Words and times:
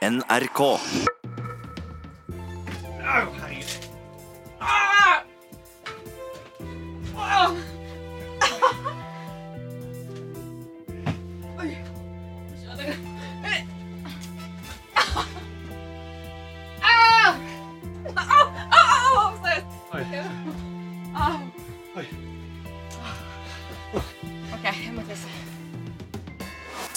NRK. 0.00 0.80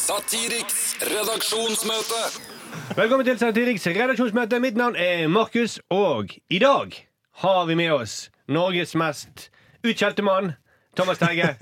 Satiriks 0.03 0.95
redaksjonsmøte. 1.01 2.52
Velkommen 2.93 3.25
til 3.25 3.39
Satiriks 3.39 3.87
redaksjonsmøte. 3.87 4.59
Mitt 4.61 4.75
navn 4.77 4.95
er 4.95 5.27
Markus, 5.27 5.79
og 5.89 6.29
i 6.49 6.59
dag 6.61 6.93
har 7.41 7.65
vi 7.65 7.75
med 7.75 7.89
oss 7.91 8.29
Norges 8.47 8.93
mest 8.95 9.47
utskjelte 9.81 10.21
mann, 10.21 10.51
Thomas 10.95 11.17
Teige. 11.17 11.55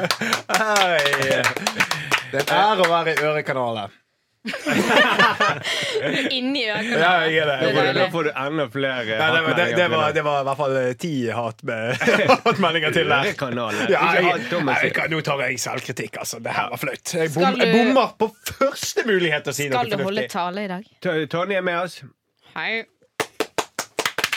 Hei. 0.58 0.98
Det 2.32 2.42
er 2.50 2.82
å 2.82 2.88
være 2.90 3.14
i 3.14 3.22
Ørekanalen. 3.28 3.94
Inni 6.30 6.64
øynene. 6.66 6.98
Ja, 6.98 7.10
jeg 7.22 7.36
er 7.38 7.46
det. 7.46 7.74
Det 7.76 7.94
Da 7.94 8.06
får 8.10 8.22
du 8.26 8.30
enda 8.34 8.64
flere 8.72 9.04
Nei, 9.06 9.28
det, 9.36 9.42
var, 9.44 9.52
det, 9.54 9.66
det, 9.76 9.90
var, 9.90 10.12
det 10.16 10.24
var 10.26 10.40
i 10.40 10.44
hvert 10.48 10.58
fall 10.58 10.76
eh, 10.80 10.88
ti 10.98 11.12
hatmeldinger 11.38 12.90
til 12.96 13.06
der. 13.12 13.30
Ja, 13.92 14.08
jeg, 14.18 14.24
jeg, 14.50 15.10
nå 15.14 15.20
tar 15.22 15.44
jeg 15.46 15.60
selvkritikk, 15.62 16.18
altså. 16.24 16.40
Det 16.42 16.52
her 16.56 16.72
var 16.74 16.82
flaut. 16.82 17.14
Jeg, 17.14 17.30
bom, 17.36 17.60
jeg 17.60 17.70
bommer 17.76 18.16
på 18.18 18.26
første 18.50 19.06
mulighet 19.06 19.46
til 19.46 19.54
å 19.54 19.58
si 19.60 19.68
noe 19.70 19.84
Skal 19.86 19.98
du 20.02 20.04
holde 20.10 20.26
tale 20.32 20.66
i 20.66 20.72
dag? 20.74 20.90
To- 21.06 21.26
Tonje 21.36 21.56
er 21.62 21.66
med 21.70 21.78
oss. 21.84 22.00
Hei. 22.56 22.82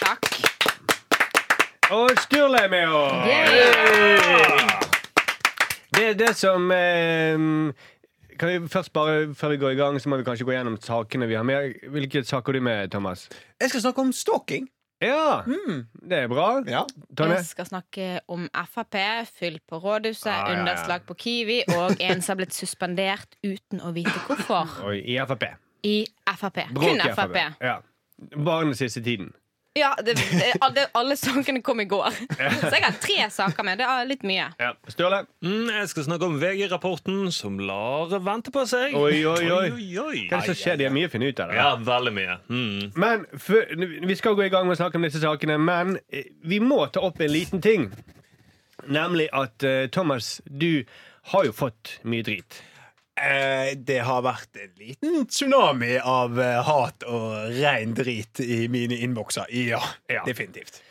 Takk. 0.05 0.29
Og 1.95 2.13
Sturle 2.21 2.61
er 2.65 2.69
med 2.69 2.93
oss. 2.93 3.25
Yeah. 3.29 4.81
Det 5.95 6.05
er 6.09 6.15
det 6.19 6.31
som 6.35 6.71
eh, 6.75 7.37
kan 8.39 8.49
vi 8.49 8.67
først 8.67 8.93
bare, 8.93 9.33
Før 9.35 9.49
vi 9.49 9.57
går 9.57 9.69
i 9.75 9.79
gang, 9.79 9.99
så 10.01 10.09
må 10.09 10.17
vi 10.17 10.23
kanskje 10.27 10.45
gå 10.47 10.51
gjennom 10.55 10.77
sakene 10.81 11.27
vi 11.27 11.35
har 11.37 11.43
med. 11.47 11.73
Hvilke 11.91 12.23
saker 12.25 12.53
har 12.53 12.59
du 12.59 12.63
med, 12.65 12.91
Thomas? 12.91 13.27
Jeg 13.61 13.69
skal 13.69 13.81
snakke 13.87 14.01
om 14.01 14.11
stalking. 14.13 14.69
Ja, 15.03 15.41
det 16.09 16.17
er 16.23 16.27
bra. 16.31 16.63
Ja. 16.71 16.85
Jeg 17.19 17.45
skal 17.45 17.65
snakke 17.67 18.19
om 18.31 18.45
Frp, 18.71 18.95
fyll 19.27 19.59
på 19.69 19.77
rådhuset, 19.83 20.27
Ah, 20.31 20.47
ja, 20.49 20.53
ja. 20.53 20.59
underslag 20.61 21.03
på 21.05 21.13
Kiwi 21.19 21.57
og 21.75 21.99
en 21.99 22.21
som 22.21 22.31
har 22.33 22.39
blitt 22.45 22.55
suspendert 22.55 23.35
uten 23.43 23.81
å 23.83 23.91
vite 23.93 24.15
hvorfor. 24.25 24.71
Oi, 24.87 25.01
I 25.03 25.19
Frp. 25.27 25.43
I 25.83 26.05
Frp. 26.39 26.61
Kun 26.79 27.03
Frp. 27.11 27.35
Ja. 27.61 27.75
Bare 28.37 28.65
den 28.65 28.73
siste 28.79 29.03
tiden. 29.03 29.33
Ja, 29.77 29.97
det, 30.05 30.13
det, 30.13 30.53
alle, 30.63 30.85
alle 30.91 31.17
sakene 31.19 31.59
kom 31.61 31.81
i 31.83 31.85
går. 31.85 32.13
Så 32.61 32.69
jeg 32.71 32.83
har 32.83 32.93
tre 33.03 33.25
saker 33.31 33.65
med. 33.67 33.81
Det 33.81 33.87
er 33.91 34.05
litt 34.07 34.21
mye. 34.23 34.45
Ja. 34.61 34.69
Sturle? 34.87 35.25
Mm, 35.43 35.67
jeg 35.67 35.89
skal 35.91 36.05
snakke 36.05 36.29
om 36.29 36.37
VG-rapporten 36.39 37.25
som 37.35 37.57
lar 37.59 38.13
vente 38.23 38.53
på 38.55 38.63
seg. 38.71 38.95
Oi, 38.95 39.25
oi, 39.27 39.49
oi. 39.51 39.65
oi, 39.75 39.89
oi. 39.99 40.21
Hva 40.29 40.39
er 40.39 40.45
det 40.45 40.53
som 40.53 40.59
skjer? 40.61 40.79
De 40.79 40.87
har 40.87 40.95
mye 40.95 41.09
å 41.09 41.11
finne 41.11 41.27
ut 41.27 41.41
av. 41.43 41.51
Ja, 41.57 41.67
veldig 41.89 42.13
mye. 42.15 42.37
Mm. 42.47 42.93
Men 42.95 43.25
for, 43.35 43.75
Vi 44.07 44.15
skal 44.15 44.37
gå 44.39 44.45
i 44.45 44.53
gang 44.53 44.63
med 44.69 44.77
å 44.77 44.79
snakke 44.79 44.95
om 45.01 45.09
disse 45.09 45.19
sakene, 45.19 45.59
men 45.59 45.97
eh, 46.07 46.31
vi 46.47 46.61
må 46.63 46.79
ta 46.87 47.03
opp 47.03 47.19
en 47.19 47.33
liten 47.35 47.63
ting. 47.65 47.89
Nemlig 48.87 49.27
at 49.35 49.67
uh, 49.67 49.89
Thomas, 49.91 50.37
du 50.45 50.85
har 51.33 51.49
jo 51.49 51.51
fått 51.51 51.97
mye 52.07 52.23
drit. 52.23 52.61
Eh, 53.15 53.73
det 53.79 54.01
har 54.03 54.23
vært 54.25 54.57
en 54.59 54.71
liten 54.79 55.21
tsunami 55.31 55.93
av 56.03 56.35
eh, 56.41 56.57
hat 56.67 57.05
og 57.07 57.53
rein 57.55 57.93
drit 57.95 58.41
i 58.43 58.65
mine 58.67 58.97
innbokser. 59.05 59.47
Ja, 59.55 59.79
Ja. 60.11 60.23
definitivt. 60.27 60.81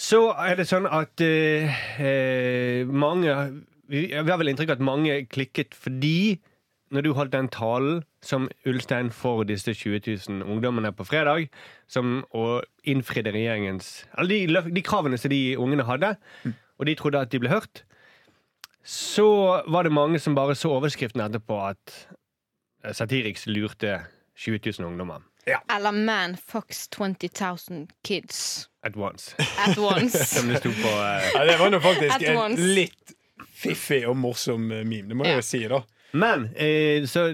Så 0.00 0.30
er 0.32 0.56
det 0.56 0.64
sånn 0.70 0.86
at 0.88 1.20
eh, 1.20 1.68
eh, 2.00 2.86
mange 2.88 3.34
vi, 3.90 4.06
vi 4.08 4.14
har 4.30 4.38
vel 4.40 4.48
inntrykk 4.54 4.70
av 4.72 4.78
at 4.78 4.86
mange 4.86 5.18
klikket 5.28 5.74
fordi 5.76 6.38
når 6.90 7.04
du 7.04 7.10
holdt 7.14 7.34
den 7.34 7.50
talen 7.52 8.00
som 8.24 8.48
Ulstein 8.66 9.10
for 9.14 9.44
disse 9.46 9.74
20 9.76 10.00
000 10.40 10.40
ungdommene 10.50 10.90
på 10.96 11.04
fredag, 11.06 11.46
som 11.86 12.24
å 12.34 12.62
innfridde 12.88 13.30
regjeringens 13.36 14.06
Eller 14.18 14.48
de, 14.64 14.72
de 14.74 14.82
kravene 14.82 15.18
som 15.20 15.30
de 15.30 15.54
ungene 15.60 15.84
hadde, 15.86 16.16
og 16.80 16.86
de 16.88 16.96
trodde 16.98 17.20
at 17.20 17.30
de 17.30 17.38
ble 17.44 17.52
hørt, 17.52 17.84
så 18.84 19.62
var 19.66 19.84
det 19.84 19.92
mange 19.92 20.18
som 20.18 20.34
bare 20.34 20.54
så 20.56 20.70
overskriften 20.78 21.20
etterpå 21.24 21.58
at 21.70 21.94
eh, 22.84 22.92
Satiriks 22.96 23.46
lurte 23.46 24.00
20 24.40 24.60
000 24.80 24.88
ungdommer 24.92 25.20
Eller 25.68 25.92
Man 25.92 26.36
fucks 26.36 26.88
20 26.88 27.28
000 27.70 27.86
kids 28.04 28.68
at 28.82 28.96
once. 28.96 29.34
at 29.58 29.76
once. 29.78 30.24
Som 30.34 30.48
det 30.48 30.58
sto 30.62 30.70
på 30.72 30.88
uh... 30.88 31.20
Ja, 31.34 31.44
det 31.44 31.58
var 31.60 31.70
nå 31.74 31.80
faktisk 31.84 32.22
en 32.30 32.54
litt 32.74 33.12
fiffig 33.60 34.06
og 34.08 34.16
morsom 34.16 34.70
eh, 34.72 34.84
meme. 34.88 35.08
Det 35.10 35.16
må 35.18 35.24
jeg 35.26 35.34
Ja. 35.34 35.40
jo 35.42 35.44
si, 35.44 35.60
da. 35.68 35.82
Men 36.16 36.46
eh, 36.56 37.04
så, 37.04 37.26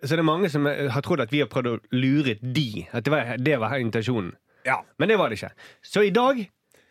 så 0.00 0.16
det 0.16 0.22
er 0.22 0.28
mange 0.28 0.48
som 0.52 0.64
har 0.66 1.04
trodd 1.04 1.20
at 1.20 1.32
vi 1.32 1.42
har 1.44 1.50
prøvd 1.52 1.68
å 1.68 1.76
lure 1.92 2.38
de. 2.40 2.86
At 2.96 3.04
det 3.04 3.12
var, 3.12 3.34
det 3.36 3.58
var 3.60 3.76
intensjonen. 3.76 4.32
Ja, 4.64 4.80
Men 4.98 5.08
det 5.12 5.18
var 5.20 5.28
det 5.30 5.36
ikke. 5.42 5.52
Så 5.84 6.02
i 6.06 6.10
dag 6.10 6.40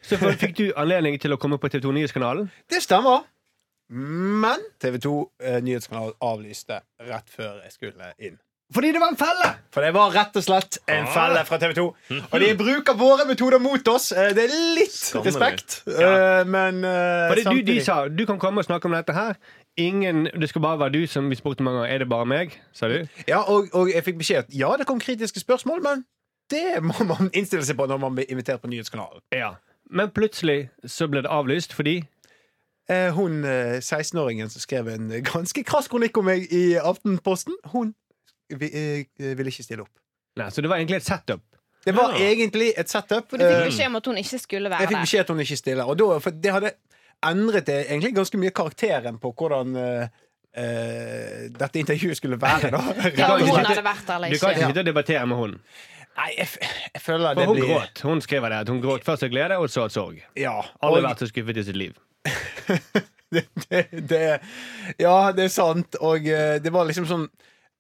så 0.05 0.19
fikk 0.38 0.53
du 0.59 0.65
anledning 0.77 1.17
til 1.19 1.33
å 1.33 1.38
komme 1.41 1.57
på 1.57 1.67
TV 1.73 1.81
2 1.88 1.95
Nyhetskanalen. 1.97 2.51
Det 2.69 2.83
stemmer. 2.85 3.25
Men 3.90 4.63
TV 4.81 4.97
2 5.03 5.13
eh, 5.44 5.59
Nyhetskanal 5.63 6.16
avlyste 6.25 6.81
rett 7.06 7.29
før 7.29 7.62
jeg 7.63 7.72
skulle 7.75 8.12
inn. 8.18 8.40
Fordi 8.73 8.90
det 8.96 8.97
var 9.01 9.12
en 9.13 9.18
felle! 9.19 9.50
For 9.75 9.85
det 9.85 9.91
var 9.94 10.09
rett 10.16 10.38
og 10.40 10.41
slett 10.41 10.79
en 10.90 11.06
felle 11.13 11.44
fra 11.46 11.59
TV 11.62 11.75
2. 11.78 11.84
Og 12.34 12.40
de 12.41 12.47
bruker 12.57 12.97
våre 12.97 13.28
metoder 13.29 13.62
mot 13.62 13.88
oss. 13.94 14.07
Eh, 14.12 14.31
Det 14.34 14.47
er 14.47 14.56
litt 14.79 14.95
Skammelig. 14.95 15.28
respekt, 15.35 15.75
ja. 15.85 16.41
men 16.50 16.81
eh, 16.81 17.28
Fordi 17.29 17.44
du, 17.45 17.62
de 17.69 17.75
sa 17.85 18.00
du 18.09 18.25
kan 18.25 18.40
komme 18.41 18.63
og 18.63 18.66
snakke 18.66 18.90
om 18.90 18.97
dette 18.97 19.13
her. 19.13 19.38
Ingen, 19.78 20.25
Det 20.34 20.50
skal 20.50 20.62
bare 20.66 20.79
være 20.79 20.95
du 20.97 21.06
som 21.07 21.29
vi 21.29 21.38
spurte 21.38 21.62
mange 21.63 21.84
ganger. 21.84 21.94
Er 21.94 22.00
det 22.00 22.09
bare 22.09 22.25
meg? 22.25 22.57
sa 22.74 22.90
du. 22.90 23.06
Ja, 23.29 23.44
og, 23.45 23.69
og 23.74 23.94
jeg 23.94 24.01
fikk 24.03 24.18
beskjed 24.24 24.47
at 24.47 24.57
ja, 24.57 24.74
det 24.81 24.90
kom 24.90 25.00
kritiske 25.00 25.40
spørsmål, 25.45 25.84
men 25.85 26.03
det 26.50 26.81
må 26.81 26.97
man 27.06 27.29
innstille 27.34 27.66
seg 27.66 27.78
på 27.78 27.85
når 27.85 28.01
man 28.01 28.18
blir 28.18 28.25
invitert 28.34 28.62
på 28.66 28.69
Nyhetskanalen. 28.74 29.22
Ja. 29.34 29.53
Men 29.94 30.09
plutselig 30.09 30.72
så 30.90 31.06
ble 31.07 31.22
det 31.22 31.29
avlyst 31.29 31.78
fordi 31.78 32.00
Eh, 32.01 32.09
Hun 32.88 33.44
eh, 33.46 33.79
16-åringen 33.81 34.50
som 34.53 34.62
skrev 34.62 34.88
en 34.94 35.07
ganske 35.25 35.63
krass 35.66 35.88
kronikk 35.90 36.18
om 36.22 36.25
meg 36.29 36.44
i 36.53 36.75
Aftenposten, 36.78 37.56
hun 37.73 37.96
eh, 38.51 39.06
ville 39.18 39.50
ikke 39.50 39.63
stille 39.66 39.81
opp. 39.88 39.94
Nei, 40.38 40.50
Så 40.53 40.62
det 40.62 40.69
var 40.69 40.78
egentlig 40.78 40.97
et 41.01 41.07
setup. 41.07 41.41
Det 41.85 41.94
var 41.95 42.13
Ja. 42.13 42.25
egentlig 42.34 42.74
et 42.78 42.90
setup. 42.90 43.29
For 43.29 43.38
du 43.38 43.44
fikk 43.45 43.62
Eh, 43.62 43.66
beskjed 43.69 43.88
om 43.88 43.95
at 43.95 44.06
hun 44.06 44.18
ikke 44.18 44.40
skulle 44.41 44.69
være 44.69 44.79
Jeg 44.81 44.88
være 44.90 44.95
fikk 44.97 45.06
beskjed 45.07 45.19
om 45.19 45.24
at 45.24 45.29
hun 45.29 45.40
ikke 45.45 45.57
stiller. 45.57 45.85
Og 45.90 45.97
da, 45.97 46.19
for 46.19 46.29
det 46.31 46.51
hadde 46.51 46.72
endret 47.25 47.66
det 47.66 47.79
egentlig 47.90 48.13
ganske 48.16 48.38
mye 48.38 48.51
karakteren 48.51 49.18
på 49.22 49.31
hvordan 49.34 49.75
eh, 49.78 50.07
eh, 50.57 51.50
dette 51.57 51.79
intervjuet 51.81 52.18
skulle 52.18 52.38
være. 52.41 52.72
Da. 52.72 52.81
Ja, 53.18 53.34
om 53.35 53.41
hun 53.50 53.66
hadde 53.66 53.84
vært 53.85 54.06
der 54.07 54.16
eller 54.16 54.28
ikke. 54.28 54.38
Du 54.38 54.45
kan 54.45 54.56
ikke 54.56 54.69
sitte 54.72 54.79
og 54.85 54.90
debattere 54.91 55.25
med 55.29 55.38
hun. 55.38 55.57
Nei, 56.16 56.29
jeg, 56.38 56.47
f- 56.47 56.62
jeg 56.94 57.01
føler 57.03 57.34
For 57.34 57.41
det 57.41 57.47
hun 57.50 57.57
blir 57.59 57.69
gråt. 57.74 58.01
Hun 58.07 58.22
skriver 58.24 58.50
det 58.53 58.57
at 58.63 58.69
hun 58.72 58.81
gråt 58.81 59.03
først 59.03 59.24
av 59.28 59.29
glede, 59.34 59.57
og 59.59 59.69
så 59.69 59.84
av 59.84 59.90
sorg. 59.91 60.22
Ja. 60.40 60.53
Aldri 60.81 61.01
og- 61.03 61.09
vært 61.09 61.19
så 61.25 61.28
skuffet 61.31 61.57
i 61.57 61.63
sitt 61.68 61.75
liv. 61.75 61.97
det, 63.34 63.44
det, 63.69 63.81
det, 64.09 64.22
ja, 65.02 65.18
det 65.36 65.47
er 65.47 65.53
sant. 65.53 65.97
Og 66.02 66.28
eh, 66.30 66.56
det 66.63 66.74
var 66.74 66.88
liksom 66.90 67.06
sånn 67.09 67.28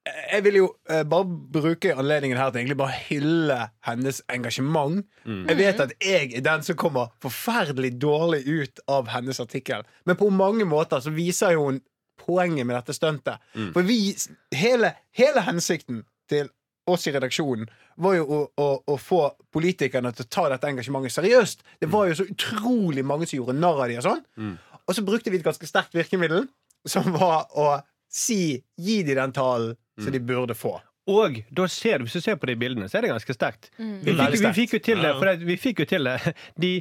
Jeg 0.05 0.43
vil 0.45 0.59
jo 0.59 0.67
eh, 0.91 1.01
bare 1.09 1.25
bruke 1.55 1.95
anledningen 1.97 2.37
her 2.37 2.51
til 2.51 2.61
egentlig 2.61 2.77
bare 2.77 2.99
hylle 3.07 3.59
hennes 3.87 4.21
engasjement. 4.29 5.01
Jeg 5.49 5.57
vet 5.57 5.81
at 5.81 5.95
jeg 6.03 6.31
er 6.37 6.45
den 6.45 6.65
som 6.67 6.77
kommer 6.77 7.09
forferdelig 7.23 7.95
dårlig 8.01 8.43
ut 8.45 8.83
av 8.91 9.09
hennes 9.15 9.39
artikkel, 9.41 9.81
men 10.05 10.19
på 10.19 10.29
mange 10.29 10.67
måter 10.69 11.01
så 11.01 11.13
viser 11.15 11.55
jo 11.57 11.69
hun 11.71 11.81
poenget 12.21 12.65
med 12.65 12.77
dette 12.77 12.93
stuntet. 12.95 13.41
For 13.73 13.81
vi 13.85 14.13
hele, 14.55 14.93
hele 15.17 15.41
hensikten 15.45 16.03
til 16.29 16.47
oss 16.91 17.07
i 17.07 17.13
redaksjonen 17.15 17.69
var 18.03 18.15
jo 18.17 18.25
å, 18.27 18.39
å, 18.61 18.67
å 18.91 18.95
få 19.01 19.21
politikerne 19.55 20.11
til 20.13 20.25
å 20.25 20.31
ta 20.37 20.47
dette 20.51 20.69
engasjementet 20.69 21.15
seriøst. 21.15 21.63
Det 21.81 21.89
var 21.91 22.09
jo 22.09 22.17
så 22.19 22.25
utrolig 22.29 23.05
mange 23.05 23.27
som 23.29 23.39
gjorde 23.39 23.57
narr 23.57 23.81
av 23.83 23.89
dem 23.89 24.01
og 24.01 24.07
sånn. 24.09 24.57
Og 24.85 24.93
så 24.97 25.01
brukte 25.05 25.31
vi 25.33 25.39
et 25.39 25.45
ganske 25.47 25.65
sterkt 25.69 25.95
virkemiddel, 25.97 26.45
som 26.85 27.07
var 27.15 27.47
å 27.57 27.71
si 28.11 28.61
gi 28.77 28.99
de 29.03 29.15
den 29.17 29.33
talen 29.33 29.73
som 29.97 30.11
de 30.13 30.19
burde 30.21 30.53
få. 30.55 30.75
Og 31.09 31.35
da 31.53 31.67
ser 31.69 31.99
du, 31.99 32.05
hvis 32.07 32.15
du 32.17 32.21
ser 32.25 32.37
på 32.41 32.47
de 32.49 32.55
bildene, 32.57 32.87
så 32.89 32.97
er 32.97 33.05
det 33.05 33.11
ganske 33.13 33.33
sterkt. 33.35 33.67
Vi, 33.77 34.13
fikk, 34.17 34.39
vi 34.41 34.53
fikk 34.57 34.73
jo 34.73 34.79
til 34.87 35.01
det, 35.05 35.11
for 35.19 35.29
det, 35.29 35.45
vi 35.45 35.57
fikk 35.61 35.83
jo 35.83 35.85
til 35.89 36.09
det. 36.09 36.15
De, 36.61 36.71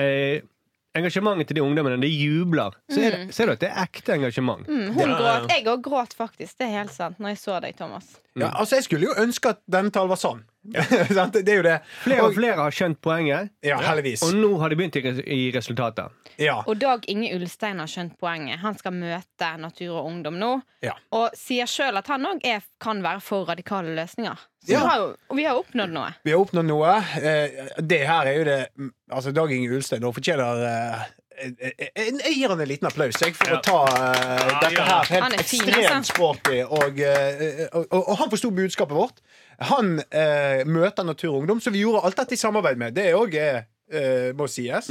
eh, 0.00 0.38
engasjementet 0.94 1.50
til 1.50 1.58
de 1.58 1.62
ungdommene, 1.64 1.98
de 2.02 2.10
jubler. 2.10 2.76
Så 2.90 3.02
er 3.02 3.16
det, 3.16 3.34
ser 3.34 3.50
du 3.50 3.54
at 3.56 3.62
det 3.62 3.70
er 3.70 3.84
ekte 3.84 4.14
engasjement. 4.14 4.66
Mm, 4.68 4.94
hun 4.94 5.14
gråt. 5.18 5.48
Jeg 5.50 5.66
òg 5.70 5.82
gråt 5.84 6.14
faktisk. 6.16 6.56
Det 6.58 6.68
er 6.68 6.74
helt 6.78 6.94
sant. 6.94 7.18
Når 7.22 7.34
jeg 7.34 7.40
så 7.42 7.60
deg, 7.64 7.76
Thomas. 7.78 8.16
Ja, 8.38 8.50
altså 8.54 8.78
Jeg 8.78 8.86
skulle 8.88 9.10
jo 9.10 9.14
ønske 9.22 9.54
at 9.54 9.62
denne 9.70 9.90
talen 9.94 10.12
var 10.12 10.20
sann. 10.20 10.44
Sant? 11.16 11.32
det 11.44 11.48
er 11.52 11.56
jo 11.60 11.64
det. 11.66 11.78
Flere 12.04 12.22
og 12.28 12.34
flere 12.36 12.56
har 12.56 12.70
skjønt 12.74 13.00
poenget, 13.04 13.50
Ja, 13.64 13.76
heldigvis. 13.84 14.22
og 14.24 14.34
nå 14.38 14.52
har 14.62 14.72
de 14.72 14.76
begynt 14.80 14.96
i 15.26 15.50
resultatet. 15.54 16.10
Ja. 16.40 16.56
Og 16.66 16.78
Dag 16.80 17.04
Inge 17.12 17.28
Ulstein 17.36 17.78
har 17.78 17.86
skjønt 17.90 18.16
poenget. 18.18 18.58
Han 18.64 18.74
skal 18.78 18.92
møte 18.96 19.50
Natur 19.60 19.92
og 20.00 20.06
Ungdom 20.08 20.38
nå. 20.40 20.54
Ja. 20.82 20.94
Og 21.14 21.36
sier 21.38 21.68
sjøl 21.70 21.96
at 22.00 22.08
han 22.10 22.24
òg 22.26 22.42
kan 22.82 23.02
være 23.04 23.20
for 23.22 23.44
radikale 23.46 23.94
løsninger. 23.94 24.34
Så 24.64 24.72
Ja. 24.72 24.80
vi 24.80 24.86
har 24.88 24.96
jo, 24.98 25.10
vi 25.36 25.44
har 25.44 25.56
oppnådd 25.60 25.92
noe. 25.92 26.14
Vi 26.24 26.32
har 26.32 26.40
oppnådd 26.40 26.64
noe. 26.66 26.96
Eh, 27.20 27.68
Det 27.82 28.00
her 28.06 28.26
er 28.26 28.38
jo 28.38 28.44
det 28.44 28.60
Altså, 29.12 29.32
Dag 29.32 29.52
Inge 29.52 29.68
Ulstein 29.76 30.00
nå 30.02 30.10
fortjener 30.12 30.64
eh, 30.64 31.04
jeg- 31.44 31.74
jeg 32.24 32.34
gir 32.34 32.48
han 32.48 32.60
en 32.60 32.68
liten 32.68 32.86
applaus 32.88 33.20
jeg, 33.20 33.34
for 33.34 33.50
Ja. 33.50 33.56
å 33.58 33.62
ta 33.62 33.82
uh, 33.84 34.60
dette 34.60 34.80
her 34.82 35.04
helt 35.04 35.42
fin, 35.42 35.60
ekstremt 35.60 35.90
altså. 35.98 36.14
sporty. 36.14 36.60
Og, 36.62 36.98
uh, 36.98 37.78
og, 37.78 37.86
og, 37.90 38.08
og 38.08 38.16
han 38.18 38.30
forsto 38.30 38.50
budskapet 38.50 38.94
vårt. 38.96 39.20
Han 39.58 40.00
eh, 40.10 40.64
møter 40.66 41.04
Natur 41.06 41.32
og 41.34 41.38
Ungdom, 41.42 41.60
så 41.60 41.70
vi 41.70 41.84
gjorde 41.84 42.02
alt 42.06 42.16
dette 42.16 42.34
i 42.34 42.40
samarbeid 42.40 42.80
med. 42.80 42.94
Det 42.96 43.12
òg 43.14 43.36
eh, 43.38 44.32
må 44.34 44.48
sies. 44.50 44.90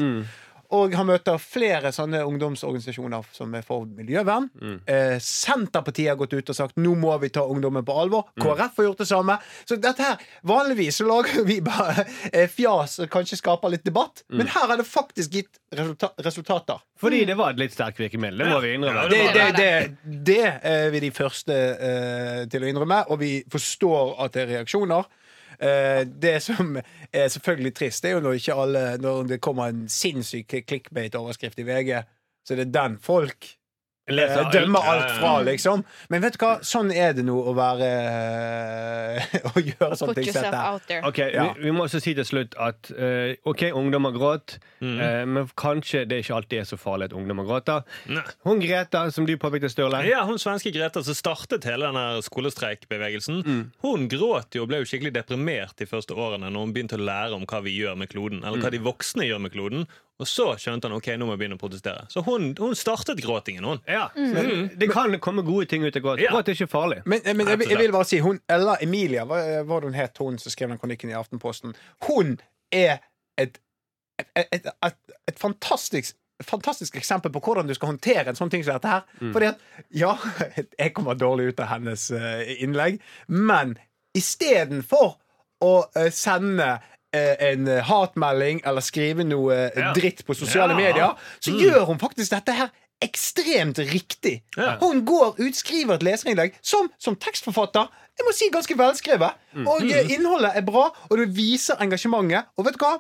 Og 0.74 0.94
han 0.98 1.06
møter 1.06 1.38
flere 1.42 1.92
sånne 1.94 2.24
ungdomsorganisasjoner 2.26 3.28
som 3.36 3.54
er 3.54 3.62
for 3.68 3.86
miljøvern. 3.86 4.48
Eh, 4.90 5.20
Senterpartiet 5.22 6.10
har 6.14 6.18
gått 6.20 6.34
ut 6.34 6.50
og 6.50 6.58
sagt 6.58 6.80
nå 6.82 6.96
må 6.98 7.14
vi 7.22 7.30
ta 7.34 7.44
ungdommen 7.46 7.86
på 7.86 7.94
alvor. 8.02 8.28
KrF 8.42 8.80
har 8.80 8.88
gjort 8.90 9.04
det 9.04 9.08
samme. 9.10 9.38
Så 9.70 9.78
dette 9.82 10.02
her, 10.08 10.24
Vanligvis 10.50 10.98
så 11.02 11.06
lager 11.10 11.46
vi 11.46 11.60
bare 11.66 12.06
eh, 12.32 12.48
fjas 12.50 12.98
og 13.04 13.12
kanskje 13.14 13.38
skaper 13.40 13.74
litt 13.76 13.86
debatt, 13.86 14.24
men 14.34 14.50
her 14.50 14.68
har 14.72 14.80
det 14.82 14.88
faktisk 14.90 15.38
gitt 15.38 15.60
resulta 15.74 16.12
resultater. 16.26 16.82
Fordi 17.04 17.24
det 17.28 17.36
var 17.38 17.54
et 17.54 17.60
litt 17.62 17.74
sterkt 17.76 18.00
virkemiddel. 18.00 18.40
Det 18.44 18.50
må 18.52 18.60
vi 18.64 18.74
innrømme. 18.78 19.04
Ja, 19.04 19.10
Det, 19.10 19.24
det, 19.34 19.48
det. 19.58 19.74
det, 20.04 20.22
det 20.30 20.46
er 20.74 20.90
vi 20.94 21.04
de 21.06 21.12
første 21.14 21.58
eh, 21.90 22.46
til 22.50 22.64
å 22.66 22.70
innrømme, 22.72 23.04
og 23.14 23.20
vi 23.22 23.34
forstår 23.52 24.16
at 24.26 24.34
det 24.38 24.46
er 24.48 24.52
reaksjoner. 24.58 25.10
Eh, 25.60 26.04
det 26.08 26.38
som 26.44 26.78
er 27.14 27.28
selvfølgelig 27.28 27.74
trist, 27.76 28.04
det 28.04 28.12
er 28.12 28.18
jo 28.18 28.24
når 28.24 28.40
ikke 28.40 28.54
alle 28.64 28.84
Når 29.02 29.24
det 29.24 29.42
kommer 29.42 29.70
en 29.70 29.90
sinnssyk 29.90 30.54
clickbait-overskrift 30.68 31.60
i 31.60 31.68
VG, 31.68 32.04
så 32.46 32.56
det 32.56 32.68
er 32.68 32.76
den 32.82 32.98
folk 33.00 33.48
Leser 34.12 34.42
alt. 34.44 34.52
dømmer 34.52 34.84
alt 34.84 35.12
fra, 35.16 35.32
liksom. 35.48 35.84
Men 36.12 36.24
vet 36.26 36.36
du 36.36 36.42
hva? 36.44 36.58
Sånn 36.68 36.90
er 36.92 37.14
det 37.16 37.24
nå 37.24 37.38
å 37.40 37.54
være 37.56 37.88
eh, 37.88 39.38
Å 39.54 39.62
gjøre 39.64 39.96
sånne 39.96 40.12
Put 40.12 40.20
ting 40.20 40.34
som 40.34 40.44
yourself 40.44 40.58
out 40.60 40.88
there. 40.90 41.04
Ok, 41.08 41.22
Ja. 41.32 41.46
vi, 41.56 41.70
vi 41.70 41.72
må 41.76 41.86
også 41.88 42.02
si 42.04 42.12
til 42.18 42.28
slutt 42.28 42.58
at 42.60 42.92
uh, 42.98 43.32
OK, 43.48 43.64
ungdommer 43.72 44.12
gråter, 44.16 44.60
mm. 44.84 45.00
uh, 45.00 45.24
men 45.38 45.48
kanskje 45.60 46.04
det 46.10 46.20
ikke 46.26 46.36
alltid 46.42 46.60
er 46.60 46.68
så 46.68 46.80
farlig 46.82 47.08
at 47.12 47.16
ungdommer 47.16 47.48
gråter. 47.48 47.88
Nei. 48.12 48.26
Hun 48.44 48.60
Greta, 48.64 49.06
som 49.16 49.28
du 49.30 49.38
påpekte, 49.40 49.72
Sturle. 49.72 50.04
Ja, 50.10 50.26
hun 50.28 50.42
svenske 50.42 50.74
Greta 50.76 51.04
som 51.06 51.16
startet 51.16 51.64
hele 51.70 51.88
denne 51.88 52.20
skolestreikbevegelsen, 52.28 53.44
hun 53.86 54.08
gråt 54.12 54.58
jo 54.58 54.66
og 54.66 54.72
ble 54.72 54.84
jo 54.84 54.88
skikkelig 54.88 55.16
deprimert 55.16 55.80
de 55.80 55.88
første 55.88 56.16
årene 56.16 56.52
når 56.52 56.68
hun 56.68 56.76
begynte 56.76 57.00
å 57.00 57.04
lære 57.04 57.38
om 57.40 57.48
hva 57.48 57.64
vi 57.64 57.78
gjør 57.80 57.96
med 58.00 58.12
kloden, 58.12 58.44
eller 58.44 58.60
hva 58.60 58.72
de 58.74 58.84
voksne 58.84 59.28
gjør 59.28 59.42
med 59.44 59.56
kloden. 59.56 59.88
Og 60.22 60.28
så 60.30 60.46
skjønte 60.62 60.88
han 60.88 60.94
ok, 60.96 61.08
nå 61.18 61.26
må 61.26 61.34
jeg 61.34 61.40
begynne 61.42 61.56
å 61.58 61.62
protestere. 61.64 62.04
Så 62.14 62.22
hun, 62.28 62.52
hun 62.60 62.76
startet 62.78 63.18
gråtingen, 63.24 63.66
hun. 63.66 63.80
Ja, 63.90 64.06
så 64.14 64.44
Det 64.78 64.88
kan 64.94 65.16
komme 65.20 65.42
gode 65.44 65.66
ting 65.72 65.84
ut 65.84 65.96
av 65.98 66.04
gråt. 66.06 66.22
Ja. 66.22 66.30
Gråt 66.36 66.52
er 66.52 66.54
ikke 66.58 66.70
farlig. 66.70 67.00
Men, 67.10 67.22
eh, 67.26 67.34
men 67.34 67.48
jeg, 67.50 67.60
vil- 67.64 67.70
jeg 67.74 67.78
vil 67.82 67.92
bare 67.96 68.06
si 68.06 68.20
hun, 68.22 68.40
Ella 68.48 68.78
Emilia, 68.86 69.26
hva 69.26 69.40
hva 69.42 69.64
var 69.72 69.82
det 69.82 69.90
hun 69.90 69.98
het, 69.98 70.18
hun 70.22 70.38
som 70.38 70.54
skrev 70.54 70.70
den 70.70 70.78
kronikken 70.78 71.10
i 71.10 71.18
Aftenposten? 71.18 71.74
Hun 72.08 72.36
er 72.72 73.00
et, 73.42 73.58
et, 74.22 74.30
et, 74.54 74.70
et, 74.86 75.00
et 75.28 75.40
fantastisk 75.42 76.16
Fantastisk 76.44 76.96
eksempel 76.98 77.32
på 77.32 77.40
hvordan 77.46 77.68
du 77.70 77.74
skal 77.78 77.92
håndtere 77.94 78.28
en 78.28 78.36
sånn 78.36 78.50
ting 78.52 78.64
som 78.66 78.74
dette 78.76 78.90
her. 78.90 79.04
Fordi 79.32 79.46
at, 79.52 79.60
ja, 79.96 80.16
jeg 80.82 80.92
kommer 80.98 81.16
dårlig 81.16 81.54
ut 81.54 81.60
av 81.64 81.70
hennes 81.70 82.08
eh, 82.12 82.58
innlegg, 82.66 82.98
men 83.30 83.76
istedenfor 84.18 85.14
å 85.64 85.70
eh, 85.96 86.10
sende 86.12 86.66
eh, 86.66 86.93
en 87.14 87.68
eh, 87.68 87.84
hatmelding 87.86 88.62
eller 88.66 88.82
skrive 88.82 89.24
noe 89.28 89.54
eh, 89.54 89.80
Ja. 89.80 89.92
dritt 89.94 90.24
på 90.26 90.34
sosiale 90.36 90.74
Ja. 90.74 90.78
medier, 90.80 91.14
så 91.40 91.52
gjør 91.60 91.86
hun 91.86 92.00
faktisk 92.02 92.32
dette 92.34 92.54
her 92.58 92.70
ekstremt 93.04 93.78
riktig. 93.92 94.42
Ja. 94.58 94.78
Hun 94.82 95.04
går 95.06 95.36
ut, 95.40 95.56
skriver 95.56 95.96
et 96.00 96.04
leserinnlegg 96.08 96.54
som, 96.62 96.90
som 96.98 97.16
tekstforfatter. 97.20 97.90
Jeg 98.18 98.26
må 98.28 98.34
si 98.36 98.50
ganske 98.54 98.78
velskrevet. 98.78 99.34
Og 99.66 99.84
eh, 99.90 100.12
innholdet 100.16 100.54
er 100.56 100.62
bra, 100.66 100.88
og 101.10 101.18
det 101.20 101.30
viser 101.36 101.82
engasjementet. 101.84 102.46
Og 102.58 102.66
vet 102.68 102.78
du 102.78 102.86
hva? 102.86 102.94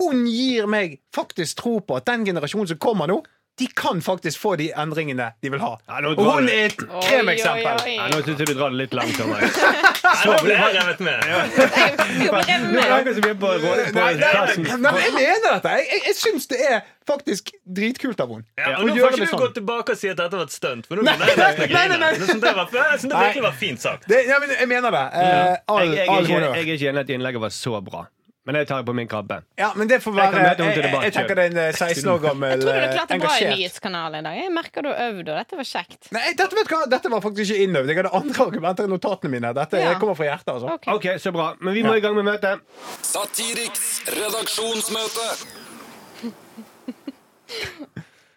Hun 0.00 0.22
gir 0.30 0.66
meg 0.70 1.00
faktisk 1.14 1.58
tro 1.60 1.78
på 1.84 1.96
at 1.98 2.06
den 2.08 2.24
generasjonen 2.24 2.68
som 2.70 2.78
kommer 2.80 3.10
nå, 3.10 3.18
de 3.60 3.66
kan 3.76 4.00
faktisk 4.00 4.40
få 4.40 4.54
de 4.56 4.70
endringene 4.80 5.26
de 5.44 5.50
vil 5.52 5.60
ha. 5.60 5.74
Ja, 5.88 5.98
nå 6.00 6.14
Og 6.14 6.16
drar 6.24 6.38
hun 6.40 6.46
du- 6.46 6.52
er 6.52 6.64
et 6.70 6.76
kremeksempel. 6.78 7.82
Ja, 7.92 8.06
nå 8.08 8.22
syns 8.24 8.38
jeg 8.40 8.48
du 8.48 8.54
drar 8.56 8.70
det 8.72 8.78
litt 8.80 8.94
langt. 8.96 9.12
Thomas. 9.18 9.58
Nå 10.26 10.36
ble 10.42 10.54
jeg 10.56 10.72
revet 10.78 11.00
med. 11.04 11.20
Nå 11.26 12.38
er 12.38 12.62
det 12.72 12.82
akkurat 12.96 13.14
som 13.18 13.22
vi 13.26 13.30
er 13.30 13.36
på, 13.42 13.50
på, 13.52 13.72
på 13.74 13.98
Nei, 13.98 14.14
nei, 14.16 14.30
plassen. 14.32 14.64
nei, 14.66 14.78
men 14.86 14.98
jeg 15.02 15.12
mener 15.18 15.48
dette. 15.58 15.74
Jeg, 15.76 15.86
jeg, 15.92 16.02
jeg 16.08 16.16
syns 16.22 16.48
det 16.52 16.60
er 16.70 16.80
faktisk 17.08 17.52
dritkult 17.66 18.20
av 18.24 18.32
henne. 18.32 18.46
Ja, 18.58 18.72
Å 18.72 18.80
og 18.80 18.88
nå 18.88 18.96
gjøre 18.96 19.10
får 19.10 19.16
det 19.16 19.20
ikke 19.20 19.28
du 19.28 19.34
sånn. 19.34 19.42
gå 19.44 19.50
tilbake 19.60 19.94
og 19.96 20.00
si 20.00 20.10
at 20.12 20.18
dette 20.22 20.40
var 20.40 20.48
et 20.48 20.56
stunt. 20.56 20.88
For 20.88 20.96
nå 20.98 21.04
Nei, 21.06 21.16
begynner 21.20 21.32
jeg 21.32 21.42
nesten 21.42 21.62
å 21.62 21.68
nei, 21.68 21.68
nei, 21.68 21.84
grine. 21.84 22.00
nei. 22.02 22.10
Jeg 22.16 22.22
synes 22.22 22.42
det 22.46 22.54
var- 22.56 22.72
Jeg 22.72 22.98
synes 23.04 23.12
det 23.12 23.22
virkelig 23.26 23.44
var 23.48 23.56
fint 23.62 23.80
sagt. 23.84 24.08
Det, 24.08 24.22
ja, 24.32 24.38
men 24.42 24.48
jeg 24.56 24.68
mener 24.72 24.90
det. 24.96 25.04
Eh, 25.12 25.56
all, 25.68 25.84
Jeg, 25.84 25.92
jeg, 25.92 26.06
er 26.06 26.12
all 26.16 26.24
ikke, 26.24 26.32
honnør. 26.34 26.56
jeg 26.56 26.68
er 26.68 26.72
ikke 26.78 26.88
enig 26.92 26.98
i 26.98 27.04
at 27.06 27.14
innlegget 27.18 27.40
var 27.46 27.54
så 27.60 27.80
bra. 27.84 28.06
Men 28.44 28.56
jeg 28.58 28.66
tar 28.66 28.82
på 28.82 28.90
min 28.98 29.06
krabbe. 29.06 29.36
Ja, 29.54 29.68
men 29.78 29.86
det 29.86 30.00
får 30.02 30.14
være 30.16 30.32
Jeg, 30.34 30.56
jeg, 30.58 30.78
Jeg, 30.82 31.02
jeg 31.06 31.12
tenker 31.14 31.38
det 31.38 31.44
er 31.46 31.58
eh, 31.68 31.76
16 31.78 32.08
år 32.10 32.18
gammel 32.24 32.50
Jeg 32.50 32.60
tror 32.64 32.72
du 32.72 32.78
eh, 32.80 32.94
klarte 32.96 33.06
bra 33.06 33.14
i 33.14 33.20
engasjert 33.20 33.52
nyhetskanalen 33.54 34.18
i 34.18 34.22
dag. 34.26 34.38
Jeg 34.40 34.52
merker 34.56 34.82
du 34.82 34.88
har 34.90 34.98
øvd, 35.12 35.20
og 35.30 35.36
dette 35.38 35.58
var 35.60 35.68
kjekt. 35.68 36.08
Nei, 36.16 36.24
dette, 36.40 36.56
vet 36.58 36.72
du 36.72 36.82
dette 36.90 37.12
var 37.12 37.22
faktisk 37.22 37.52
ikke 37.54 37.68
innøvd. 37.68 37.92
Jeg 37.92 38.00
hadde 38.00 38.12
andre 38.18 38.46
argumenter 38.48 38.88
i 38.88 38.92
notatene 38.94 39.30
mine. 39.36 39.52
Dette 39.60 39.84
Ja. 39.84 39.92
kommer 40.02 40.18
fra 40.18 40.26
hjertet. 40.26 40.50
altså 40.56 40.74
Ok. 40.74 40.88
OK, 40.96 41.06
så 41.22 41.32
bra. 41.38 41.46
Men 41.60 41.74
vi 41.78 41.84
må 41.86 41.94
i 41.94 42.02
gang 42.02 42.18
med 42.18 42.26
møtet. 42.32 42.66
Satiriks 43.06 44.02
redaksjonsmøte. 44.10 45.28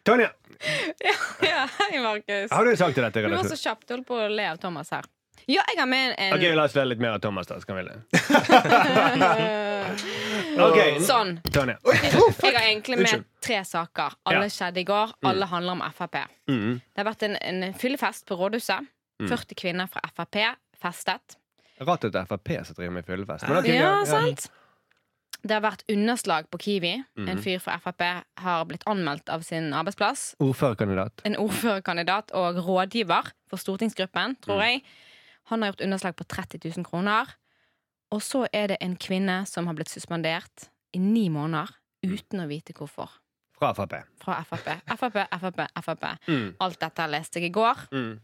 Tonje, 0.06 0.30
Ja, 1.50 1.68
hei, 1.80 2.00
Markus. 2.02 2.52
har 2.52 2.66
du 2.66 2.72
en 2.72 2.78
sak 2.78 2.94
til 2.94 3.04
dette? 3.06 3.22
Du 3.26 3.34
var 3.36 3.50
så 3.50 3.58
kjapp. 3.58 3.82
Du 3.88 3.94
holdt 3.98 4.08
på 4.08 4.18
å 4.22 4.30
le 4.30 4.46
av 4.54 4.58
Thomas 4.62 4.90
her. 4.94 5.06
Ja, 5.48 5.62
jeg 5.70 5.78
har 5.80 5.86
med 5.86 6.16
en 6.18 6.34
OK, 6.34 6.42
la 6.56 6.64
oss 6.66 6.74
lære 6.76 6.88
litt 6.90 7.00
mer 7.04 7.14
av 7.18 7.22
Thomas, 7.22 7.46
da. 7.48 7.60
Skal 7.62 7.76
vi 7.78 7.84
le. 7.86 7.94
OK, 10.66 10.80
Sånn. 11.06 11.36
Tonje. 11.54 11.76
Jeg 11.86 12.56
har 12.56 12.66
egentlig 12.66 12.98
med 12.98 13.06
Unnskyld. 13.06 13.26
tre 13.46 13.60
saker. 13.68 14.10
Alle 14.26 14.46
Ja. 14.48 14.50
skjedde 14.50 14.80
i 14.82 14.88
går. 14.88 15.14
Alle 15.24 15.46
handler 15.52 15.72
om 15.78 15.82
Frp. 15.94 16.16
Mm. 16.50 16.82
Det 16.82 16.98
har 17.04 17.10
vært 17.14 17.24
en, 17.28 17.36
en 17.36 17.74
fyllefest 17.74 18.26
på 18.26 18.36
rådhuset. 18.40 18.88
40 19.22 19.56
kvinner 19.56 19.88
fra 19.88 20.02
Frp 20.16 20.36
festet. 20.82 21.38
Rart 21.82 22.04
at 22.08 22.12
det 22.16 22.22
er 22.22 22.26
Frp 22.30 22.50
som 22.66 22.76
driver 22.76 22.92
med 22.98 23.06
fyllefest. 23.06 23.46
Men 23.48 23.58
ok, 23.62 23.68
Ja, 23.68 24.00
ja. 24.00 24.06
sant? 24.06 24.50
Det 25.46 25.54
har 25.54 25.62
vært 25.62 25.84
underslag 25.92 26.48
på 26.50 26.58
Kiwi. 26.58 26.96
Mhm. 27.20 27.28
En 27.30 27.38
fyr 27.44 27.60
fra 27.62 27.78
Frp 27.78 28.02
har 28.42 28.66
blitt 28.66 28.84
anmeldt 28.90 29.30
av 29.30 29.42
sin 29.46 29.70
arbeidsplass. 29.74 30.34
Ordførerkandidat. 30.42 31.22
En 31.26 31.36
ordførerkandidat 31.38 32.32
og 32.34 32.56
rådgiver 32.66 33.30
for 33.48 33.58
stortingsgruppen, 33.62 34.38
tror 34.42 34.58
Mm. 34.58 34.62
jeg. 34.66 34.82
Han 35.52 35.62
har 35.62 35.74
gjort 35.74 35.86
underslag 35.86 36.16
på 36.18 36.24
30 36.24 36.62
000 36.78 36.86
kroner. 36.88 37.36
Og 38.14 38.22
så 38.24 38.46
er 38.54 38.74
det 38.74 38.78
en 38.82 38.96
kvinne 38.98 39.44
som 39.50 39.68
har 39.68 39.78
blitt 39.78 39.92
suspendert 39.92 40.70
i 40.96 41.02
ni 41.02 41.28
måneder 41.30 41.74
uten 42.06 42.44
å 42.44 42.48
vite 42.50 42.74
hvorfor. 42.78 43.10
Fra 43.56 43.72
Frp. 43.74 43.96
Fra 44.22 44.40
Frp. 44.46 44.70
Frp, 45.00 45.20
Frp, 45.42 45.62
Frp. 45.86 46.06
Mm. 46.28 46.48
Alt 46.60 46.80
dette 46.82 47.08
leste 47.12 47.40
jeg 47.42 47.52
i 47.52 47.56
går. 47.56 47.86
Mm. 47.92 48.16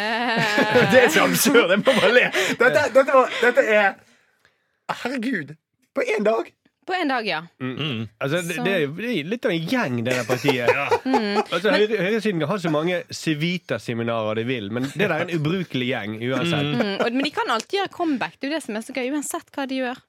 Eh, 0.00 0.68
Det 0.92 1.00
er 1.02 1.10
så 1.12 1.26
absurd! 1.26 1.68
Jeg 1.68 1.82
må 1.82 1.92
bare 1.92 2.08
le. 2.14 2.22
Dette, 2.56 2.86
dette, 2.94 3.12
var, 3.12 3.34
dette 3.42 3.64
er 3.68 3.98
Herregud. 5.02 5.52
På 5.92 6.00
én 6.08 6.24
dag. 6.24 6.48
På 6.86 6.94
en 6.98 7.08
dag, 7.12 7.26
ja. 7.28 7.40
Mm. 7.62 8.08
Altså, 8.18 8.40
det, 8.42 8.56
det, 8.64 8.72
er, 8.74 8.86
det 8.96 9.10
er 9.12 9.28
litt 9.30 9.44
av 9.46 9.52
en 9.54 9.66
gjeng, 9.70 9.98
det 10.06 10.16
der 10.18 10.26
partiet. 10.26 10.70
Altså, 11.52 11.70
høyre, 11.70 11.98
høyresiden 12.00 12.40
kan 12.42 12.50
ha 12.50 12.56
så 12.62 12.72
mange 12.74 13.02
Civita-seminarer 13.14 14.40
de 14.40 14.44
vil, 14.48 14.70
men 14.74 14.88
det 14.90 15.06
der 15.06 15.14
er 15.20 15.26
en 15.28 15.34
ubrukelig 15.38 15.88
gjeng 15.92 16.16
uansett. 16.30 16.72
Mm, 16.74 16.94
og, 17.04 17.06
men 17.12 17.26
de 17.28 17.32
kan 17.34 17.52
alltid 17.54 17.78
gjøre 17.80 17.92
comeback. 17.94 18.38
Det 18.40 18.48
er 18.48 18.52
jo 18.52 18.56
det 18.58 18.64
som 18.66 18.78
er 18.80 18.86
så 18.86 18.96
gøy, 18.96 19.10
uansett 19.14 19.52
hva 19.54 19.66
de 19.70 19.80
gjør. 19.82 20.02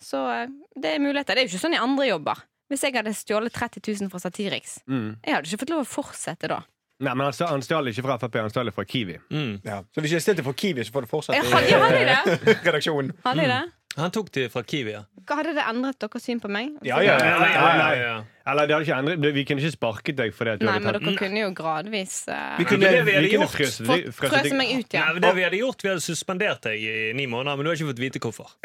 Så 0.00 0.20
eh, 0.32 0.46
det 0.80 0.94
er 0.96 1.02
muligheter. 1.04 1.36
Det 1.36 1.44
er 1.44 1.48
jo 1.48 1.52
ikke 1.54 1.62
sånn 1.66 1.76
i 1.78 1.82
andre 1.82 2.08
jobber. 2.10 2.42
Hvis 2.70 2.84
jeg 2.86 2.94
hadde 2.94 3.12
stjålet 3.18 3.52
30 3.56 3.82
000 4.04 4.12
fra 4.12 4.20
Satiriks, 4.22 4.76
Mm. 4.86 5.16
jeg 5.26 5.34
hadde 5.34 5.50
ikke 5.50 5.62
fått 5.64 5.72
lov 5.74 5.82
å 5.82 5.88
fortsette 5.90 6.50
da. 6.50 6.60
Nei, 7.00 7.14
men 7.16 7.30
han 7.32 7.62
stjal 7.64 7.88
ikke 7.88 8.02
fra 8.04 8.18
Frp, 8.20 8.34
han 8.44 8.50
stjal 8.52 8.68
fra 8.76 8.84
Kiwi. 8.84 9.14
Mm. 9.32 9.52
Ja. 9.64 9.78
Så 9.94 10.02
hvis 10.04 10.12
jeg 10.18 10.22
stilte 10.24 10.44
for 10.44 10.52
Kiwi, 10.52 10.84
så 10.84 10.92
får 10.92 11.06
du 11.06 11.08
fortsette 11.10 11.40
Ja, 11.40 11.60
ja, 11.64 11.86
i 11.96 12.56
redaksjonen. 12.66 13.14
Hadde 13.24 13.46
jeg 13.46 13.52
det? 13.54 13.60
Han 13.98 14.12
tok 14.14 14.28
de 14.32 14.44
fra 14.52 14.62
Kiwi, 14.62 14.92
ja. 14.94 15.00
Hadde 15.30 15.52
det 15.54 15.62
endret 15.66 15.98
deres 16.02 16.22
syn 16.24 16.38
på 16.42 16.48
meg? 16.50 16.76
Ja, 16.86 17.00
ja, 17.02 17.16
ja, 17.18 17.38
ja, 17.42 17.70
ja. 17.74 17.88
ja. 17.98 18.12
Eller 18.50 18.66
det 18.66 18.74
hadde 18.76 18.86
ikke 18.86 18.98
endret 19.02 19.34
Vi 19.34 19.42
kunne 19.46 19.60
ikke 19.62 19.72
sparket 19.74 20.16
deg 20.18 20.32
fordi 20.34 20.52
at 20.54 20.60
du 20.62 20.64
Nei, 20.66 20.72
hadde 20.76 20.84
men 20.86 20.94
tatt 20.96 21.04
dere 21.06 21.18
kunne 21.20 21.42
jo 21.42 21.50
gradvis 21.58 22.14
eh, 22.30 22.54
Vi 22.58 22.66
kunne, 22.70 22.86
det 22.86 23.02
vi 23.06 23.14
hadde 23.14 23.24
vi 23.26 23.32
kunne 23.34 23.46
gjort, 23.46 23.54
frøst- 23.58 23.82
vi- 23.84 24.06
frøst 24.14 24.20
frøse 24.34 24.42
deg- 24.46 24.56
meg 24.60 24.72
ut, 24.78 24.94
ja. 24.96 25.04
Nei, 25.04 25.12
men 25.18 25.22
det 25.26 25.32
vi 25.36 25.44
hadde 25.46 25.60
gjort, 25.60 25.84
vi 25.84 25.90
hadde 25.92 26.04
suspendert 26.06 26.62
deg 26.66 26.86
i 26.86 26.94
ni 27.18 27.26
måneder, 27.30 27.58
men 27.60 27.66
du 27.66 27.70
har 27.72 27.78
ikke 27.78 27.90
fått 27.92 28.02
vite 28.06 28.22
hvorfor. 28.24 28.54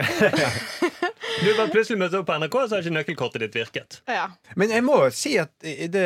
Du 1.35 1.49
bare 1.57 1.67
plutselig 1.73 1.97
møtte 1.99 2.19
opp 2.21 2.27
på 2.29 2.35
NRK, 2.39 2.53
så 2.69 2.77
har 2.77 2.85
ikke 2.85 2.93
nøkkelkortet 2.95 3.43
ditt 3.43 3.57
virket. 3.57 3.97
ja. 4.07 4.27
Men 4.55 4.71
jeg 4.71 4.85
må 4.87 4.95
si 5.13 5.33
at 5.41 5.51
i 5.67 5.89
det 5.91 6.05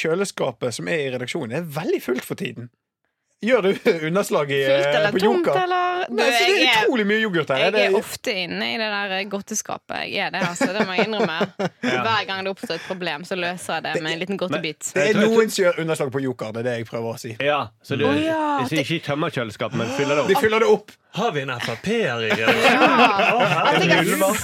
kjøleskapet 0.00 0.74
som 0.74 0.88
er 0.90 1.04
i 1.04 1.10
redaksjonen, 1.14 1.54
er 1.60 1.68
veldig 1.76 2.00
fullt 2.02 2.24
for 2.26 2.34
tiden. 2.40 2.66
Gjør 3.46 3.62
du 3.66 3.70
underslag 4.10 4.50
i, 4.50 4.60
Fullt 4.66 4.86
eh, 4.86 4.96
eller 4.98 5.14
på 5.14 5.22
tomt, 5.22 5.46
Joker? 5.46 5.60
eller? 5.62 6.04
Du, 6.08 6.14
Nei, 6.18 6.26
så 6.26 6.38
det 6.38 6.46
er 6.46 6.58
jeg 6.60 6.66
er- 6.72 6.82
utrolig 6.86 7.06
mye 7.10 7.20
yoghurt 7.24 7.52
her. 7.54 7.62
Jeg 7.64 7.72
Det- 7.76 7.84
er 7.86 7.96
ofte 8.00 8.34
inne 8.44 8.68
i 8.72 8.76
det 8.80 8.90
der 8.96 9.14
godteskapet. 9.32 10.02
Jeg 10.10 10.26
er 10.26 10.34
det, 10.36 10.42
altså. 10.48 10.68
Det 10.76 10.84
må 10.86 10.96
jeg 10.98 11.06
innrømme. 11.08 11.38
Hver 12.06 12.26
gang 12.28 12.44
det 12.46 12.52
oppstår 12.54 12.74
et 12.80 12.86
problem, 12.90 13.24
så 13.28 13.38
løser 13.38 13.78
jeg 13.78 13.86
det 13.88 14.02
med 14.02 14.12
en 14.12 14.22
liten 14.24 14.40
godtebit. 14.40 14.92
Det 14.94 15.08
er 15.14 15.20
noen 15.22 15.50
som 15.50 15.64
gjør 15.64 15.80
underslag 15.84 16.12
på 16.14 16.22
Joker. 16.26 16.52
Det 16.56 16.62
er 16.64 16.68
det 16.70 16.76
jeg 16.80 16.86
prøver 16.90 17.14
å 17.14 17.18
si. 17.20 17.34
Ja, 17.42 17.60
så 17.82 17.96
du 18.00 18.06
oh, 18.08 18.14
ja, 18.20 18.42
det 18.68 18.78
er 18.80 18.84
ikke 18.86 19.02
tømmer 19.10 19.30
kjøleskapet, 19.34 19.78
men 19.80 19.90
fyller 19.98 20.20
det 20.22 20.28
De 20.34 20.38
fyller 20.42 20.64
det 20.66 20.70
opp. 20.74 20.94
Har 21.16 21.32
vi 21.32 21.40
en 21.40 21.50
Frp-er 21.60 22.24
i 22.26 22.30
redaksjonen? 22.36 24.36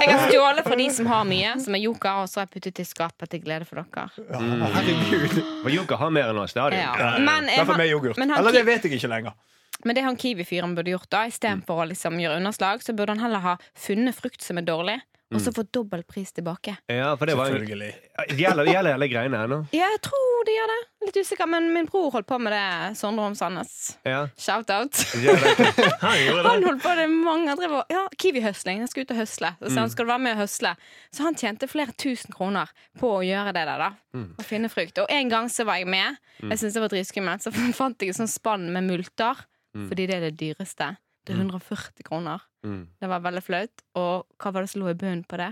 Jeg, 0.00 0.10
har, 0.10 0.28
stjålet 0.28 0.64
fra 0.66 0.76
de 0.78 0.86
som 0.90 1.06
har 1.12 1.24
mye, 1.28 1.52
som 1.62 1.76
er 1.78 1.82
joker, 1.84 2.24
og 2.24 2.30
så 2.30 2.40
har 2.40 2.48
jeg 2.48 2.54
puttet 2.56 2.82
i 2.82 2.86
skapet 2.88 3.30
til 3.30 3.44
glede 3.44 3.68
for 3.68 3.82
dere. 3.82 4.08
Mm. 4.32 4.64
herregud. 4.74 5.38
For 5.62 5.70
Joker 5.70 6.02
har 6.02 6.10
mer 6.14 6.32
enn 6.32 6.42
oss. 6.42 6.54
Det 6.56 6.62
har 6.64 6.74
de. 6.74 6.82
Ja. 6.82 6.92
Men, 7.22 7.46
Derfor 7.52 7.78
med 7.78 7.92
yoghurt. 7.92 8.18
men 8.18 8.34
Eller 8.34 8.58
det 8.58 8.64
vet 8.66 8.88
jeg 8.88 8.98
ikke 8.98 9.12
lenger. 9.12 9.38
Men 9.84 9.98
det 9.98 10.04
han 10.06 10.18
Kiwi-fyren 10.18 10.76
burde 10.76 10.92
gjort, 10.92 11.08
da 11.10 11.24
istedenfor 11.26 11.82
å 11.82 11.86
liksom 11.90 12.18
gjøre 12.22 12.38
underslag, 12.38 12.82
så 12.84 12.94
burde 12.94 13.16
han 13.16 13.22
heller 13.22 13.42
ha 13.42 13.54
funnet 13.78 14.14
frukt 14.14 14.44
som 14.44 14.60
er 14.60 14.66
dårlig, 14.66 15.00
og 15.34 15.40
så 15.40 15.52
få 15.56 15.64
dobbel 15.72 16.02
pris 16.04 16.32
tilbake. 16.36 16.76
Ja, 16.92 17.14
for 17.16 17.26
det 17.26 17.36
var 17.38 17.50
Selvfølgelig. 17.52 17.92
det 18.28 18.38
gjelder, 18.38 18.62
alle 18.62 18.72
gjelder 18.74 18.92
hele 18.96 19.08
greiene 19.08 19.40
ennå. 19.46 19.58
Ja, 19.74 19.88
jeg 19.94 20.00
tror 20.04 20.44
de 20.46 20.54
gjør 20.56 20.70
det. 20.72 20.78
Litt 21.06 21.16
usikker, 21.24 21.48
men 21.50 21.68
min 21.74 21.86
bror 21.90 22.10
holdt 22.14 22.26
på 22.28 22.38
med 22.38 22.52
det. 22.54 22.96
Sondre 22.98 23.24
Holm 23.26 23.34
Sandnes. 23.38 23.72
Ja, 24.06 24.28
Shout-out. 24.38 24.92
det. 25.22 25.88
Han 26.02 26.60
det. 26.60 26.66
holdt 26.68 26.82
på 26.84 26.94
det 26.98 27.06
mange 27.10 27.56
drev 27.58 27.78
og, 27.80 27.84
Ja, 27.90 28.04
Kiwi-høsling. 28.22 28.82
Han 28.84 28.90
skal 28.90 29.06
ut 29.06 29.14
og 29.14 29.20
høsle. 29.22 29.52
Så 29.62 29.74
han 29.80 29.90
skal 29.90 30.06
være 30.12 30.22
med 30.22 30.36
og 30.36 30.42
høsle. 30.44 30.74
Så 31.14 31.26
han 31.26 31.38
tjente 31.38 31.68
flere 31.70 31.94
tusen 31.98 32.34
kroner 32.34 32.70
på 33.00 33.10
å 33.18 33.22
gjøre 33.26 33.54
det 33.56 33.64
der, 33.70 33.86
da. 33.88 33.90
Å 34.38 34.46
finne 34.46 34.70
frukt. 34.72 34.98
Og 35.02 35.10
en 35.10 35.32
gang 35.32 35.50
så 35.52 35.66
var 35.68 35.80
jeg 35.82 35.90
med. 35.90 36.20
Jeg 36.42 36.60
syntes 36.60 36.78
det 36.78 36.84
var 36.86 36.92
dritskummelt. 36.94 37.42
Så 37.46 37.54
fant 37.80 38.02
jeg 38.02 38.12
et 38.14 38.20
sånt 38.20 38.30
spann 38.32 38.68
med 38.74 38.86
multer, 38.90 39.42
fordi 39.74 40.06
det 40.10 40.18
er 40.20 40.28
det 40.28 40.36
dyreste. 40.40 40.92
Det 41.26 41.34
er 41.36 41.42
140 41.44 42.02
kroner. 42.06 42.42
Mm. 42.64 42.86
Det 43.00 43.10
var 43.10 43.24
veldig 43.24 43.42
flaut. 43.42 43.84
Og 43.98 44.26
hva 44.38 44.52
var 44.54 44.64
det 44.64 44.72
som 44.72 44.82
lå 44.84 44.92
i 44.92 44.98
bunnen 44.98 45.24
på 45.28 45.40
det? 45.40 45.50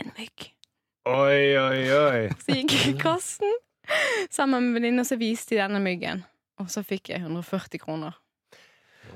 En 0.00 0.12
mygg. 0.18 0.50
Oi, 1.06 1.56
oi, 1.60 1.80
oi. 1.94 2.22
Så 2.44 2.58
gikk 2.58 2.74
jeg 2.76 2.94
i 2.94 2.98
kassen 3.00 3.56
sammen 4.34 4.66
med 4.66 4.80
venninne, 4.80 5.04
og 5.04 5.06
så 5.06 5.14
viste 5.20 5.54
de 5.54 5.60
denne 5.62 5.78
myggen. 5.78 6.24
Og 6.58 6.70
så 6.72 6.82
fikk 6.82 7.12
jeg 7.12 7.22
140 7.22 7.78
kroner. 7.78 8.16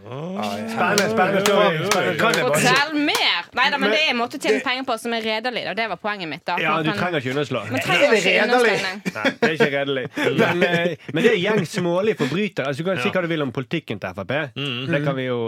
Spennende, 0.01 1.11
spennende 1.11 1.41
story. 1.41 1.81
Spennende. 1.91 2.15
Jeg 2.15 2.35
si 2.35 2.45
Fortell 2.47 2.95
mer! 2.95 3.49
Nei 3.59 3.67
da, 3.73 3.81
men 3.83 3.91
det 3.91 3.99
er 4.05 4.13
en 4.13 4.21
måte 4.21 4.39
å 4.39 4.43
tjene 4.43 4.63
penger 4.65 4.87
på 4.89 4.97
som 5.03 5.15
er 5.17 5.25
redelig. 5.27 5.65
og 5.73 5.77
Det 5.77 5.87
var 5.91 6.01
poenget 6.01 6.31
mitt. 6.31 6.45
da. 6.47 6.57
Ja, 6.63 6.77
du 6.85 6.91
trenger 6.95 7.19
ikke 7.21 7.35
underslå. 7.35 7.65
Men 7.69 7.85
trenger 7.85 8.07
Er 8.07 8.15
det 8.15 8.23
redelig? 8.25 8.77
Nei, 9.17 9.25
det 9.41 9.51
er 9.51 9.57
ikke 9.57 9.71
redelig. 9.75 10.05
Men, 10.39 10.63
eh, 10.63 11.11
men 11.13 11.27
det 11.27 11.33
er 11.35 11.39
gjengs 11.43 11.75
smålige 11.77 12.21
forbrytere. 12.23 12.71
Altså, 12.71 12.83
du 12.83 12.89
kan 12.89 13.03
si 13.03 13.11
hva 13.11 13.25
du 13.27 13.29
vil 13.35 13.45
om 13.45 13.53
politikken 13.53 14.01
til 14.01 14.17
Frp. 14.17 14.35
Mm. 14.57 14.87
Det 14.95 15.03
kan 15.05 15.19
vi 15.19 15.27
jo 15.27 15.41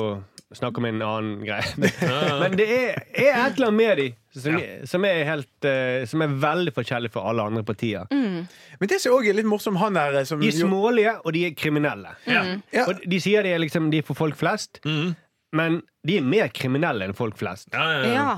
snakke 0.59 0.80
om 0.82 0.87
en 0.88 1.02
annen 1.02 1.44
greie. 1.47 1.90
Men 2.42 2.56
det 2.59 2.66
er, 2.71 3.00
er 3.12 3.30
et 3.47 3.56
eller 3.59 3.68
annet 3.71 3.78
med 3.78 4.00
de 4.02 4.06
som, 4.32 4.56
som, 4.88 5.04
er 5.09 5.25
helt, 5.28 5.66
eh, 5.68 6.04
som 6.09 6.25
er 6.25 6.37
veldig 6.42 6.73
forskjellig 6.76 7.11
fra 7.12 7.25
alle 7.30 7.44
andre 7.50 7.64
partier. 7.68 8.06
Mm. 8.12 8.47
Men 8.80 8.90
det 8.92 9.00
som 9.02 9.16
også 9.18 9.32
er 9.32 9.37
litt 9.40 9.49
morsomt, 9.50 9.80
han 9.82 9.99
der 9.99 10.21
eh, 10.23 10.28
som 10.28 10.40
De 10.40 10.49
er 10.49 10.56
smålige, 10.56 11.16
og 11.23 11.35
de 11.37 11.44
er 11.50 11.56
kriminelle. 11.59 12.14
Mm. 12.28 12.62
Ja. 12.73 12.87
Og 12.88 13.04
de 13.04 13.21
sier 13.21 13.44
de 13.44 13.52
er, 13.52 13.61
liksom, 13.62 13.90
de 13.92 14.00
er 14.00 14.09
for 14.09 14.18
folk 14.18 14.38
flest, 14.40 14.80
Mm. 14.88 15.12
men 15.52 15.82
de 16.09 16.16
er 16.18 16.25
mer 16.26 16.49
kriminelle 16.54 17.04
enn 17.06 17.14
folk 17.14 17.37
flest. 17.38 17.68
Ja, 17.76 17.85
ja, 18.00 18.12
ja. 18.16 18.32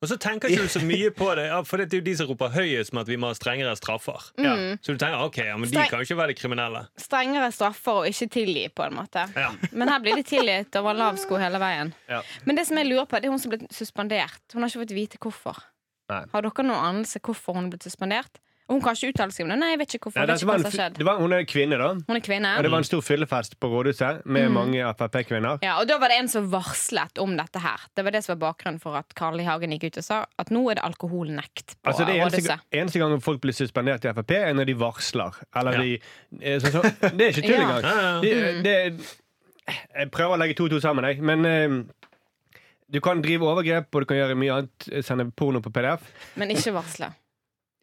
Ja. 0.00 0.06
Og 0.06 0.08
så 0.08 0.16
tenker 0.16 0.48
ikke 0.48 0.64
du 0.64 0.72
så 0.72 0.80
mye 0.80 1.10
på 1.12 1.26
det, 1.36 1.42
ja, 1.50 1.58
for 1.68 1.76
det 1.76 1.92
er 1.92 2.00
jo 2.00 2.04
de 2.06 2.14
som 2.16 2.28
roper 2.30 2.48
høyest 2.54 2.94
med 2.96 3.02
at 3.02 3.10
vi 3.10 3.18
må 3.20 3.28
ha 3.28 3.36
strengere 3.36 3.74
straffer. 3.76 4.30
Mm. 4.40 4.78
Så 4.80 4.94
du 4.94 5.00
tenker 5.02 5.20
ok, 5.26 5.36
ja, 5.44 5.56
men 5.60 5.68
de 5.68 5.76
kan 5.76 6.00
jo 6.00 6.06
ikke 6.08 6.16
være 6.16 6.32
de 6.32 6.36
kriminelle. 6.38 6.80
Strengere 6.96 7.50
straffer 7.52 8.00
og 8.00 8.08
ikke 8.08 8.30
tilgi, 8.32 8.62
på 8.72 8.86
en 8.86 8.96
måte. 8.96 9.26
Ja. 9.36 9.50
Men 9.76 9.92
her 9.92 10.00
blir 10.00 10.16
de 10.16 10.24
tilgitt 10.24 10.78
over 10.80 10.96
lav 10.96 11.20
sko 11.20 11.36
hele 11.36 11.60
veien. 11.60 11.92
Ja. 12.08 12.22
Men 12.48 12.56
det 12.56 12.64
som 12.70 12.80
jeg 12.80 12.88
lurer 12.88 13.04
på, 13.10 13.20
det 13.20 13.28
er 13.28 13.34
hun 13.34 13.42
som 13.42 13.52
ble 13.52 13.68
suspendert. 13.76 14.40
Hun 14.54 14.64
har 14.64 14.72
ikke 14.72 14.86
fått 14.86 14.96
vite 14.96 15.20
hvorfor. 15.20 15.60
Nei. 16.10 16.22
Har 16.32 16.48
dere 16.48 16.64
noen 16.64 16.80
anelse 16.80 17.20
hvorfor 17.20 17.58
hun 17.58 17.68
er 17.68 17.74
blitt 17.74 17.84
suspendert? 17.84 18.40
Og 18.70 18.76
hun 18.78 18.82
kan 18.84 18.94
ikke 18.94 19.08
uttale 19.10 19.34
seg 19.34 19.42
om 19.42 19.50
det. 19.50 19.56
Nei, 19.58 19.68
jeg 19.72 19.78
vet 19.80 19.94
ikke 19.96 20.04
hvorfor. 20.06 20.20
Ja, 20.22 20.26
vet 20.30 20.38
ikke 20.44 20.46
hva 20.46 20.54
som 20.60 20.66
har 20.68 20.74
skjedd. 20.76 20.98
var, 21.08 21.16
hun 21.18 21.32
er 21.34 21.42
kvinne, 21.50 21.78
da. 21.80 21.88
Hun 22.06 22.16
er 22.16 22.22
kvinne. 22.22 22.52
Og 22.54 22.62
det 22.62 22.70
var 22.70 22.78
en 22.84 22.86
stor 22.86 23.00
fyllefest 23.02 23.56
på 23.58 23.66
rådhuset 23.72 24.20
med 24.30 24.46
Mm. 24.46 24.54
mange 24.54 24.84
Frp-kvinner. 25.00 25.58
Ja, 25.66 25.72
og 25.80 25.88
da 25.90 25.96
var 25.98 26.08
det 26.14 26.18
en 26.20 26.28
som 26.30 26.46
varslet 26.52 27.18
om 27.18 27.34
dette 27.36 27.58
her. 27.64 27.80
Det 27.96 28.04
var 28.06 28.10
det 28.14 28.22
som 28.24 28.38
var 28.38 28.52
bakgrunnen 28.54 28.78
for 28.80 28.94
at 28.96 29.10
Carl 29.18 29.40
I. 29.40 29.44
Hagen 29.44 29.70
gikk 29.74 29.88
ut 29.90 29.98
og 29.98 30.04
sa 30.06 30.20
at 30.38 30.50
nå 30.54 30.62
er 30.70 30.74
det 30.78 30.84
alkoholnekt 30.86 31.74
på 31.82 31.90
Altså 31.90 32.06
det 32.06 32.14
eneste, 32.20 32.38
rådhuset. 32.46 32.60
eneste 32.72 32.98
gang 33.02 33.20
folk 33.20 33.40
blir 33.42 33.52
suspendert 33.58 34.04
i 34.06 34.12
Frp, 34.14 34.30
er 34.38 34.54
når 34.54 34.66
de 34.70 34.74
varsler. 34.78 35.34
Eller 35.56 35.72
Ja. 35.72 35.80
de 35.82 35.98
eh, 36.40 36.58
så, 36.60 36.70
så, 36.70 36.82
Det 37.10 37.20
er 37.20 37.32
ikke 37.34 37.42
tull 37.42 37.60
engang. 37.66 37.82
Ja, 37.82 38.20
De, 38.20 38.62
De, 38.62 38.62
de, 38.62 39.04
jeg 39.98 40.10
prøver 40.10 40.36
å 40.36 40.38
legge 40.38 40.54
to 40.54 40.64
og 40.64 40.70
to 40.70 40.78
sammen, 40.80 41.04
jeg. 41.10 41.18
Men 41.22 41.44
eh, 41.44 41.82
du 42.90 43.00
kan 43.00 43.20
drive 43.22 43.42
overgrep, 43.46 43.86
og 43.94 44.00
du 44.02 44.06
kan 44.06 44.16
gjøre 44.16 44.34
mye 44.38 44.52
annet. 44.60 45.04
Sende 45.06 45.26
porno 45.30 45.60
på 45.60 45.70
PDF. 45.74 46.00
Men 46.36 46.50
ikke 46.50 46.72
varsle. 46.74 47.10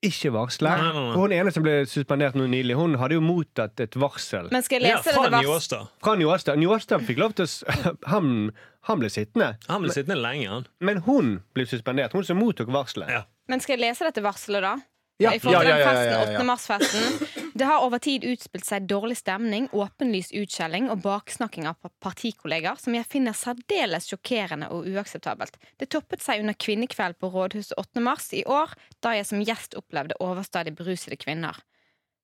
Ikke 0.06 0.30
varsle. 0.30 0.70
Nei, 0.70 0.82
nei, 0.84 0.92
nei. 0.94 1.14
Og 1.16 1.24
Hun 1.24 1.32
ene 1.34 1.52
som 1.54 1.64
ble 1.66 1.80
suspendert 1.90 2.36
nå 2.38 2.46
nylig, 2.52 2.76
hun 2.78 2.94
hadde 3.02 3.18
jo 3.18 3.22
mottatt 3.26 3.80
et 3.82 3.96
varsel 3.98 4.50
Men 4.54 4.62
skal 4.66 4.84
jeg 4.86 4.94
Ja, 4.94 5.00
fra 5.02 5.24
vars 5.34 5.46
Njåstad. 5.46 5.88
fra 6.06 6.14
Njåstad. 6.20 6.60
Njåstad 6.62 7.02
fikk 7.08 7.18
lov 7.24 7.34
til 7.40 7.48
å 7.48 7.96
han, 8.14 8.52
han 8.90 9.00
ble 9.02 9.10
sittende. 9.10 9.56
Han 9.68 9.82
ble 9.82 9.96
sittende 9.96 10.20
lenge, 10.22 10.48
han. 10.52 10.68
Men 10.86 11.02
hun 11.08 11.32
ble 11.58 11.66
suspendert. 11.66 12.14
Hun 12.14 12.24
som 12.28 12.38
mottok 12.38 12.70
varselet. 12.70 13.10
Ja. 13.10 13.24
Men 13.50 13.64
skal 13.64 13.78
jeg 13.80 13.88
lese 13.88 14.06
dette 14.06 14.22
varselet, 14.22 14.62
da? 14.62 14.76
Ja, 15.20 15.32
I 15.34 15.40
forhold 15.42 15.66
til 15.66 15.70
ja, 15.72 15.78
ja, 15.78 15.86
den 15.86 15.98
festen, 15.98 16.36
8. 16.38 16.44
mars-festen. 16.46 17.54
Det 17.58 17.66
har 17.66 17.82
over 17.82 17.98
tid 17.98 18.22
utspilt 18.30 18.68
seg 18.68 18.86
dårlig 18.86 19.16
stemning, 19.18 19.66
åpenlys 19.74 20.30
utskjelling 20.38 20.92
og 20.94 21.00
baksnakking 21.02 21.66
av 21.66 21.80
partikolleger, 22.06 22.78
som 22.78 22.94
jeg 22.94 23.08
finner 23.10 23.34
særdeles 23.34 24.06
sjokkerende 24.12 24.70
og 24.70 24.86
uakseptabelt. 24.86 25.58
Det 25.82 25.90
toppet 25.90 26.22
seg 26.22 26.44
under 26.44 26.54
kvinnekveld 26.54 27.18
på 27.18 27.32
Rådhuset 27.34 27.74
8. 27.82 28.04
mars 28.06 28.30
i 28.38 28.44
år, 28.46 28.76
da 29.02 29.16
jeg 29.18 29.26
som 29.26 29.42
gjest 29.42 29.74
opplevde 29.80 30.20
overstadig 30.22 30.76
berusede 30.78 31.18
kvinner. 31.18 31.58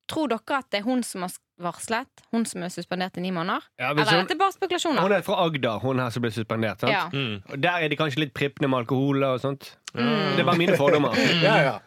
Tror 0.06 0.28
dere 0.28 0.58
at 0.60 0.68
det 0.70 0.82
er 0.82 0.84
hun 0.86 1.02
som 1.02 1.22
har 1.24 1.32
varslet? 1.64 2.22
Hun 2.30 2.44
som 2.46 2.62
er 2.62 2.68
suspendert 2.70 3.16
i 3.18 3.22
ni 3.24 3.30
måneder? 3.32 3.64
Ja, 3.80 3.90
Eller 3.90 4.02
Eller 4.02 4.12
er 4.12 4.16
hun- 4.20 4.26
dette 4.26 4.38
bare 4.38 5.00
Hun 5.02 5.12
er 5.12 5.22
fra 5.22 5.34
Agder, 5.46 5.78
hun 5.80 5.98
her 5.98 6.10
som 6.10 6.20
ble 6.22 6.30
suspendert. 6.30 6.80
Sant? 6.80 6.92
Ja. 6.92 7.08
Mm. 7.10 7.42
Og 7.50 7.60
Der 7.60 7.70
er 7.80 7.88
de 7.88 7.96
kanskje 7.96 8.18
litt 8.20 8.34
prippende 8.34 8.68
med 8.68 8.80
alkohol 8.84 9.24
og 9.24 9.40
sånt. 9.40 9.76
Det 9.94 10.38
er 10.38 10.44
bare 10.44 10.58
mine 10.58 10.76
fordommer. 10.76 11.10
Ja, 11.42 11.56
ja. 11.62 11.78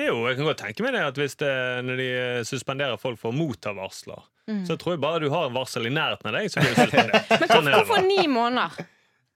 Jo, 0.00 0.22
jeg 0.24 0.38
kan 0.38 0.46
godt 0.48 0.62
tenke 0.62 0.84
meg 0.86 0.94
det 0.96 1.02
at 1.04 1.18
hvis 1.20 1.34
det, 1.42 1.52
når 1.84 1.98
de 2.00 2.06
eh, 2.16 2.44
suspenderer 2.48 3.00
folk 3.00 3.18
for 3.20 3.32
å 3.32 3.36
motta 3.36 3.74
varsler, 3.76 4.22
Mm. 4.48 4.64
så 4.66 4.74
tror 4.74 4.96
jeg 4.96 5.00
bare 5.00 5.20
du 5.22 5.28
har 5.30 5.46
en 5.46 5.54
varsel 5.54 5.86
i 5.86 5.90
nærheten 5.94 6.26
av 6.26 6.34
deg, 6.34 6.48
så 6.50 6.58
blir 6.58 6.72
du 6.74 6.80
suspendert. 6.80 7.28
Men 7.40 7.50
Sånn 7.52 7.68
er 7.70 7.76
hvorfor 7.78 8.02
ni 8.02 8.24
måneder? 8.26 8.88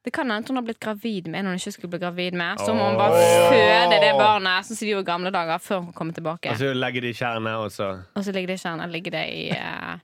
Det 0.06 0.12
kan 0.14 0.30
hende 0.30 0.50
hun 0.50 0.58
har 0.60 0.64
blitt 0.66 0.80
gravid 0.82 1.28
med 1.30 1.40
en 1.40 1.52
hun 1.52 1.60
ikke 1.60 1.72
skulle 1.74 1.92
bli 1.94 2.00
gravid 2.02 2.34
med. 2.38 2.58
Så 2.62 2.74
må 2.74 2.88
hun 2.90 2.98
bare 2.98 3.22
føde 3.50 4.00
det 4.02 4.10
barnet 4.18 4.66
sånn 4.66 4.78
som 4.78 4.86
de 4.86 4.92
gjorde 4.92 5.06
i 5.06 5.08
gamle 5.08 5.32
dager, 5.34 5.62
før 5.62 5.80
hun 5.84 5.94
kommer 5.94 6.14
tilbake. 6.14 6.50
Og 6.50 6.58
så 6.58 6.72
legger 6.74 7.06
de 7.06 7.10
i 7.10 7.54
og 7.54 7.70
så 7.74 7.88
Og 8.14 8.26
så 8.26 8.34
ligger 8.34 8.52
det 8.52 8.58
i 8.58 8.62
kjernen 8.62 8.94
ligger 8.94 9.16
det 9.16 9.24
i 9.34 9.46
uh, 9.54 9.96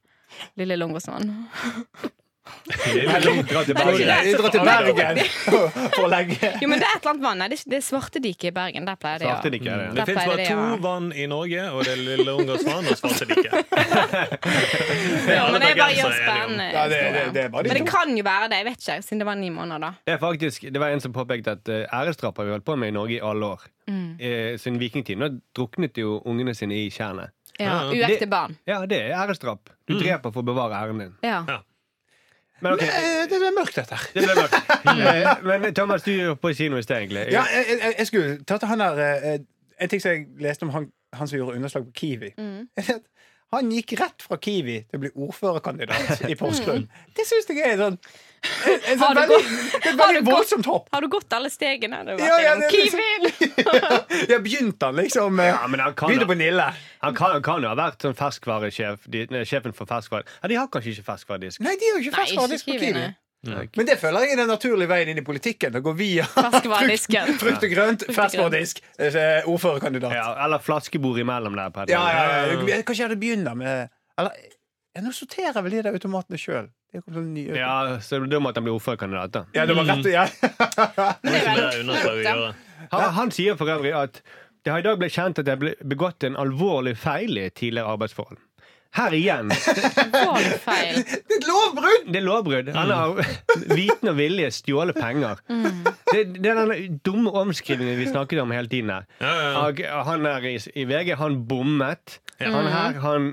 Lille 0.58 0.78
Lungåsvann. 0.78 1.28
Det 2.42 3.04
er 3.06 3.22
dra 3.46 3.60
til 3.62 3.70
det 3.70 3.70
er 3.70 3.86
Bergen. 3.86 4.38
drar 4.38 4.50
til 4.50 4.62
Bergen 4.66 5.18
for 5.94 6.06
å 6.06 6.08
legge 6.10 6.48
Jo, 6.58 6.68
men 6.70 6.80
det 6.82 6.86
er 6.88 6.96
et 6.96 7.04
eller 7.04 7.12
annet 7.12 7.22
vann. 7.22 7.38
Nei, 7.38 7.48
Det 7.52 7.58
er, 7.60 7.70
det 7.70 7.76
er 7.78 7.84
Svartediket 7.86 8.46
i 8.50 8.52
Bergen. 8.56 8.86
Der 8.88 8.96
pleier 8.98 9.22
de 9.22 9.28
å 9.28 9.36
Det, 9.42 9.60
ja. 9.62 9.76
det. 9.78 9.92
Det 9.98 10.06
fins 10.08 10.26
bare 10.26 10.46
to 10.48 10.80
vann 10.82 11.06
i 11.14 11.26
Norge, 11.30 11.66
og 11.70 11.84
det 11.86 11.92
er 11.94 12.02
Lille 12.02 12.34
Ungers 12.34 12.64
vann 12.66 12.90
og 12.90 12.98
Svartediket. 12.98 13.52
Ja, 15.32 15.44
men 15.52 15.60
det 15.62 15.68
er 15.70 15.78
bare 15.78 15.94
gjør 15.96 16.14
spennende. 16.16 16.66
Ja, 16.74 16.82
det, 16.90 16.98
det, 17.14 17.22
det 17.36 17.42
er 17.46 17.52
bare 17.52 17.70
Men 17.70 17.78
det 17.78 17.84
kan 17.88 18.16
jo 18.16 18.24
være 18.26 18.48
det. 18.50 18.58
Jeg 18.62 18.66
vet 18.68 18.82
ikke, 18.82 18.96
siden 19.06 19.22
det 19.22 19.26
var 19.28 19.38
ni 19.38 19.50
måneder, 19.54 19.82
da. 19.86 19.90
Det 20.06 20.14
er 20.16 20.20
faktisk, 20.22 20.66
det 20.74 20.82
var 20.82 20.94
en 20.94 21.02
som 21.04 21.14
påpekte 21.14 21.54
at 21.56 21.70
uh, 21.70 21.84
æresdrap 22.00 22.38
har 22.42 22.48
vi 22.48 22.54
holdt 22.56 22.66
på 22.66 22.76
med 22.78 22.90
i 22.92 22.96
Norge 22.96 23.16
i 23.16 23.22
alle 23.22 23.52
år. 23.54 23.66
Mm. 23.90 24.08
Eh, 24.18 24.52
siden 24.62 24.78
vikingtiden. 24.82 25.22
Nå 25.22 25.28
druknet 25.56 25.98
jo 25.98 26.18
ungene 26.28 26.54
sine 26.58 26.74
i 26.82 26.88
tjernet. 26.90 27.30
Ja, 27.60 27.82
Ja. 27.92 28.08
Uekte 28.08 28.26
barn. 28.30 28.56
Ja, 28.66 28.80
det 28.88 28.98
er 29.06 29.14
æresdrap. 29.22 29.70
Du 29.86 29.94
dreper 29.98 30.32
for 30.32 30.42
å 30.42 30.46
bevare 30.52 30.78
æren 30.82 30.98
din. 31.04 31.14
Ja. 31.26 31.42
Men 32.62 32.76
ok, 32.76 32.82
Eh, 32.86 33.22
Det 33.30 33.38
ble 33.42 33.50
mørkt, 33.56 33.74
dette 33.76 33.96
her. 33.98 34.08
det 34.14 34.22
ble 34.22 34.34
mørkt. 34.38 34.54
Eh, 34.92 35.60
Men 35.62 35.74
Thomas, 35.74 36.02
du 36.06 36.12
er 36.14 36.34
på 36.38 36.52
noe 36.70 36.78
i 36.78 36.86
sted, 36.86 36.96
egentlig. 36.96 37.24
Ja, 37.34 37.42
jeg, 37.50 37.78
jeg, 37.80 37.94
jeg 37.98 38.06
skulle 38.06 38.36
tatt 38.46 38.62
han 38.70 38.78
der 38.84 39.00
eh, 39.18 39.38
En 39.82 39.88
ting 39.90 40.02
som 40.02 40.12
jeg 40.14 40.26
leste 40.38 40.62
om 40.68 40.70
han, 40.70 40.86
han 41.18 41.28
som 41.28 41.38
gjorde 41.40 41.56
underslag 41.58 41.88
på 41.88 41.92
Kiwi. 41.98 42.32
Mm. 42.38 42.68
Han 43.52 43.68
gikk 43.68 43.92
rett 44.00 44.22
fra 44.24 44.38
Kiwi 44.40 44.78
til 44.88 44.96
å 44.96 45.00
bli 45.02 45.10
ordførerkandidat 45.26 46.22
i 46.30 46.36
Porsgrunn. 46.40 46.86
Det 47.16 47.26
syns 47.28 47.50
jeg 47.50 47.60
er 47.66 47.74
sånn 47.76 47.98
sånn 48.42 49.14
du 49.14 49.20
veldig, 49.20 49.38
et 49.38 49.84
har 49.86 49.96
veldig 50.00 50.20
du 50.22 50.26
gått- 50.26 50.34
voldsomt 50.34 50.66
hopp. 50.66 50.88
Har 50.92 51.00
du 51.04 51.08
gått 51.12 51.32
alle 51.36 51.50
stegene? 51.52 52.02
Ja, 52.18 52.38
ja, 52.42 52.54
det 52.58 52.70
Kiwien! 52.72 53.28
Ja, 54.32 54.38
begynte 54.42 54.86
han 54.90 54.96
liksom 54.98 55.34
med 55.36 55.52
Ja, 55.52 55.66
men 55.70 55.80
han 55.80 55.94
kan, 55.94 56.10
Begynte 56.10 56.26
på 56.30 56.36
Nille. 56.38 56.66
han 57.02 57.14
kan, 57.14 57.32
han 57.38 57.42
kan 57.46 57.62
jo 57.62 57.70
ha 57.70 57.74
vært 57.78 58.02
sånn 58.04 58.14
ferskvaresjef. 58.18 59.06
Sjefen 59.48 59.74
for 59.76 59.86
ferskvare. 59.90 60.26
Ja, 60.42 60.48
de 60.52 60.58
har 60.60 60.68
kanskje 60.72 60.96
ikke 60.96 61.06
ferskvaredisk. 61.12 61.60
Nei, 61.64 61.76
de 61.80 61.90
har 61.92 62.02
ikke 62.02 62.16
ferskvaredisk 62.18 62.66
på 62.72 62.78
Kiwi. 62.82 63.04
Nei. 63.42 63.64
Men 63.74 63.86
det 63.88 63.96
føler 63.98 64.22
jeg 64.22 64.36
er 64.36 64.38
den 64.44 64.50
naturlige 64.52 64.86
veien 64.92 65.08
inn 65.10 65.18
i 65.18 65.24
politikken. 65.26 65.74
Å 65.74 65.80
gå 65.82 65.94
via 65.98 66.22
frukt, 66.34 67.08
frukt 67.42 67.64
og 67.66 67.72
grønt, 67.72 68.04
ferskvaredisk, 68.14 68.78
eh, 69.02 69.42
ordførerkandidat. 69.50 70.14
Ja, 70.14 70.28
eller 70.44 70.62
flaskebord 70.62 71.18
imellom 71.24 71.56
der. 71.58 71.72
På 71.74 71.86
Ja, 71.90 72.04
ja, 72.14 72.28
ja. 72.52 72.82
Kanskje 72.86 73.00
jeg 73.02 73.08
hadde 73.10 73.18
begynt 73.22 73.50
med 73.58 73.88
Eller 74.18 74.30
Ja, 74.94 75.00
nå 75.02 75.10
sorterer 75.16 75.58
vel 75.64 75.72
de 75.78 75.82
der 75.88 75.94
automatene 75.96 76.38
sjøl. 76.38 76.68
Ja, 77.56 77.98
så 78.04 78.18
da 78.28 78.40
måtte 78.42 78.60
han 78.60 78.66
bli 78.68 78.74
ordførerkandidat, 78.74 79.32
da. 79.32 79.44
ja, 79.56 79.66
det 79.66 79.76
var 79.78 79.88
rett, 79.88 80.06
ja. 80.12 80.26
Han, 82.92 83.10
han 83.16 83.30
sier 83.32 83.56
for 83.56 83.70
øvrig 83.72 83.92
at 83.96 84.20
det 84.62 84.70
har 84.70 84.82
i 84.82 84.86
dag 84.86 84.98
blitt 85.00 85.14
kjent 85.16 85.40
at 85.40 85.46
det 85.48 85.56
ble 85.58 85.72
begått 85.88 86.22
en 86.26 86.36
alvorlig 86.38 86.94
feil 87.00 87.38
i 87.40 87.48
tidligere 87.50 87.94
arbeidsforhold. 87.96 88.38
Her 88.92 89.14
igjen. 89.16 89.48
Feil. 89.56 90.98
Det 91.00 91.32
er 91.32 91.38
et 91.38 91.46
lovbrudd! 91.48 92.10
Det 92.12 92.18
er 92.20 92.26
lovbrudd. 92.26 92.68
Han 92.76 92.90
har 92.92 93.22
viten 93.72 94.10
og 94.12 94.18
vilje 94.18 94.50
stjålet 94.52 94.98
penger. 95.00 95.40
Mm. 95.48 95.80
Det, 96.12 96.24
det 96.36 96.50
er 96.52 96.60
den 96.60 96.98
dumme 97.00 97.32
omskrivingen 97.40 97.96
vi 97.96 98.10
snakket 98.10 98.42
om 98.44 98.52
hele 98.52 98.68
tiden 98.68 98.92
her. 98.92 99.06
Ja, 99.24 99.32
ja, 99.32 99.70
ja. 99.80 100.02
Han 100.10 100.28
er 100.28 100.44
i, 100.50 100.58
i 100.76 100.84
VG, 100.90 101.14
han 101.22 101.40
bommet. 101.48 102.18
Han 102.42 102.68
her, 102.68 103.00
han 103.00 103.32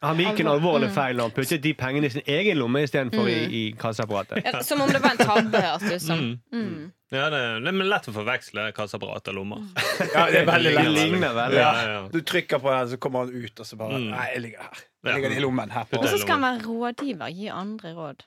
han 0.00 0.18
begikk 0.18 0.44
en 0.44 0.50
alvorlig 0.52 0.92
mm. 0.92 0.94
feil 0.94 1.16
når 1.18 1.26
han 1.30 1.34
puttet 1.34 1.62
de 1.64 1.72
pengene 1.74 2.06
i 2.06 2.12
sin 2.14 2.22
egen 2.30 2.58
lomme 2.60 2.84
istedenfor 2.86 3.26
i, 3.32 3.38
i 3.50 3.62
kasseapparatet. 3.78 4.44
Ja, 4.46 4.62
Som 4.62 4.84
om 4.84 4.92
det 4.94 5.00
var 5.02 5.16
en 5.16 5.22
tabbe, 5.26 5.62
høres 5.64 5.82
det 5.82 5.96
ut 5.98 6.04
som. 6.04 6.22
Mm. 6.22 6.38
Mm. 6.54 6.84
Ja, 7.10 7.24
det, 7.32 7.40
det 7.64 7.72
er 7.72 7.88
lett 7.88 8.06
å 8.10 8.14
forveksle 8.14 8.66
kasseapparat 8.76 9.30
og 9.32 9.38
lommer. 9.40 9.64
Ja, 10.14 10.26
det 10.30 10.42
er 10.42 10.50
veldig 10.50 10.74
Det 10.76 10.84
lett. 10.84 10.92
ligner 10.98 11.34
veldig. 11.34 11.58
Ja. 11.58 11.70
Ja, 11.74 11.94
ja. 11.96 12.04
Du 12.12 12.20
trykker 12.22 12.62
på 12.62 12.70
den, 12.74 12.92
så 12.92 13.00
kommer 13.02 13.24
han 13.26 13.32
ut, 13.34 13.54
og 13.58 13.66
så 13.66 13.80
bare 13.80 13.98
Mm. 13.98 14.10
Nei, 14.12 14.26
jeg 14.34 14.44
ligger 14.44 14.66
her. 14.68 14.84
Jeg 15.08 15.14
ligger 15.14 15.36
i 15.36 15.40
lommen 15.42 15.70
her 15.72 15.98
Og 15.98 16.06
så 16.08 16.18
skal 16.20 16.38
han 16.38 16.46
være 16.46 16.62
rådgiver, 16.68 17.34
gi 17.34 17.50
andre 17.50 17.94
råd. 17.96 18.22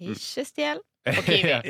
Ikke 0.00 0.44
stjel. 0.44 0.80
På 1.08 1.22
Kiwi. 1.24 1.52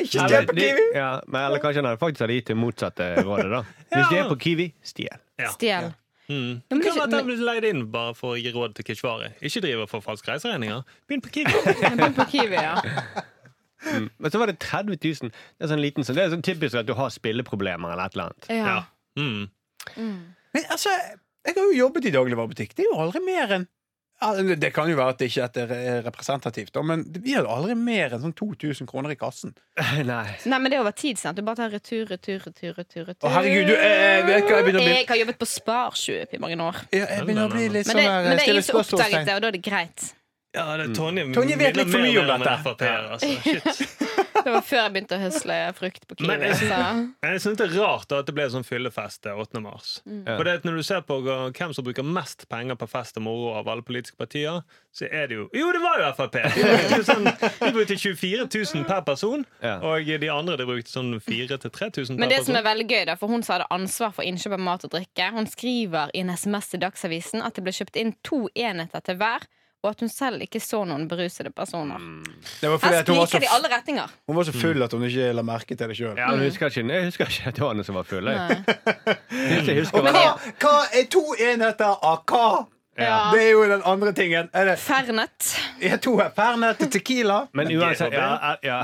Ikke 0.00 0.24
stjel 0.24 0.46
på 0.48 0.56
Kiwi! 0.56 0.84
ja, 0.96 1.10
men, 1.28 1.40
eller 1.44 1.60
kanskje 1.62 1.84
han 1.84 1.98
faktisk 2.00 2.24
hadde 2.24 2.38
gitt 2.38 2.52
det 2.52 2.56
motsatte 2.56 3.08
rådet. 3.22 3.50
da 3.52 3.62
Hvis 3.92 4.06
det 4.10 4.20
er 4.22 4.28
på 4.30 4.38
Kiwi, 4.40 4.70
stjel. 4.82 5.18
Ja. 5.38 5.50
Stjel. 5.52 5.90
Mm. 6.30 6.62
Ja, 6.70 6.76
men 6.76 6.78
Det 6.78 6.86
kan 6.86 6.94
være 6.94 7.02
at 7.02 7.08
ikke- 7.10 7.16
han 7.18 7.26
blir 7.26 7.40
leid 7.48 7.64
inn 7.66 7.80
bare 7.90 8.14
for 8.14 8.36
å 8.36 8.38
gi 8.40 8.52
råd 8.54 8.74
til 8.78 8.84
Keshvari. 8.86 9.32
Ikke 9.42 9.60
drive 9.64 9.86
for 9.90 10.00
falske 10.04 10.30
reiseregninger. 10.30 10.84
Begynn 11.10 11.22
på 11.26 11.32
Kiwi. 11.34 11.50
Begynn 11.98 12.14
på 12.14 12.26
Kiwi, 12.30 12.54
ja. 12.54 12.76
Men 14.20 14.30
så 14.30 14.38
var 14.38 14.46
det 14.46 14.58
30 14.60 14.96
000. 15.00 15.30
Det 15.32 15.64
er 15.64 15.70
sånn 15.72 15.80
liten 15.82 16.04
så 16.04 16.14
Det 16.14 16.22
er 16.26 16.30
sånn 16.34 16.44
typisk 16.44 16.76
at 16.78 16.86
du 16.86 16.92
har 16.94 17.08
spilleproblemer 17.10 17.92
eller 17.94 18.04
et 18.06 18.14
eller 18.14 18.30
annet. 18.30 18.46
ja. 18.52 18.66
Ja. 18.66 18.80
Mm. 19.18 19.48
Mm. 19.96 20.18
Men 20.54 20.64
altså, 20.70 20.90
jeg 21.46 21.54
har 21.56 21.62
jo 21.64 21.72
jobbet 21.88 22.04
i 22.06 22.12
dagligvarebutikk. 22.14 22.74
Det 22.76 22.84
er 22.84 22.90
jo 22.92 22.98
aldri 23.00 23.22
mer 23.24 23.54
enn 23.56 23.66
Det 24.20 24.68
kan 24.76 24.90
jo 24.90 24.98
være 24.98 25.14
at 25.14 25.20
det 25.22 25.30
ikke 25.30 25.46
er 25.62 26.02
representativt, 26.04 26.74
men 26.84 27.06
vi 27.24 27.32
har 27.32 27.46
aldri 27.48 27.72
mer 27.78 28.12
enn 28.12 28.20
sånn 28.26 28.34
2000 28.36 28.88
kroner 28.90 29.14
i 29.14 29.16
kassen. 29.16 29.54
Nei. 30.04 30.26
Nei, 30.44 30.58
men 30.60 30.68
det 30.68 30.76
er 30.76 30.84
over 30.84 30.92
tid. 30.92 31.16
sant? 31.20 31.40
Du 31.40 31.46
bare 31.46 31.62
tar 31.62 31.72
retur, 31.72 32.04
retur, 32.10 32.36
retur. 32.44 32.74
retur, 32.76 33.06
retur. 33.08 33.24
Å, 33.24 33.32
herregud, 33.38 33.70
du, 33.70 33.74
jeg, 33.78 34.22
vet 34.28 34.44
hva, 34.44 34.58
jeg 34.58 34.68
begynner 34.68 34.82
å 34.82 34.84
bli- 34.84 34.96
Jeg 34.98 35.08
har 35.08 35.20
jobbet 35.22 35.40
på 35.40 35.48
Sparkjøp 35.48 36.36
i 36.36 36.42
mange 36.44 36.60
år. 36.68 36.82
Ja, 36.92 37.06
jeg 37.16 37.28
begynner 37.30 37.48
å 37.48 37.54
bli 37.54 37.68
litt 37.68 37.88
Men 37.88 37.96
sånn 37.96 38.02
det, 38.04 38.08
men 38.12 38.30
det 38.36 38.44
er 38.44 38.52
ingen 38.52 38.68
som 38.68 38.82
oppdaget 38.84 39.30
det, 39.30 39.36
og 39.38 39.44
da 39.46 39.48
er 39.52 39.56
det 39.56 39.64
greit. 39.64 40.10
Ja, 40.50 40.64
det 40.76 40.88
er 40.88 40.94
Tonje 40.98 41.24
Tonje 41.30 41.56
vet 41.56 41.76
litt 41.78 41.92
for 41.92 42.02
mye 42.02 42.20
om 42.24 42.30
dette. 42.42 42.54
FrP-er, 42.64 43.04
altså. 43.14 43.34
Shit. 43.46 43.92
Det 44.44 44.52
var 44.54 44.62
før 44.64 44.80
jeg 44.84 44.92
begynte 44.94 45.16
å 45.18 45.20
høsle 45.20 45.56
frukt 45.76 46.06
på 46.08 46.16
Kiwi. 46.18 46.26
Men 46.30 46.40
jeg 46.46 46.56
synes- 46.60 47.08
Jeg 47.22 47.40
synes 47.44 47.56
det 47.58 47.66
er 47.70 47.74
rart 47.82 48.12
at 48.12 48.26
det 48.26 48.34
ble 48.34 48.46
sånn 48.50 48.64
fyllefest 48.64 49.22
til 49.22 49.32
8. 49.42 49.60
mars. 49.62 50.00
For 50.04 50.44
det 50.44 50.54
at 50.60 50.64
Når 50.64 50.76
du 50.76 50.82
ser 50.82 51.00
på 51.02 51.18
hvem 51.52 51.74
som 51.74 51.84
bruker 51.84 52.02
mest 52.06 52.46
penger 52.48 52.76
på 52.80 52.88
fest 52.88 53.16
og 53.16 53.22
moro 53.26 53.52
av 53.58 53.68
alle 53.68 53.82
politiske 53.82 54.16
partier, 54.16 54.62
så 54.92 55.06
er 55.10 55.26
det 55.28 55.36
jo 55.38 55.48
Jo, 55.54 55.72
det 55.72 55.80
var 55.82 55.98
jo 56.00 56.12
Frp! 56.16 56.40
Sånn, 57.10 57.24
de 57.24 57.72
brukte 57.72 57.96
24 57.98 58.48
000 58.74 58.84
per 58.88 59.00
person, 59.06 59.44
og 59.62 60.04
de 60.20 60.28
andre 60.30 60.56
de 60.56 60.66
brukte 60.66 60.90
sånn 60.90 61.14
4000-3000 61.20 61.70
per 61.70 61.90
person. 61.90 62.16
Men 62.20 62.28
det 62.28 62.44
som 62.46 62.56
er 62.56 62.62
veldig 62.66 62.88
gøy, 62.90 63.04
da, 63.06 63.14
for 63.20 63.28
hun 63.28 63.42
som 63.42 63.58
hadde 63.58 63.68
ansvar 63.70 64.12
for 64.16 64.22
innkjøp 64.26 64.52
av 64.56 64.60
mat 64.66 64.84
og 64.84 64.90
drikke, 64.94 65.30
hun 65.36 65.46
skriver 65.46 66.10
i 66.14 66.20
en 66.24 66.30
SMS 66.34 66.68
til 66.72 66.80
Dagsavisen 66.80 67.42
at 67.44 67.54
det 67.54 67.64
ble 67.66 67.72
kjøpt 67.76 67.96
inn 68.00 68.14
to 68.26 68.48
enheter 68.54 69.00
til 69.04 69.16
hver, 69.20 69.46
og 69.82 69.90
at 69.90 70.02
hun 70.04 70.10
selv 70.12 70.42
ikke 70.44 70.60
så 70.60 70.82
noen 70.84 71.06
berusede 71.08 71.50
personer. 71.56 72.00
Det 72.60 72.68
var 72.68 72.76
Her 72.76 72.82
fordi 72.82 72.96
at 72.96 73.08
hun 73.08 73.16
var, 73.16 73.24
så, 73.24 73.30
spriker 73.30 73.46
det 73.46 73.48
i 73.48 73.54
alle 73.56 73.70
retninger. 73.76 74.16
hun 74.26 74.36
var 74.36 74.48
så 74.48 74.52
full 74.52 74.82
at 74.82 74.92
hun 74.92 75.06
ikke 75.08 75.30
la 75.32 75.44
merke 75.46 75.76
til 75.76 75.88
det 75.88 75.96
sjøl. 75.96 76.18
Ja, 76.18 76.26
men 76.30 76.42
jeg, 76.44 76.52
husker 76.52 76.66
ikke, 76.66 76.84
jeg 76.92 77.04
husker 77.04 77.32
ikke 77.32 77.48
at 77.48 77.56
det 77.56 77.64
var 77.64 77.78
noen 77.78 77.88
som 77.88 77.96
var 78.00 78.10
full. 78.10 78.28
Jeg, 78.28 78.36
Nei. 78.36 79.56
jeg 79.70 79.80
husker 79.80 80.04
Men 80.04 80.12
bare, 80.12 80.36
hva, 80.36 80.52
hva 80.60 80.76
er 81.00 81.08
to 81.16 81.24
enheter 81.38 81.96
av 81.96 82.22
hva? 82.28 82.44
Ja. 83.00 83.30
Det 83.32 83.42
er 83.42 83.50
jo 83.54 83.62
den 83.70 83.82
andre 83.86 84.12
tingen. 84.12 84.48
Er 84.52 84.66
det 84.68 84.78
Fernet. 84.78 85.46
er 85.80 85.96
to 85.96 86.16
her 86.18 86.32
Fernet 86.36 86.82
Tequila? 86.92 87.46
men 87.52 87.70
uansett 87.78 88.12
ja, 88.12 88.56
ja. 88.62 88.82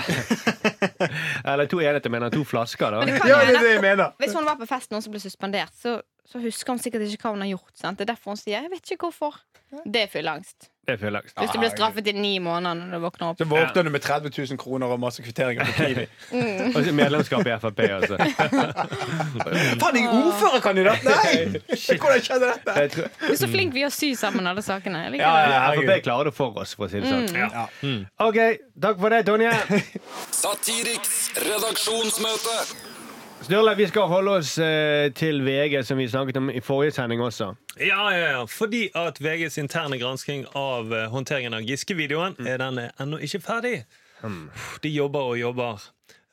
Eller 1.52 1.66
to 1.66 1.80
enheter, 1.80 2.10
mener 2.10 2.30
to 2.32 2.44
flasker, 2.44 2.90
da. 2.90 3.02
Men 3.02 3.12
det 3.12 3.20
kan 3.20 3.30
Ja, 3.30 3.40
det 3.44 3.56
er 3.56 3.66
det 3.66 3.74
jeg 3.74 3.82
mener. 3.82 4.14
Hvis 4.18 4.32
hun 4.32 4.46
var 4.46 4.56
på 4.56 4.68
fest 4.70 4.94
noen 4.94 5.04
som 5.04 5.12
ble 5.12 5.20
suspendert, 5.20 5.74
så, 5.76 5.98
så 6.24 6.40
husker 6.40 6.72
hun 6.72 6.80
sikkert 6.80 7.04
ikke 7.10 7.28
hva 7.28 7.34
hun 7.34 7.44
har 7.44 7.52
gjort. 7.52 7.74
Sant? 7.74 7.98
Det 7.98 8.06
er 8.08 8.14
derfor 8.14 8.32
hun 8.32 8.40
sier 8.40 8.62
'jeg 8.62 8.70
vet 8.70 8.96
ikke 8.96 9.10
hvorfor'. 9.10 9.36
Det 9.84 10.06
er 10.06 10.06
fyllangst. 10.06 10.70
Det 10.86 10.94
er 10.94 10.98
fyllangst. 11.00 11.34
Hvis 11.40 11.50
du 11.50 11.58
blir 11.58 11.70
straffet 11.72 12.06
i 12.06 12.12
ni 12.14 12.36
måneder 12.38 12.76
når 12.78 12.92
du 12.94 13.02
våkner 13.02 13.32
opp. 13.32 13.40
Så 13.40 13.46
våkner 13.50 13.82
du 13.82 13.90
med 13.90 14.02
30 14.04 14.30
000 14.38 14.58
kroner 14.60 14.92
og 14.94 15.00
masse 15.02 15.22
kvitteringer 15.24 15.66
på 15.66 15.72
Kiwi. 15.80 16.04
Og 16.76 16.78
så 16.86 16.92
medlemskap 16.94 17.42
i 17.42 17.56
Frp, 17.64 17.82
altså. 17.96 18.18
Faen, 19.82 19.98
jeg 19.98 20.06
er 20.06 20.14
ordførerkandidat! 20.14 21.02
Nei! 21.08 21.58
Hvordan 21.74 22.22
skjedde 22.22 22.52
dette? 22.52 23.08
Du 23.18 23.32
er 23.32 23.40
så 23.42 23.50
flink 23.50 23.74
vi 23.74 23.82
å 23.82 23.90
sy 23.90 24.12
sammen 24.18 24.46
alle 24.46 24.62
sakene. 24.62 25.08
Ja, 25.18 25.34
ja. 25.42 25.60
Frp 25.74 26.06
klarer 26.06 26.30
det 26.30 26.36
for 26.38 26.62
oss, 26.62 26.76
for 26.78 26.86
å 26.86 26.92
si 26.92 27.02
det 27.02 27.10
sånn. 27.10 27.34
Ja. 27.34 27.66
OK, 28.22 28.38
takk 28.86 29.02
for 29.02 29.10
det, 29.16 29.24
Tonje. 29.26 29.50
Satiriks 30.44 31.16
redaksjonsmøte. 31.42 32.85
Sturle, 33.46 33.76
vi 33.78 33.86
skal 33.86 34.08
holde 34.10 34.32
oss 34.40 34.56
eh, 34.58 35.12
til 35.14 35.36
VG, 35.46 35.76
som 35.86 36.00
vi 36.00 36.08
snakket 36.10 36.40
om 36.40 36.48
i 36.50 36.58
forrige 36.58 36.96
sending 36.96 37.20
også. 37.22 37.52
Ja, 37.78 38.08
ja, 38.10 38.24
ja. 38.32 38.40
Fordi 38.50 38.88
at 38.98 39.20
VGs 39.22 39.60
interne 39.62 40.00
gransking 40.00 40.42
av 40.58 40.90
eh, 40.90 41.04
håndteringen 41.12 41.54
av 41.54 41.62
Giske-videoen 41.62 42.34
er 42.42 42.58
den 42.58 42.80
er 42.82 42.96
ennå 42.98 43.20
ikke 43.22 43.38
ferdig. 43.44 43.76
De 44.82 44.90
jobber 44.90 45.30
og 45.30 45.38
jobber. 45.38 45.84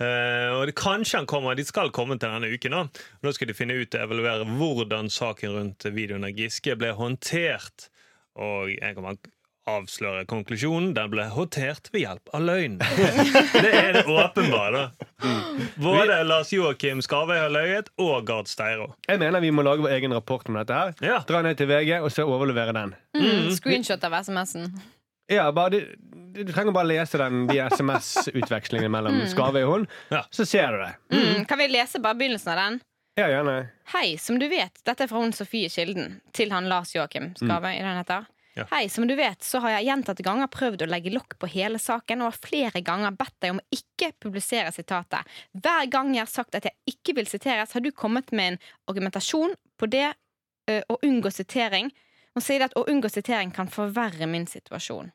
Eh, 0.02 0.49
og 0.56 0.65
det, 0.65 0.73
kanskje 0.80 1.21
han 1.21 1.30
kommer, 1.30 1.54
De 1.54 1.67
skal 1.69 1.93
komme 1.93 2.17
til 2.17 2.34
denne 2.34 2.49
uken. 2.49 2.80
Da 2.80 3.06
Nå 3.21 3.36
skal 3.38 3.52
de 3.52 3.60
finne 3.62 3.78
ut 3.78 3.93
og 3.93 4.08
evaluere 4.08 4.49
hvordan 4.49 5.13
saken 5.13 5.54
rundt 5.54 5.86
videoen 5.93 6.26
av 6.26 6.34
Giske 6.34 6.73
ble 6.82 6.95
håndtert. 6.97 7.91
Og 8.41 8.73
jeg 8.73 8.97
bare 8.97 9.19
avsløre 9.69 10.26
konklusjonen. 10.28 10.91
Den 10.97 11.10
ble 11.13 11.26
håndtert 11.32 11.88
ved 11.93 12.04
hjelp 12.06 12.32
av 12.36 12.41
løgn. 12.43 12.80
Det 13.63 13.71
er 13.71 13.93
det 13.99 14.04
åpenbare. 14.12 14.82
Både 15.80 16.17
Lars 16.28 16.52
Joakim 16.54 17.02
Skarvøy 17.06 17.38
har 17.39 17.52
løyet, 17.54 17.89
og 18.02 18.26
Gard 18.28 18.49
Steiro. 18.52 18.89
Jeg 19.08 19.21
mener 19.21 19.39
vi 19.43 19.52
må 19.56 19.63
lage 19.65 19.86
vår 19.86 19.95
egen 19.97 20.13
rapport 20.15 20.47
om 20.52 20.58
dette. 20.60 20.73
her 20.73 20.93
Ja. 21.06 21.19
Dra 21.28 21.41
ned 21.45 21.58
til 21.60 21.69
VG 21.71 21.99
og 22.02 22.12
så 22.12 22.26
overlevere 22.28 22.73
den. 22.76 22.95
Mm, 23.15 23.52
screenshot 23.56 24.04
av 24.04 24.17
SMS-en. 24.23 24.67
Ja, 25.32 25.45
bare, 25.56 25.69
du, 25.80 26.43
du 26.43 26.52
trenger 26.52 26.76
bare 26.76 26.89
lese 26.91 27.17
den, 27.21 27.45
de 27.47 27.62
SMS-utvekslingene 27.71 28.91
mellom 28.91 29.21
Skave 29.32 29.63
og 29.63 29.71
hun, 29.78 29.86
Ja. 30.12 30.26
så 30.32 30.45
ser 30.45 30.76
du 30.76 30.82
det. 30.84 30.91
Mm, 31.15 31.45
kan 31.47 31.58
vi 31.63 31.69
lese 31.71 32.02
bare 32.04 32.19
begynnelsen 32.19 32.52
av 32.52 32.60
den? 32.65 32.82
Ja, 33.15 33.28
gjerne. 33.30 33.56
Hei, 33.93 34.17
som 34.17 34.39
du 34.41 34.47
vet, 34.49 34.80
dette 34.89 35.06
er 35.06 35.10
fra 35.12 35.19
hun 35.21 35.32
Sofie 35.38 35.69
Kilden 35.69 36.15
til 36.34 36.49
han 36.52 36.65
Lars 36.67 36.95
Joakim 36.95 37.32
Skarvøy. 37.38 37.76
i 37.78 37.84
den 37.86 37.99
heter. 38.02 38.26
Ja. 38.53 38.67
Hei, 38.69 38.83
som 38.89 39.07
du 39.09 39.15
vet, 39.17 39.41
så 39.43 39.59
har 39.63 39.71
jeg 39.79 39.87
gjentatte 39.87 40.23
ganger 40.25 40.49
prøvd 40.53 40.83
å 40.85 40.89
legge 40.91 41.13
lokk 41.13 41.39
på 41.41 41.47
hele 41.49 41.79
saken 41.81 42.21
og 42.21 42.29
har 42.29 42.41
flere 42.43 42.81
ganger 42.85 43.15
bedt 43.17 43.33
deg 43.41 43.55
om 43.55 43.61
å 43.63 43.65
ikke 43.73 44.11
publisere 44.21 44.69
sitatet. 44.75 45.25
Hver 45.57 45.87
gang 45.89 46.11
jeg 46.13 46.21
har 46.21 46.29
sagt 46.29 46.57
at 46.59 46.67
jeg 46.69 46.77
ikke 46.93 47.15
vil 47.17 47.29
siteres, 47.29 47.73
har 47.73 47.81
du 47.81 47.89
kommet 47.91 48.29
med 48.31 48.53
en 48.53 48.59
argumentasjon 48.93 49.55
på 49.81 49.89
det 49.89 50.11
å 50.69 50.99
unngå 51.01 51.31
sitering. 51.33 51.89
Hun 52.37 52.45
sier 52.45 52.63
at 52.65 52.77
å 52.77 52.85
unngå 52.89 53.09
sitering 53.11 53.49
kan 53.53 53.67
forverre 53.67 54.29
min 54.29 54.45
situasjon. 54.47 55.09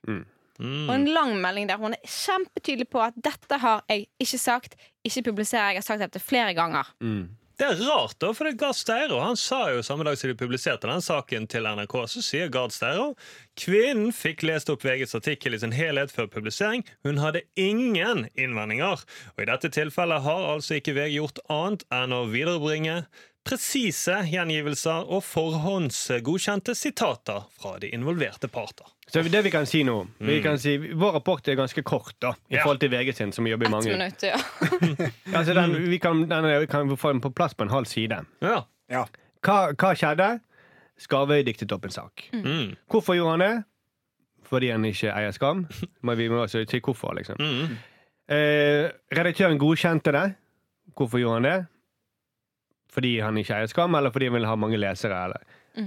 Og 0.59 0.91
en 0.91 1.07
lang 1.15 1.37
melding 1.39 1.69
der 1.71 1.79
hun 1.79 1.95
er 1.95 2.03
kjempetydelig 2.11 2.89
på 2.91 3.01
at 3.05 3.15
dette 3.15 3.61
har 3.63 3.85
jeg 3.89 4.09
ikke 4.19 4.39
sagt, 4.43 4.75
ikke 5.07 5.29
publiserer. 5.31 5.77
Jeg 5.77 5.85
har 5.85 5.87
sagt 5.87 6.03
dette 6.03 6.19
flere 6.19 6.55
ganger. 6.59 6.91
Det 7.59 7.67
er 7.67 7.81
rart, 7.89 8.15
da, 8.23 8.29
for 8.31 8.47
det 8.47 8.53
er 8.53 8.59
Gard 8.61 8.77
Steiro 8.79 9.17
han 9.19 9.35
sa 9.35 9.65
jo 9.73 9.81
samme 9.83 10.05
dag 10.07 10.15
som 10.15 10.31
de 10.31 10.37
publiserte 10.39 10.87
den 10.87 11.03
saken 11.03 11.49
til 11.51 11.67
NRK, 11.67 11.97
så 12.07 12.21
sier 12.23 12.53
Gard 12.55 12.71
Steiro 12.71 13.09
kvinnen 13.59 14.13
fikk 14.15 14.45
lest 14.47 14.71
opp 14.71 14.85
VGs 14.87 15.17
artikkel 15.19 15.57
i 15.57 15.59
sin 15.59 15.75
helhet 15.75 16.15
før 16.15 16.29
publisering. 16.31 16.85
Hun 17.03 17.19
hadde 17.19 17.43
ingen 17.59 18.29
innvendinger. 18.39 19.03
Og 19.35 19.43
i 19.43 19.49
dette 19.51 19.73
tilfellet 19.75 20.23
har 20.23 20.47
altså 20.53 20.79
ikke 20.79 20.95
VG 21.01 21.17
gjort 21.17 21.43
annet 21.51 21.83
enn 21.99 22.15
å 22.15 22.29
viderebringe 22.31 23.01
presise 23.49 24.19
gjengivelser 24.29 25.09
og 25.09 25.23
forhåndsgodkjente 25.25 26.75
sitater 26.77 27.47
fra 27.61 27.79
de 27.83 27.91
involverte 27.97 28.49
parter. 28.53 28.87
Så 29.09 29.23
det 29.25 29.41
vi 29.47 29.51
kan 29.51 29.65
si 29.67 29.81
nå 29.89 29.95
vi 30.21 30.43
kan 30.45 30.59
si, 30.61 30.75
Vår 30.77 31.15
rapport 31.17 31.47
er 31.49 31.57
ganske 31.57 31.81
kort 31.83 32.13
da 32.21 32.35
i 32.51 32.57
Ja. 32.59 32.63
forhold 32.63 32.81
til 32.83 32.91
VG 32.93 33.15
sin, 33.17 33.33
som 33.33 33.47
jobber 33.49 33.67
i 33.67 33.71
mange 33.73 33.89
minutt, 33.95 34.23
ja. 34.23 34.37
altså, 35.39 35.55
den, 35.57 35.79
vi, 35.89 35.99
kan, 35.99 36.27
den 36.29 36.45
vi 36.61 36.67
kan 36.67 36.93
få 36.97 37.13
den 37.15 37.21
på 37.25 37.31
plass 37.33 37.55
på 37.55 37.65
en 37.65 37.71
halv 37.73 37.87
side. 37.89 38.21
Ja. 38.45 38.61
Ja. 38.91 39.07
Hva, 39.45 39.73
hva 39.73 39.95
skjedde? 39.97 40.41
Skarvøy 40.99 41.43
diktet 41.47 41.73
opp 41.73 41.85
en 41.87 41.95
sak. 41.95 42.29
Mm. 42.35 42.77
Hvorfor 42.91 43.15
gjorde 43.17 43.37
han 43.37 43.45
det? 43.47 43.65
Fordi 44.49 44.71
han 44.73 44.85
ikke 44.85 45.13
eier 45.15 45.33
skam. 45.33 45.67
Men 46.03 46.19
vi 46.19 46.29
må 46.29 46.43
også 46.45 46.65
si 46.69 46.81
hvorfor, 46.81 47.15
liksom. 47.17 47.37
Mm. 47.39 47.77
Eh, 48.29 48.91
redaktøren 49.15 49.59
godkjente 49.61 50.13
det. 50.13 50.27
Hvorfor 50.99 51.21
gjorde 51.23 51.39
han 51.39 51.47
det? 51.49 51.59
Fordi 52.93 53.19
han 53.21 53.37
ikke 53.37 53.57
eier 53.59 53.71
skam, 53.71 53.95
eller 53.99 54.11
fordi 54.15 54.31
han 54.31 54.39
vil 54.39 54.47
ha 54.49 54.55
mange 54.57 54.81
lesere? 54.81 55.19
Eller? 55.29 55.43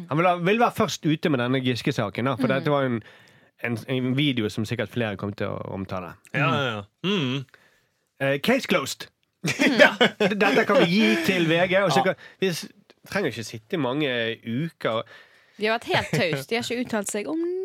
Han 0.10 0.20
vil, 0.20 0.30
vil 0.46 0.60
være 0.62 0.78
først 0.78 1.06
ute 1.06 1.30
med 1.30 1.42
denne 1.42 1.62
Giske-saken, 1.64 2.28
for 2.28 2.46
for 2.46 2.54
dette 2.54 2.72
var 2.72 2.86
en, 2.88 3.02
en, 3.66 3.78
en 3.90 4.12
video 4.18 4.50
som 4.50 4.66
sikkert 4.66 4.94
flere 4.94 5.18
kom 5.18 5.34
til 5.34 5.50
å 5.52 5.58
omtale. 5.74 6.14
Ja, 6.34 6.52
ja, 6.52 6.62
ja. 6.76 6.84
Mm. 7.08 7.42
Eh, 8.22 8.38
case 8.46 8.70
closed! 8.70 9.10
Dette 10.42 10.66
kan 10.70 10.78
vi 10.84 10.86
gi 10.86 11.16
til 11.26 11.48
VG. 11.50 11.80
Og 11.82 11.92
sikkert, 11.96 12.22
vi 12.40 12.52
trenger 13.10 13.34
ikke 13.34 13.44
sitte 13.48 13.78
i 13.78 13.82
mange 13.82 14.12
uker. 14.46 15.02
De 15.58 15.66
har 15.66 15.80
vært 15.80 15.90
helt 15.90 16.14
tause. 16.14 16.46
De 16.50 16.58
har 16.58 16.68
ikke 16.68 16.86
uttalt 16.86 17.10
seg 17.10 17.30
om 17.32 17.42
noe. 17.42 17.61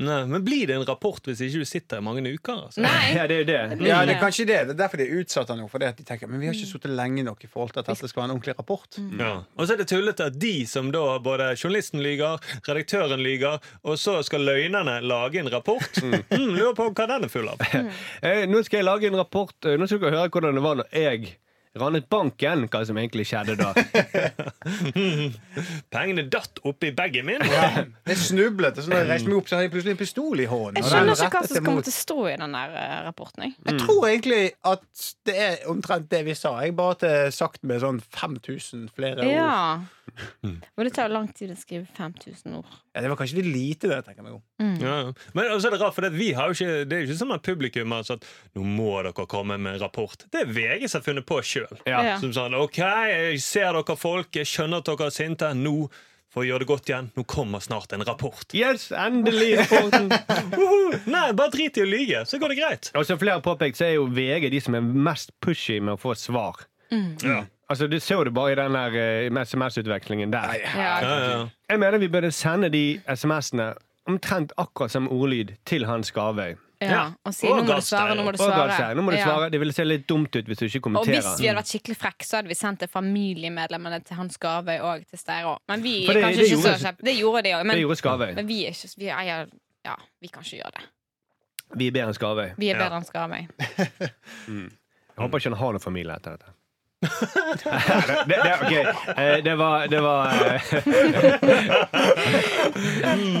Nei, 0.00 0.20
men 0.30 0.44
blir 0.46 0.66
det 0.70 0.76
en 0.78 0.84
rapport 0.88 1.26
hvis 1.28 1.42
ikke 1.44 1.60
du 1.60 1.68
sitter 1.68 2.00
i 2.00 2.04
mange 2.04 2.22
uker? 2.24 2.62
Altså? 2.66 2.80
Nei. 2.84 3.10
Ja, 3.18 3.26
det 3.28 3.36
er 3.36 3.42
jo 3.42 3.48
det. 3.50 3.86
Ja, 3.86 3.98
det 4.08 4.14
er 4.14 4.20
kanskje 4.22 4.46
det. 4.48 4.58
Det 4.70 4.74
er 4.74 4.78
derfor 4.82 5.00
de 5.00 5.06
er 5.08 5.18
utsatt 5.20 5.50
nå. 5.58 5.66
Fordi 5.68 5.88
at 5.90 5.98
de 6.00 6.06
tenker, 6.08 6.30
Men 6.30 6.40
vi 6.40 6.48
har 6.48 6.56
ikke 6.56 6.70
sittet 6.70 6.94
lenge 6.96 7.24
nok 7.26 7.44
i 7.44 7.50
forhold 7.50 7.74
til 7.74 7.82
at 7.82 7.90
dette 7.90 8.08
skal 8.08 8.22
være 8.22 8.30
en 8.30 8.34
ordentlig 8.36 8.54
rapport. 8.58 9.00
Ja. 9.20 9.32
Og 9.56 9.66
så 9.68 9.74
er 9.76 9.82
det 9.82 9.88
tullete 9.92 10.30
at 10.30 10.38
de 10.40 10.54
som 10.70 10.88
da 10.94 11.04
både 11.20 11.50
journalisten 11.60 12.00
lyger, 12.04 12.40
redaktøren 12.68 13.20
lyger, 13.24 13.60
og 13.84 13.98
så 14.00 14.16
skal 14.26 14.46
løgnerne 14.48 15.00
lage 15.04 15.42
en 15.42 15.52
rapport. 15.52 16.00
Mm, 16.00 16.16
lurer 16.56 16.74
på 16.78 16.88
hva 16.94 17.08
den 17.12 17.28
er 17.28 17.32
full 17.32 17.50
av. 17.52 17.60
Eh, 18.20 18.42
nå 18.48 18.60
skal 18.66 18.80
jeg 18.80 18.86
lage 18.88 19.08
en 19.08 19.16
rapport. 19.20 19.54
Eh, 19.66 19.76
Nå 19.80 19.86
skal 19.88 20.00
dere 20.02 20.16
høre 20.22 20.32
hvordan 20.32 20.56
det 20.58 20.62
var 20.64 20.76
når 20.80 20.90
jeg 20.96 21.30
ranet 21.78 22.08
banken. 22.10 22.66
Hva 22.70 22.82
som 22.86 22.98
egentlig 22.98 23.26
skjedde 23.28 23.54
da. 23.60 23.70
Pengene 25.94 26.24
datt 26.32 26.60
oppi 26.66 26.90
bagen 26.96 27.28
min. 27.28 27.44
Jeg 27.44 28.18
snublet, 28.18 28.78
og 28.78 28.86
så 28.86 28.92
når 28.92 29.02
jeg 29.02 29.10
reiste 29.12 29.30
meg 29.30 29.38
opp, 29.38 29.50
så 29.50 29.58
hadde 29.58 29.68
jeg 29.68 29.74
plutselig 29.76 29.94
en 29.94 30.00
pistol 30.00 30.42
i 30.42 30.48
hånden. 30.50 30.80
Jeg 30.80 30.90
skjønner 30.90 31.14
ikke 31.14 31.30
hva 31.36 31.44
som 31.52 31.68
kommer 31.68 31.86
til 31.86 31.94
å 31.94 31.98
stå 31.98 32.18
i 32.32 32.34
den 32.42 32.58
der 32.58 32.76
eh, 32.82 32.96
rapporten. 33.06 33.46
Jeg. 33.46 33.56
Jeg 33.68 33.84
tror 33.84 34.08
egentlig 34.10 34.42
at 34.72 35.06
det 35.28 35.38
er 35.46 35.56
omtrent 35.70 36.10
det 36.12 36.24
vi 36.26 36.36
sa. 36.38 36.56
Jeg 36.64 36.76
bare 36.78 36.98
at 36.98 37.06
det 37.06 37.14
er 37.20 37.32
sagt 37.34 37.62
med 37.66 37.82
sånn 37.84 38.02
5000 38.18 38.90
flere 38.96 39.24
ord. 39.24 39.32
Ja. 39.32 39.56
Og 40.76 40.84
det 40.86 40.92
tar 40.96 41.08
jo 41.08 41.14
lang 41.16 41.28
tid 41.36 41.52
å 41.52 41.56
skrive 41.58 41.86
5000 41.96 42.58
ord. 42.58 42.74
Ja, 42.94 43.02
det 43.04 43.10
var 43.12 43.20
kanskje 43.20 43.40
litt 43.40 43.50
lite, 43.54 43.90
det. 43.92 44.00
tenker 44.06 44.22
jeg 44.22 44.26
meg 44.28 44.36
om. 44.38 44.74
Ja. 44.82 44.96
Men 45.36 45.52
også 45.54 45.70
er 45.70 45.76
det 45.76 45.80
rart, 45.82 45.96
for 45.96 46.06
det, 46.06 46.12
vi 46.16 46.32
har 46.36 46.50
jo 46.50 46.56
ikke, 46.58 46.84
det 46.90 46.96
er 46.96 47.04
jo 47.04 47.10
ikke 47.10 47.20
sånn 47.22 47.36
at 47.36 47.46
publikum 47.46 47.96
har 47.96 48.06
sagt 48.08 48.28
nå 48.58 48.66
må 48.66 48.92
dere 49.06 49.26
komme 49.30 49.58
med 49.60 49.76
en 49.76 49.82
rapport. 49.84 50.26
Det 50.32 50.44
er 50.44 50.52
VG 50.54 50.86
som 50.88 51.00
har 51.00 51.08
funnet 51.08 51.28
på 51.28 51.40
sjøl. 51.46 51.82
Ja. 51.88 52.02
Ja. 52.10 52.14
Som 52.22 52.34
sånn 52.36 52.56
OK, 52.58 52.80
jeg 52.82 53.42
ser 53.44 53.74
dere 53.76 53.98
folk, 53.98 54.32
jeg 54.36 54.48
skjønner 54.48 54.82
at 54.82 54.90
dere 54.90 55.10
er 55.10 55.14
sinte. 55.14 55.52
Nå, 55.60 55.74
for 56.30 56.44
å 56.44 56.46
gjøre 56.46 56.62
det 56.62 56.70
godt 56.70 56.90
igjen, 56.90 57.08
nå 57.16 57.24
kommer 57.26 57.62
snart 57.64 57.92
en 57.96 58.04
rapport. 58.06 58.44
Yes, 58.54 58.90
endelig 58.94 59.56
rapporten! 59.64 60.10
Nei, 61.14 61.24
bare 61.34 61.50
drit 61.50 61.80
i 61.80 61.82
å 61.82 61.88
lyge, 61.90 62.24
så 62.30 62.38
går 62.38 62.54
det 62.54 62.58
greit. 62.60 62.90
Og 62.94 63.06
som 63.08 63.18
flere 63.18 63.40
har 63.40 63.46
påpekt, 63.46 63.80
så 63.80 63.88
er 63.88 63.96
jo 63.96 64.06
VG 64.14 64.46
de 64.54 64.60
som 64.62 64.76
er 64.78 64.84
mest 64.86 65.34
pushy 65.42 65.80
med 65.82 65.96
å 65.96 66.00
få 66.00 66.14
svar. 66.18 66.62
Ja. 67.22 67.42
Altså, 67.70 67.86
Du 67.86 67.98
ser 68.00 68.24
det 68.24 68.34
bare 68.34 68.52
i 68.52 68.54
den 68.58 68.74
der 68.74 68.96
eh, 68.98 69.44
SMS-utvekslingen 69.44 70.32
der. 70.32 70.56
Jeg 71.70 71.78
mener 71.78 71.98
vi 71.98 72.08
burde 72.08 72.30
sende 72.34 72.68
de 72.72 73.00
SMS-ene 73.14 73.74
omtrent 74.10 74.52
akkurat 74.58 74.90
som 74.90 75.06
ordlyd 75.08 75.54
til 75.66 75.86
Hans 75.86 76.10
Skarvøy. 76.10 76.56
Ja. 76.80 77.10
Og 77.28 77.34
si 77.34 77.46
'nå 77.46 77.60
må 77.60 77.74
du 77.76 77.80
svare', 77.84 78.14
nå 78.16 78.22
må 78.24 78.32
du 78.32 78.38
svare. 78.38 78.94
Nå 78.96 79.02
må 79.04 79.10
du 79.12 79.16
svare. 79.20 79.50
Det 79.52 79.60
ville 79.60 79.72
se 79.72 79.84
litt 79.84 80.06
dumt 80.08 80.34
ut 80.36 80.46
hvis 80.48 80.58
du 80.58 80.64
ikke 80.64 80.80
kommenterer. 80.80 81.18
Og 81.18 81.22
hvis 81.36 81.40
vi 81.40 81.46
hadde 81.46 81.58
vært 81.58 81.68
skikkelig 81.72 81.96
frekke, 81.96 82.24
så 82.24 82.36
hadde 82.36 82.48
vi 82.48 82.54
sendt 82.54 82.80
det 82.80 82.90
familiemedlemmene 82.90 84.00
til 84.04 84.16
Hans 84.16 84.34
Skarvøy 84.34 84.78
og 84.80 85.04
til 85.10 85.18
Steiro. 85.18 85.58
Men 85.68 85.82
vi 85.82 86.06
er 86.08 86.14
det- 86.14 86.22
kanskje 86.24 86.36
det 86.36 86.50
ikke 86.50 86.62
så 86.62 86.86
kjappe. 86.86 87.04
Det 87.04 87.16
gjorde 87.18 87.42
de 87.42 87.48
òg, 87.50 87.58
Det 87.58 87.66
men, 87.66 88.34
men 88.36 88.46
vi 88.48 88.64
er 88.66 88.70
ikke 88.70 88.94
vi 88.98 89.06
eier 89.10 89.46
Ja, 89.84 89.94
vi 90.20 90.28
kan 90.28 90.42
ikke 90.42 90.56
gjøre 90.62 90.72
det. 90.76 90.82
Vi 91.76 91.86
er 91.86 91.90
bedre 91.92 92.08
enn 92.08 92.14
Skarvøy. 92.14 92.50
Vi 92.58 92.68
er 92.70 92.76
bedre 92.78 92.96
enn 92.96 93.04
Skavøy. 93.04 93.46
Jeg 94.48 95.18
håper 95.18 95.38
ikke 95.38 95.50
han 95.50 95.58
har 95.58 95.72
noen 95.72 95.80
familie 95.80 96.14
etter 96.16 96.30
dette. 96.36 96.52
det, 98.28 98.36
det, 98.44 98.54
okay. 98.62 98.84
eh, 99.16 99.44
det 99.44 99.54
var 99.56 99.86
Det 99.86 100.00
var 100.00 100.26
eh, 100.28 100.62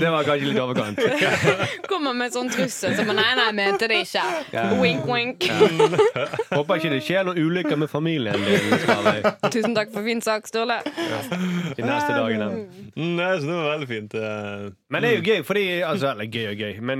Det 0.00 0.10
var 0.10 0.24
kanskje 0.24 0.46
litt 0.48 0.60
overkant. 0.62 0.98
Kommer 1.90 2.14
med 2.16 2.32
sånn 2.32 2.48
trussel 2.52 2.94
som 2.96 3.10
Nei, 3.10 3.26
nei, 3.36 3.44
jeg 3.50 3.56
mente 3.58 3.88
det 3.90 3.98
ikke. 4.06 4.22
Ja. 4.54 4.64
Wink, 4.80 5.04
wink. 5.04 5.44
Håper 6.54 6.80
ikke 6.80 6.92
det 6.94 7.02
skjer 7.04 7.26
noen 7.28 7.40
ulykker 7.42 7.76
med 7.82 7.90
familien 7.92 8.38
din 8.40 8.72
Tusen 9.52 9.76
takk 9.76 9.92
for 9.92 10.06
fin 10.08 10.22
sak, 10.24 10.48
Sturle. 10.48 10.78
de 10.86 11.84
neste 11.84 12.16
dagene. 12.16 12.48
Mm, 12.96 13.18
så 13.18 13.44
det 13.44 13.56
var 13.58 13.68
veldig 13.74 13.90
fint. 13.90 14.14
eh. 14.14 14.70
Men 14.88 15.04
det 15.04 15.10
er 15.10 15.18
jo 15.18 15.26
gøy, 15.26 15.42
fordi 15.44 15.66
Altså, 15.90 16.14
eller 16.14 16.32
gøy 16.32 16.46
og 16.54 16.64
gøy, 16.64 16.80
men 16.80 16.98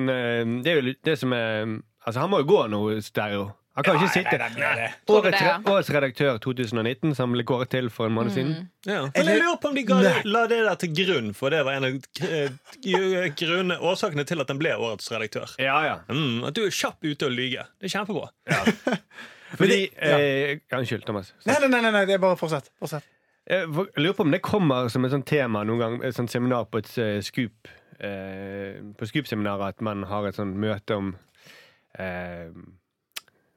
det 0.60 0.74
er 0.74 0.80
jo 0.82 0.94
det 1.08 1.16
som 1.20 1.32
er 1.32 1.78
Altså, 2.06 2.20
han 2.20 2.30
må 2.32 2.40
jo 2.40 2.48
gå 2.48 2.60
noe 2.72 3.00
stereo. 3.04 3.50
Han 3.80 3.86
kan 3.86 3.96
ikke 3.96 4.12
sitte 4.12 4.36
nei, 4.36 4.48
nei, 4.60 4.70
nei. 4.76 4.88
Årets, 5.08 5.44
årets 5.72 5.90
redaktør 5.94 6.36
2019, 6.44 7.14
som 7.16 7.32
ble 7.32 7.44
kåret 7.48 7.70
til 7.72 7.88
for 7.92 8.10
en 8.10 8.16
måned 8.16 8.34
siden. 8.34 8.50
Ja. 8.84 9.06
For 9.14 9.24
jeg 9.24 9.40
lurer 9.40 9.56
på 9.62 9.70
om 9.70 9.78
de 9.78 9.84
ga, 9.88 10.00
la 10.28 10.42
det 10.50 10.58
der 10.66 10.80
til 10.82 10.92
grunn, 10.98 11.30
for 11.36 11.54
det 11.54 11.62
var 11.64 11.78
en 11.78 11.88
av 11.88 13.36
grunne, 13.40 13.78
årsakene 13.80 14.26
til 14.28 14.44
at 14.44 14.52
den 14.52 14.60
ble 14.60 14.74
årets 14.76 15.08
redaktør. 15.14 15.54
Ja, 15.62 15.78
ja. 15.86 15.94
Mm, 16.12 16.44
at 16.50 16.58
du 16.58 16.66
er 16.66 16.76
kjapp 16.76 17.00
ute 17.06 17.30
å 17.30 17.32
lyge. 17.32 17.64
Det 17.80 17.88
er 17.88 17.94
kjempebra. 17.96 18.28
Fordi 19.60 19.80
ja. 19.96 20.20
eh, 20.20 21.00
Thomas. 21.06 21.32
Nei, 21.48 21.56
nei, 21.64 21.72
nei, 21.72 21.80
nei, 21.88 21.94
nei, 21.96 22.04
det 22.06 22.18
er 22.18 22.22
bare 22.22 22.36
fortsett. 22.38 22.68
fortsett. 22.78 23.08
Jeg 23.50 23.66
lurer 23.96 24.14
på 24.14 24.28
om 24.28 24.36
det 24.36 24.42
kommer 24.44 24.92
som 24.92 25.08
et 25.08 25.14
sånt 25.14 25.26
tema 25.26 25.64
noen 25.64 25.80
gang, 25.80 25.96
et 26.04 26.14
sånt 26.14 26.30
seminar 26.30 26.68
på 26.70 26.84
et 26.84 26.92
uh, 27.00 27.16
Scoop. 27.24 27.72
Uh, 27.96 28.92
på 29.00 29.08
Scoop-seminaret 29.08 29.74
at 29.74 29.82
man 29.84 30.04
har 30.12 30.28
et 30.28 30.36
sånt 30.36 30.54
møte 30.60 30.96
om 31.00 31.10
eh, 31.98 32.48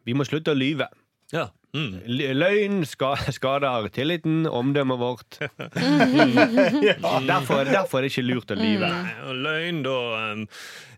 Vi 0.04 0.16
må 0.18 0.26
slutte 0.28 0.54
å 0.54 0.58
lyve. 0.58 0.89
Ja. 1.34 1.50
Mm. 1.74 2.02
Løgn 2.38 2.86
ska 2.86 3.16
skader 3.34 3.88
tilliten, 3.89 4.44
omdømmet 4.46 5.00
vårt. 5.00 5.39
derfor, 7.32 7.63
derfor 7.66 7.98
er 7.98 8.06
det 8.06 8.12
ikke 8.12 8.26
lurt 8.28 8.54
å 8.54 8.58
lyve. 8.60 8.89
Mm. 8.89 9.39
Løgn, 9.42 9.80
da 9.88 9.96
um, 10.34 10.44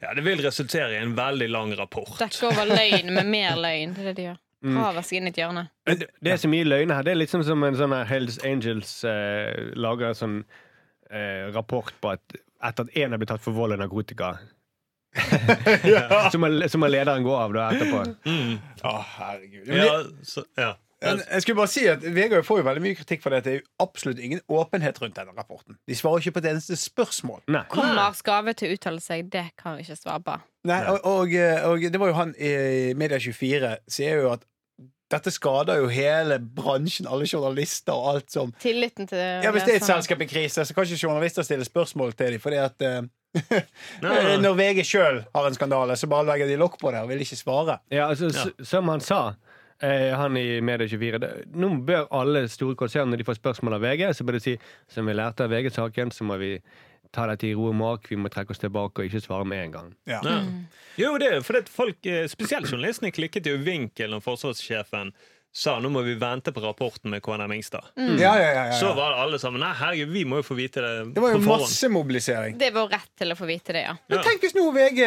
Ja, 0.01 0.15
det 0.17 0.25
vil 0.25 0.43
resultere 0.43 0.97
i 0.97 0.99
en 0.99 1.15
veldig 1.15 1.47
lang 1.53 1.71
rapport. 1.79 2.17
Dekke 2.19 2.49
over 2.49 2.67
løgn 2.73 3.13
med 3.15 3.31
mer 3.31 3.55
løgn. 3.61 3.95
Det 3.95 4.03
er 4.03 4.09
det 4.11 4.17
de 4.19 4.27
gjør. 4.29 4.41
Graver 4.65 5.05
seg 5.05 5.19
inn 5.19 5.29
i 5.29 5.31
et 5.31 5.39
hjørne. 5.39 5.67
Det 5.85 6.07
det 6.25 6.31
er 6.33 6.39
så 6.41 6.49
mye 6.49 6.65
løgner 6.65 6.97
her. 6.97 7.05
Det 7.05 7.13
er 7.13 7.19
litt 7.21 7.31
som 7.31 7.43
en 7.45 7.77
sånn 7.77 7.95
Hells 8.09 8.39
Angels 8.47 8.97
eh, 9.07 9.71
lager 9.77 10.09
en 10.09 10.19
sånn 10.19 10.37
eh, 11.11 11.45
rapport 11.53 11.93
på 12.01 12.15
at 12.15 12.37
etter 12.65 12.87
at 12.87 12.97
én 12.97 13.13
er 13.13 13.21
blitt 13.21 13.29
tatt 13.29 13.43
for 13.43 13.55
vold 13.55 13.75
og 13.75 13.83
narkotika 13.83 14.35
så, 16.31 16.39
må, 16.41 16.49
som 16.71 16.83
må 16.83 16.89
lederen 16.91 17.25
gå 17.25 17.35
av 17.35 17.53
da 17.55 17.69
etterpå. 17.73 18.01
Mm. 18.25 18.57
Å, 18.83 18.95
herregud. 19.17 19.69
Men 19.69 19.79
Ja, 19.85 19.93
så, 20.27 20.43
ja. 20.59 20.73
Men 21.05 21.19
jeg 21.27 21.43
skulle 21.43 21.59
bare 21.59 21.69
si 21.69 21.83
at 21.91 22.05
Vegard 22.15 22.45
får 22.47 22.61
jo 22.61 22.65
veldig 22.65 22.81
mye 22.81 22.97
kritikk 22.97 23.21
for 23.21 23.35
det. 23.35 23.41
Det 23.45 23.51
er 23.51 23.57
jo 23.59 23.65
absolutt 23.83 24.21
ingen 24.23 24.41
åpenhet 24.49 24.97
rundt 25.01 25.17
denne 25.19 25.35
rapporten. 25.37 25.77
De 25.85 25.97
svarer 25.97 26.23
ikke 26.23 26.37
på 26.37 26.41
et 26.41 26.49
eneste 26.53 26.77
spørsmål. 26.79 27.43
Nei. 27.51 27.65
Kommer 27.69 28.15
Skave 28.17 28.55
til 28.57 28.71
å 28.71 28.77
uttale 28.77 29.03
seg? 29.03 29.27
Det 29.33 29.43
kan 29.59 29.77
vi 29.77 29.85
ikke 29.85 29.99
svare 29.99 30.23
på. 30.25 30.37
Nei, 30.71 30.79
og, 30.89 31.05
og, 31.05 31.35
og 31.69 31.85
det 31.93 32.01
var 32.01 32.09
jo 32.09 32.17
han 32.17 32.33
i 32.39 32.53
Media24 32.97 33.75
sier 33.91 34.23
jo 34.23 34.31
at 34.33 34.47
dette 35.11 35.31
skader 35.33 35.83
jo 35.83 35.89
hele 35.91 36.39
bransjen, 36.39 37.05
alle 37.05 37.27
journalister 37.29 37.93
og 37.93 38.15
alt 38.15 38.31
som 38.33 38.53
Tilliten 38.61 39.05
til 39.09 39.21
Ja, 39.21 39.51
Hvis 39.53 39.67
det 39.67 39.75
er 39.75 39.83
et 39.83 39.85
selskap 39.85 40.23
i 40.25 40.29
krise, 40.29 40.65
så 40.65 40.73
kan 40.73 40.87
ikke 40.87 41.07
journalister 41.07 41.45
stille 41.45 41.67
spørsmål 41.67 42.15
til 42.17 42.33
dem. 42.33 42.41
Fordi 42.41 42.61
at 42.61 42.85
uh, 42.89 43.05
Når 44.43 44.55
VG 44.57 44.85
sjøl 44.87 45.21
har 45.35 45.47
en 45.47 45.57
skandale, 45.57 45.97
så 45.99 46.09
bare 46.09 46.25
legger 46.31 46.49
de 46.49 46.57
lokk 46.59 46.79
på 46.81 46.93
det 46.93 47.03
og 47.03 47.11
vil 47.11 47.21
ikke 47.25 47.37
svare. 47.37 47.77
Ja, 47.91 48.07
altså, 48.09 48.31
ja. 48.31 48.65
Som 48.65 48.89
han 48.89 49.03
sa, 49.03 49.35
eh, 49.83 50.11
han 50.15 50.37
i 50.39 50.61
Medie24 50.65 51.21
det, 51.21 51.31
Nå 51.53 51.73
bør 51.85 52.07
alle 52.15 52.45
store 52.51 52.77
konsern 52.79 53.11
når 53.11 53.21
de 53.21 53.27
får 53.27 53.39
spørsmål 53.41 53.77
av 53.77 53.85
VG, 53.85 54.07
så 54.15 54.25
bør 54.25 54.39
de 54.39 54.43
si 54.47 54.57
som 54.91 55.05
vi 55.05 55.17
lærte 55.17 55.45
av 55.45 55.53
VG-saken, 55.53 56.15
så 56.15 56.27
må 56.27 56.39
vi 56.41 56.55
ta 57.15 57.27
dette 57.31 57.47
i 57.47 57.53
ro 57.55 57.69
og 57.71 57.77
mak, 57.79 58.09
vi 58.11 58.17
må 58.19 58.31
trekke 58.31 58.53
oss 58.53 58.61
tilbake 58.61 59.01
og 59.01 59.07
ikke 59.09 59.23
svare 59.23 59.47
med 59.47 59.63
en 59.63 59.77
gang. 59.77 59.93
Ja. 60.09 60.19
Ja. 60.25 60.41
Jo, 60.99 61.15
det 61.21 61.31
er 61.31 61.45
fordi 61.45 61.63
folk, 61.71 61.99
eh, 62.05 62.27
spesielt 62.31 62.69
journalistene, 62.71 63.13
klikket 63.15 63.47
jo 63.49 63.57
vinkel 63.63 64.13
når 64.13 64.23
forsvarssjefen 64.25 65.15
sa 65.55 65.77
nå 65.79 65.87
må 65.87 66.01
vi 66.03 66.17
vente 66.19 66.51
på 66.51 66.59
rapporten 66.59 67.13
med 67.13 67.23
KNM 67.23 67.53
Ingstad. 67.55 67.93
Ja, 67.95 68.33
ja, 68.35 68.35
ja, 68.39 68.65
ja, 68.67 68.79
Så 68.79 68.91
var 68.93 69.13
det 69.13 69.21
alle 69.23 69.39
sammen 69.39 69.63
Nei, 69.63 69.71
herregud, 69.79 70.11
vi 70.11 70.25
må 70.27 70.41
jo 70.41 70.47
få 70.49 70.57
vite 70.57 70.83
det 70.83 70.93
Det 71.15 71.23
var 71.23 71.31
jo 71.31 71.39
masse 71.39 71.47
mobilisering. 71.47 71.69
massemobilisering. 71.71 72.57
Det 72.59 72.67
er 72.67 72.75
vår 72.75 72.89
rett 72.91 73.11
til 73.15 73.31
å 73.31 73.37
få 73.39 73.47
vite 73.47 73.77
det, 73.77 73.85
ja. 73.87 73.95
Men 74.11 74.25
tenk 74.27 74.43
hvis 74.43 74.57
nå 74.57 74.67
VG 74.75 74.99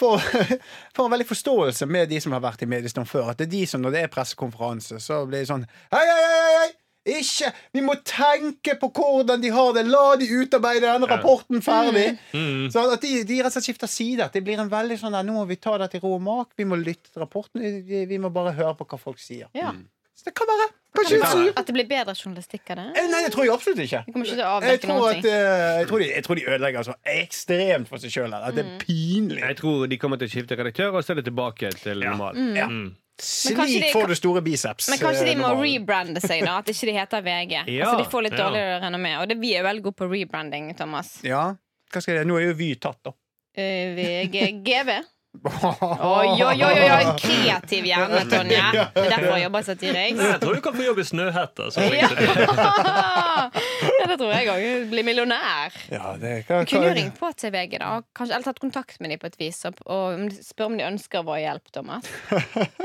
får, 0.00 0.24
får 0.96 1.04
en 1.04 1.16
veldig 1.16 1.28
forståelse 1.28 1.88
med 1.92 2.08
de 2.08 2.20
som 2.24 2.32
har 2.36 2.44
vært 2.44 2.64
i 2.64 2.70
mediestand 2.72 3.08
før. 3.08 3.34
At 3.34 3.42
det 3.42 3.50
er 3.50 3.56
de 3.58 3.66
som 3.68 3.84
når 3.84 3.98
det 3.98 4.06
er 4.06 4.14
pressekonferanse, 4.16 5.00
så 5.04 5.26
blir 5.28 5.44
det 5.44 5.50
sånn 5.52 5.68
hei, 5.92 6.06
hei! 6.08 6.22
hei, 6.24 6.54
hei! 6.62 6.70
Ikke! 7.08 7.52
Vi 7.72 7.80
må 7.84 7.94
tenke 8.04 8.74
på 8.80 8.90
hvordan 8.92 9.40
de 9.40 9.52
har 9.54 9.70
det! 9.76 9.86
La 9.88 10.16
de 10.20 10.26
utarbeide 10.28 10.84
denne 10.84 11.08
rapporten 11.08 11.62
ferdig! 11.64 12.18
Mm. 12.34 12.66
Så 12.72 12.84
at 12.92 13.00
de, 13.04 13.22
de 13.24 13.38
rett 13.40 13.48
og 13.48 13.56
slett 13.56 13.70
skifter 13.70 13.90
side. 13.90 14.26
At 14.26 14.36
det 14.36 14.44
blir 14.44 14.60
en 14.60 14.72
veldig 14.72 14.98
sånn 15.00 15.16
Nå 15.16 15.38
må 15.38 15.46
vi 15.48 15.56
ta 15.60 15.78
det 15.80 15.92
til 15.94 16.04
ro 16.04 16.16
og 16.18 16.26
mak. 16.26 16.52
Vi 16.60 16.68
må 16.68 16.76
lytte 16.80 17.08
til 17.12 17.24
rapporten. 17.24 17.62
Vi, 17.62 18.04
vi 18.10 18.20
må 18.20 18.32
bare 18.34 18.52
høre 18.58 18.76
på 18.78 18.88
hva 18.90 19.00
folk 19.00 19.22
sier. 19.22 19.48
ja. 19.56 19.72
Så 20.20 20.26
det 20.28 20.34
kan 20.36 20.48
være. 20.50 20.64
Kanskje 20.92 21.16
Det 21.16 21.20
kan. 21.24 21.46
At 21.56 21.66
det 21.66 21.72
blir 21.72 21.86
bedre 21.88 22.12
journalistikk 22.12 22.70
av 22.74 22.76
det? 22.76 22.86
Eh, 23.00 23.06
Nei, 23.08 23.22
det 23.24 23.30
tror 23.32 23.46
jeg 23.46 23.52
absolutt 23.54 23.78
ikke. 23.80 24.02
Ikke 24.10 24.24
Jeg 24.68 24.80
tror, 24.82 25.06
at, 25.08 25.24
eh, 25.24 25.78
jeg, 25.78 25.86
tror 25.88 26.02
de, 26.02 26.08
jeg 26.10 26.24
tror 26.26 26.34
de 26.36 26.44
ødelegger 26.44 26.82
så 26.90 26.96
ekstremt 27.08 27.88
for 27.88 28.02
seg 28.02 28.12
sjøl. 28.12 28.34
At 28.36 28.52
det 28.52 28.66
er 28.66 28.74
pinlig. 28.82 29.40
Jeg 29.40 29.56
tror 29.62 29.86
de 29.88 29.96
kommer 30.02 30.20
til 30.20 30.28
å 30.28 30.34
skifte 30.34 30.58
redaktør, 30.60 30.92
og 30.92 31.06
så 31.06 31.14
er 31.14 31.22
det 31.22 31.30
tilbake 31.30 31.72
til 31.80 32.04
normalen. 32.04 32.52
Ja. 32.58 32.66
Mm. 32.68 32.90
Kanskje 32.90 32.99
Slik 33.22 33.92
får 33.92 34.06
du 34.08 34.14
store 34.18 34.42
biceps. 34.42 34.88
Men 34.92 34.98
kanskje 35.02 35.24
de 35.28 35.34
eh, 35.36 35.40
må 35.40 35.52
rebrande 35.60 36.20
seg, 36.24 36.44
da. 36.46 36.58
At 36.62 36.68
ikke 36.72 36.86
de 36.90 36.96
heter 36.96 37.22
VG. 37.26 37.54
Ja. 37.68 37.86
Altså, 37.90 37.96
de 38.04 38.10
får 38.12 38.26
litt 38.28 38.36
dårligere 38.38 38.74
Ja. 38.78 38.82
renommé. 38.86 39.14
Og 39.20 39.28
det, 39.30 39.38
vi 39.42 39.54
er 39.58 39.64
veldig 39.66 39.82
gode 39.88 39.98
på 40.00 40.08
rebranding, 40.10 40.72
Thomas. 40.78 41.16
Ja, 41.26 41.46
hva 41.92 42.02
skal 42.02 42.20
jeg 42.20 42.28
Nå 42.30 42.36
er 42.40 42.50
jo 42.50 42.58
Vy 42.60 42.74
tatt, 42.80 43.00
da. 43.04 43.14
Uh, 43.58 43.96
VGGV. 43.96 44.90
Oi, 45.46 46.42
oi, 46.42 46.56
oi, 46.66 46.78
oi, 46.90 47.04
kreativ 47.22 47.84
hjerne, 47.86 48.24
Tonje. 48.26 48.64
Det 48.74 49.04
er 49.04 49.12
derfor 49.12 49.36
jeg 49.36 49.44
jobber 49.44 49.62
i 49.62 49.66
Satiriks. 49.68 50.22
Jeg 50.26 50.40
tror 50.42 50.56
du 50.58 50.62
kan 50.64 50.74
få 50.74 50.82
jobb 50.88 50.98
i 50.98 51.04
Snøhetta. 51.06 51.68
Så 51.70 51.84
Ja. 51.86 52.08
det. 54.10 54.18
tror 54.20 54.32
jeg 54.34 54.48
òg. 54.52 54.88
Bli 54.90 55.02
millionær. 55.06 55.76
Ja, 55.92 56.12
det 56.20 56.32
hva, 56.48 56.60
Kunne 56.68 56.90
jo 56.90 56.94
ringt 56.98 57.18
på 57.20 57.30
til 57.40 57.52
VG, 57.54 57.78
da. 57.82 57.90
Kanskje, 58.16 58.34
eller 58.36 58.48
tatt 58.50 58.60
kontakt 58.62 59.00
med 59.00 59.14
dem 59.14 59.22
på 59.22 59.30
et 59.30 59.38
vis. 59.40 59.62
Og, 59.68 59.80
og 59.86 60.26
spørre 60.44 60.70
om 60.72 60.78
de 60.80 60.86
ønsker 60.88 61.24
vår 61.26 61.42
hjelp, 61.44 61.70
Thomas. 61.74 62.08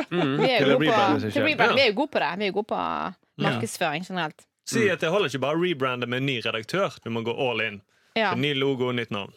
Mm, 0.09 0.35
Vi 0.39 0.51
er 0.51 0.61
jo 0.65 0.77
gode 0.77 0.91
på, 0.91 1.23
det. 1.23 1.33
Vi 1.45 2.45
er 2.47 2.51
jo 2.51 2.59
gode 2.61 2.69
på 2.71 2.83
markedsføring 3.45 4.05
generelt. 4.07 4.45
Si 4.65 4.87
at 4.89 5.01
det 5.03 5.11
holder 5.13 5.29
ikke 5.29 5.43
bare 5.43 5.59
å 5.59 5.61
rebrande 5.61 6.07
med 6.09 6.23
en 6.23 6.29
ny 6.31 6.39
redaktør. 6.41 6.95
Du 7.03 7.11
må 7.13 7.21
gå 7.25 7.33
all 7.35 7.61
in. 7.61 7.81
Ja. 8.17 8.31
Ny 8.39 8.53
logo 8.57 8.87
og 8.89 8.95
nytt 8.97 9.11
navn. 9.13 9.35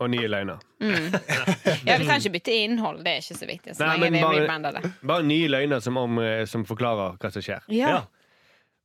Og 0.00 0.08
nye 0.08 0.28
løgner. 0.32 0.60
ja, 0.80 1.96
Vi 1.98 2.04
trenger 2.06 2.22
ikke 2.22 2.32
bytte 2.38 2.54
innhold, 2.56 3.02
det 3.04 3.12
er 3.12 3.24
ikke 3.24 3.36
så 3.36 3.48
viktig. 3.48 3.74
Så 3.76 3.84
Nei, 3.84 3.96
lenge 4.00 4.20
vi 4.20 4.46
bare- 4.46 4.72
det. 4.78 4.92
Bare 5.10 5.26
nye 5.28 5.48
løgner 5.52 5.82
som, 5.84 5.98
om, 6.00 6.18
eh, 6.24 6.44
som 6.48 6.64
forklarer 6.64 7.18
hva 7.20 7.30
som 7.34 7.44
skjer. 7.44 7.66
Ja. 7.68 7.90
Ja. 7.90 8.00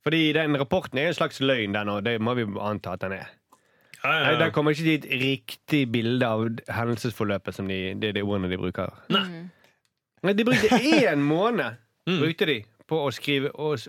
Fordi 0.06 0.20
den 0.36 0.54
rapporten 0.60 0.98
er 1.02 1.08
en 1.10 1.16
slags 1.18 1.40
løgn, 1.42 1.72
den, 1.74 1.88
og 1.90 2.04
det 2.06 2.20
må 2.22 2.34
vi 2.38 2.44
anta 2.62 2.92
at 2.94 3.02
den 3.02 3.16
er. 3.18 3.26
Ja, 4.04 4.12
ja, 4.12 4.22
Nei, 4.22 4.32
ja. 4.32 4.38
Der 4.44 4.50
kommer 4.54 4.70
ikke 4.76 4.84
dit 4.86 5.06
riktig 5.10 5.80
bilde 5.90 6.26
av 6.28 6.44
hendelsesforløpet, 6.70 7.54
som 7.56 7.66
de, 7.66 7.94
det 7.98 8.12
er 8.12 8.18
de 8.20 8.22
ordene 8.22 8.50
de 8.52 8.58
bruker. 8.60 8.92
Mm. 9.10 9.48
Nei, 10.22 10.32
De 10.38 10.44
brukte 10.46 10.78
én 10.78 11.22
måned 11.26 11.74
Mm. 12.06 12.20
brukte 12.22 12.46
de 12.46 12.60
på 12.86 13.00
å 13.02 13.08
skrive 13.10 13.50
og 13.58 13.82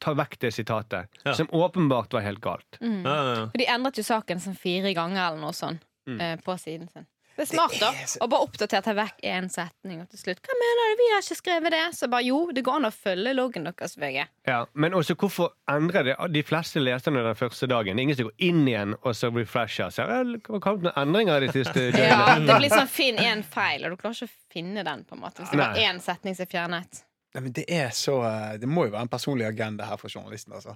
ta 0.00 0.14
vekk 0.16 0.38
det 0.40 0.54
sitatet, 0.56 1.10
Ja. 1.26 1.34
som 1.36 1.50
åpenbart 1.52 2.14
var 2.16 2.22
helt 2.24 2.40
galt. 2.40 2.78
Mm. 2.80 3.02
Ja, 3.04 3.12
ja, 3.14 3.34
ja. 3.34 3.42
For 3.52 3.58
de 3.60 3.66
endret 3.68 3.98
jo 4.00 4.04
saken 4.08 4.40
sånn 4.40 4.56
fire 4.56 4.94
ganger 4.96 5.20
eller 5.26 5.40
noe 5.42 5.52
sånn 5.52 5.76
Mm. 6.08 6.20
eh, 6.20 6.36
på 6.40 6.54
siden 6.56 6.88
sin. 6.88 7.04
Det 7.38 7.44
er 7.44 7.50
smart, 7.52 7.74
da. 7.78 7.92
å 7.94 8.24
Og 8.24 8.30
bare 8.32 8.46
oppdaterte 8.48 8.92
vekk 8.98 9.20
én 9.30 9.44
setning, 9.52 10.00
og 10.02 10.08
til 10.10 10.18
slutt 10.24 10.40
Hva 10.42 10.56
mener 10.58 10.88
du? 10.90 10.94
Vi 10.98 11.06
har 11.12 11.22
ikke 11.22 11.36
skrevet 11.38 11.74
det. 11.76 11.82
Så 11.94 12.08
bare 12.10 12.26
jo, 12.26 12.40
det 12.50 12.64
går 12.66 12.80
an 12.80 12.88
å 12.88 12.90
følge 12.90 13.34
loggen 13.38 13.68
deres, 13.68 13.94
VG. 13.94 14.24
Ja, 14.50 14.56
men 14.74 14.96
også 14.98 15.14
hvorfor 15.20 15.52
endrer 15.70 16.08
det? 16.08 16.16
De 16.34 16.42
fleste 16.42 16.82
leserne 16.82 17.22
den 17.22 17.28
den 17.30 17.38
første 17.38 17.68
dagen. 17.70 17.94
Det 17.94 18.02
er 18.02 18.08
ingen 18.08 18.18
som 18.18 18.30
går 18.32 18.46
inn 18.48 18.64
igjen 18.66 18.96
og 18.98 19.14
så 19.14 19.30
refresher. 19.30 19.94
seg? 19.94 20.10
det 20.10 20.42
har 20.50 20.64
kommet 20.66 20.88
noen 20.88 20.98
endringer 21.04 21.46
de 21.46 21.52
siste 21.54 21.78
døgnene. 21.94 22.10
Ja, 22.10 22.38
det 22.42 22.58
blir 22.64 22.74
sånn 22.74 22.90
finn 22.90 23.22
én 23.22 23.46
feil, 23.46 23.86
og 23.86 23.94
du 23.94 24.02
klarer 24.02 24.18
ikke 24.18 24.32
å 24.32 24.54
finne 24.58 24.86
den. 24.90 25.06
på 25.06 25.14
en 25.14 25.22
måte 25.22 25.44
Hvis 25.44 25.54
det 25.54 25.62
var 25.62 25.78
én 25.78 26.02
setning 26.02 26.34
som 26.34 26.48
er 26.48 26.52
fjernet. 26.56 27.04
Nei, 27.36 27.44
men 27.44 27.54
det 27.54 27.66
er 27.70 27.90
så 27.94 28.18
eh, 28.24 28.54
Det 28.58 28.66
må 28.66 28.86
jo 28.88 28.94
være 28.96 29.04
en 29.06 29.10
personlig 29.12 29.46
agenda 29.46 29.86
her 29.86 30.00
for 30.00 30.10
journalisten, 30.10 30.56
altså. 30.58 30.74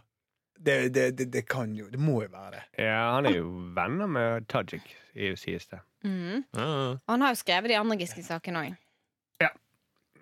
Det, 0.62 0.76
det, 0.94 1.04
det, 1.18 1.26
det 1.34 1.42
kan 1.50 1.72
jo 1.74 1.88
Det 1.90 1.98
må 1.98 2.20
jo 2.22 2.28
være 2.30 2.50
det. 2.54 2.62
Ja, 2.84 3.14
han 3.16 3.26
er 3.26 3.34
jo 3.40 3.48
venner 3.74 4.06
med 4.06 4.46
Tajik, 4.48 4.84
i- 5.14 5.32
sies 5.36 5.66
det. 5.66 5.80
Mm. 6.04 6.44
Ja, 6.54 6.66
ja. 6.66 6.96
Han 7.08 7.20
har 7.20 7.34
jo 7.34 7.40
skrevet 7.42 7.68
de 7.72 7.78
andre 7.80 7.96
Giske-sakene 7.98 8.62
òg. 8.68 8.78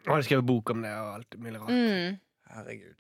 Han 0.07 0.15
har 0.17 0.23
skrevet 0.25 0.47
bok 0.49 0.71
om 0.73 0.81
det 0.83 0.91
og 0.97 1.09
alt 1.19 1.35
mulig 1.37 1.59
rart. 1.61 1.69
Mm. 1.77 2.15
Herregud. 2.55 2.97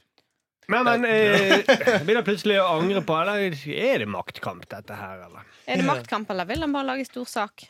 Men, 0.69 0.85
men 0.85 1.05
eh, 1.09 1.63
begynner 2.05 2.23
plutselig 2.27 2.59
å 2.61 2.67
angre 2.77 3.01
på 3.03 3.15
Eller 3.23 3.57
er 3.73 4.03
det 4.05 4.07
maktkamp, 4.13 4.67
dette 4.71 4.95
her, 4.95 5.23
eller? 5.27 5.47
Er 5.67 5.81
det 5.81 5.87
maktkamp, 5.89 6.29
eller 6.31 6.47
vil 6.47 6.61
han 6.63 6.75
bare 6.77 6.87
lage 6.93 7.07
stor 7.09 7.25
sak? 7.27 7.65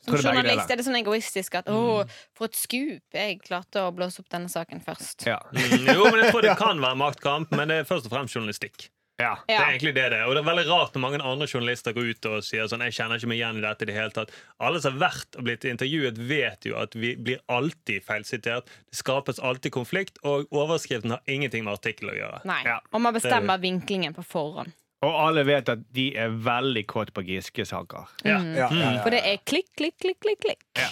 Som 0.00 0.14
det 0.16 0.22
journalist 0.22 0.70
er 0.72 0.78
det 0.80 0.86
sånn 0.86 0.96
egoistisk 0.96 1.58
at 1.58 1.66
'å, 1.68 2.06
for 2.32 2.46
et 2.48 2.56
skup', 2.56 3.02
jeg 3.12 3.40
klarte 3.44 3.82
å 3.84 3.90
blåse 3.92 4.22
opp 4.22 4.30
denne 4.32 4.48
saken 4.48 4.80
først. 4.80 5.26
Ja. 5.28 5.36
Mm, 5.52 5.90
Jo, 5.92 6.06
men 6.08 6.22
jeg 6.22 6.30
tror 6.32 6.46
det 6.46 6.54
kan 6.62 6.80
være 6.80 6.96
maktkamp, 6.96 7.50
men 7.52 7.68
det 7.68 7.76
er 7.82 7.84
først 7.90 8.06
og 8.08 8.14
fremst 8.14 8.32
journalistikk. 8.38 8.86
Ja. 9.20 9.34
Det 9.46 9.54
Ja. 9.54 9.60
er 9.62 9.70
egentlig 9.74 9.94
det 9.94 10.06
det 10.10 10.18
er. 10.18 10.24
Og 10.26 10.34
det 10.34 10.40
er 10.42 10.48
veldig 10.50 10.66
rart 10.70 10.94
når 10.96 11.00
mange 11.04 11.20
andre 11.22 11.46
journalister 11.46 11.92
går 11.96 12.10
ut 12.10 12.26
og 12.30 12.42
sier 12.46 12.66
sånn 12.70 12.80
Jeg 12.84 12.92
kjenner 12.96 13.16
ikke 13.20 13.28
meg 13.30 13.38
igjen 13.38 13.58
i 13.58 13.64
dette 13.64 13.82
i 13.82 13.86
det 13.90 13.94
hele 13.96 14.10
tatt. 14.16 14.30
Alle 14.60 14.80
som 14.80 14.96
har 14.98 15.10
vært 15.10 15.36
og 15.38 15.44
blitt 15.44 15.64
intervjuet, 15.68 16.18
vet 16.18 16.64
jo 16.70 16.76
at 16.80 16.94
vi 16.94 17.14
blir 17.16 17.38
alltid 17.48 18.02
feilsitert. 18.04 18.66
Det 18.90 18.98
skapes 19.02 19.38
alltid 19.38 19.72
konflikt, 19.72 20.18
og 20.24 20.48
overskriften 20.50 21.10
har 21.10 21.20
ingenting 21.28 21.64
med 21.64 21.78
artikkelen 21.78 22.14
å 22.14 22.18
gjøre. 22.18 22.44
Nei. 22.44 22.62
Ja. 22.64 22.80
Og 22.92 23.00
man 23.00 23.14
bestemmer 23.14 23.58
vinklingen 23.60 24.14
på 24.14 24.24
forhånd. 24.24 24.72
Og 25.02 25.14
alle 25.16 25.44
vet 25.48 25.68
at 25.72 25.78
de 25.96 26.10
er 26.16 26.28
veldig 26.28 26.86
kåt 26.86 27.12
på 27.16 27.22
Giske-saker. 27.24 28.06
Ja. 28.24 28.38
Mm. 28.38 28.54
Ja, 28.56 28.68
ja, 28.68 28.90
ja, 28.96 29.02
For 29.02 29.10
det 29.10 29.22
er 29.24 29.38
klikk, 29.48 29.70
klikk, 29.76 29.96
klikk, 30.02 30.18
klikk. 30.20 30.40
klikk. 30.44 30.60
Ja. 30.76 30.90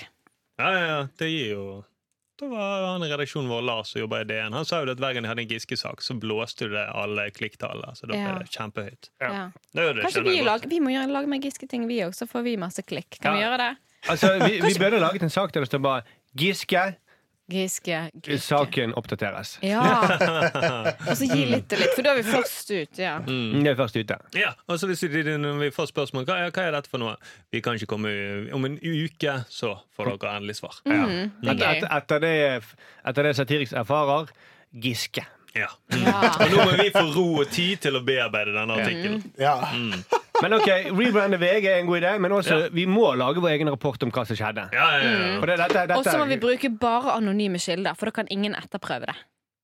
Ja, 0.58 0.70
ja, 0.72 0.86
ja, 0.86 1.02
det 1.18 1.28
gir 1.30 1.50
jo 1.52 1.84
Da 2.38 2.46
var 2.46 2.84
han 2.92 3.02
i 3.02 3.08
redaksjonen 3.10 3.48
vår, 3.50 3.62
Lars, 3.66 3.88
som 3.92 4.00
jobba 4.00 4.20
i 4.22 4.26
DN. 4.28 4.52
Han 4.54 4.66
sa 4.68 4.78
jo 4.84 4.92
at 4.92 5.00
hver 5.02 5.16
gang 5.16 5.24
de 5.26 5.30
hadde 5.32 5.42
en 5.42 5.48
Giske-sak, 5.50 6.02
så 6.06 6.14
blåste 6.22 6.68
det 6.70 6.84
alle 6.94 7.24
klikktallene. 7.34 7.96
Så 7.98 8.06
da 8.06 8.12
ble 8.14 8.20
Ja. 8.22 8.36
det 8.38 8.52
kjempehøyt. 8.54 9.10
Ja. 9.20 9.30
Ja. 9.32 9.44
Det 9.74 9.86
det, 9.96 10.02
Kanskje 10.06 10.22
vi, 10.22 10.36
jeg 10.36 10.46
lag, 10.46 10.62
vi 10.70 10.78
må 10.80 10.92
gjøre, 10.94 11.10
lage 11.10 11.26
mer 11.26 11.42
Giske-ting, 11.42 11.88
vi 11.90 11.98
òg, 12.06 12.14
så 12.14 12.28
får 12.30 12.44
vi 12.46 12.56
masse 12.56 12.82
klikk. 12.86 13.18
Kan 13.20 13.34
vi 13.34 13.42
gjøre 13.42 13.58
det? 13.58 13.70
Altså, 14.08 14.30
vi, 14.46 14.60
vi 14.62 14.74
burde 14.78 15.00
laget 15.02 15.22
en 15.26 15.30
sak 15.34 15.52
der 15.52 15.60
det 15.66 15.68
står 15.72 15.82
bare 15.82 16.02
'Giske, 16.38 16.94
Giske, 17.48 18.10
Giske. 18.20 18.38
saken 18.44 18.92
oppdateres'. 19.00 19.54
Ja. 19.64 19.80
Og 21.08 21.14
så 21.16 21.24
gi 21.30 21.46
litt 21.48 21.72
og 21.72 21.80
litt, 21.80 21.94
for 21.96 22.04
da 22.04 22.12
er 22.12 22.18
vi 22.20 22.24
først 22.28 22.72
ut. 22.74 22.98
Ja. 23.00 23.14
Det 23.24 23.70
er 23.72 23.78
først 23.78 23.96
ute. 23.96 24.18
Ja, 24.36 24.50
og 24.68 24.76
så 24.80 24.88
hvis 24.90 25.02
vi, 25.08 25.22
når 25.40 25.56
vi 25.62 25.70
får 25.72 25.88
spørsmål 25.94 26.26
hva 26.28 26.36
er, 26.44 26.52
hva 26.52 26.66
er 26.68 26.76
dette 26.76 26.92
for 26.92 27.00
noe, 27.00 27.14
vi 27.54 27.62
kan 27.64 27.78
ikke 27.78 27.88
komme 27.94 28.12
om 28.52 28.68
en 28.68 28.76
uke, 28.82 29.38
så 29.48 29.74
får 29.96 30.12
dere 30.18 30.34
endelig 30.42 30.58
svar. 30.60 30.76
Det 30.84 30.98
Et, 30.98 31.48
er 31.48 31.50
et, 31.54 31.82
gøy. 31.82 31.88
etter 31.96 32.22
det, 32.26 32.34
etter 33.08 33.28
det 33.30 33.34
Satiriks 33.40 33.72
erfarer 33.72 34.28
Giske. 34.84 35.24
Ja. 35.56 35.70
Ja. 35.96 36.18
Og 36.44 36.50
nå 36.52 36.64
må 36.68 36.74
vi 36.82 36.90
få 36.92 37.06
ro 37.16 37.26
og 37.40 37.48
tid 37.50 37.80
til 37.86 37.96
å 37.96 38.02
bearbeide 38.04 38.52
denne 38.52 38.76
artikkelen. 38.76 39.22
Ja. 39.40 39.56
Men 40.42 40.52
ok, 40.54 40.68
rebrande 40.94 41.38
VG 41.40 41.64
er 41.66 41.80
en 41.80 41.86
god 41.88 41.98
idé, 42.02 42.12
men 42.22 42.32
også 42.32 42.68
vi 42.74 42.84
må 42.86 43.08
lage 43.18 43.40
vår 43.42 43.56
egen 43.56 43.70
rapport 43.72 44.02
om 44.06 44.10
hva 44.14 44.26
som 44.28 44.36
skjedde. 44.38 44.68
Ja, 44.72 44.90
ja, 44.98 45.08
ja. 45.10 45.32
For 45.40 45.46
det, 45.50 45.56
dette, 45.64 45.86
dette 45.88 45.98
Og 45.98 46.04
så 46.06 46.18
må 46.20 46.28
vi 46.30 46.38
bruke 46.42 46.70
bare 46.78 47.16
anonyme 47.18 47.58
kilder, 47.58 47.94
for 47.98 48.06
da 48.10 48.14
kan 48.20 48.30
ingen 48.30 48.54
etterprøve 48.54 49.06
det 49.10 49.16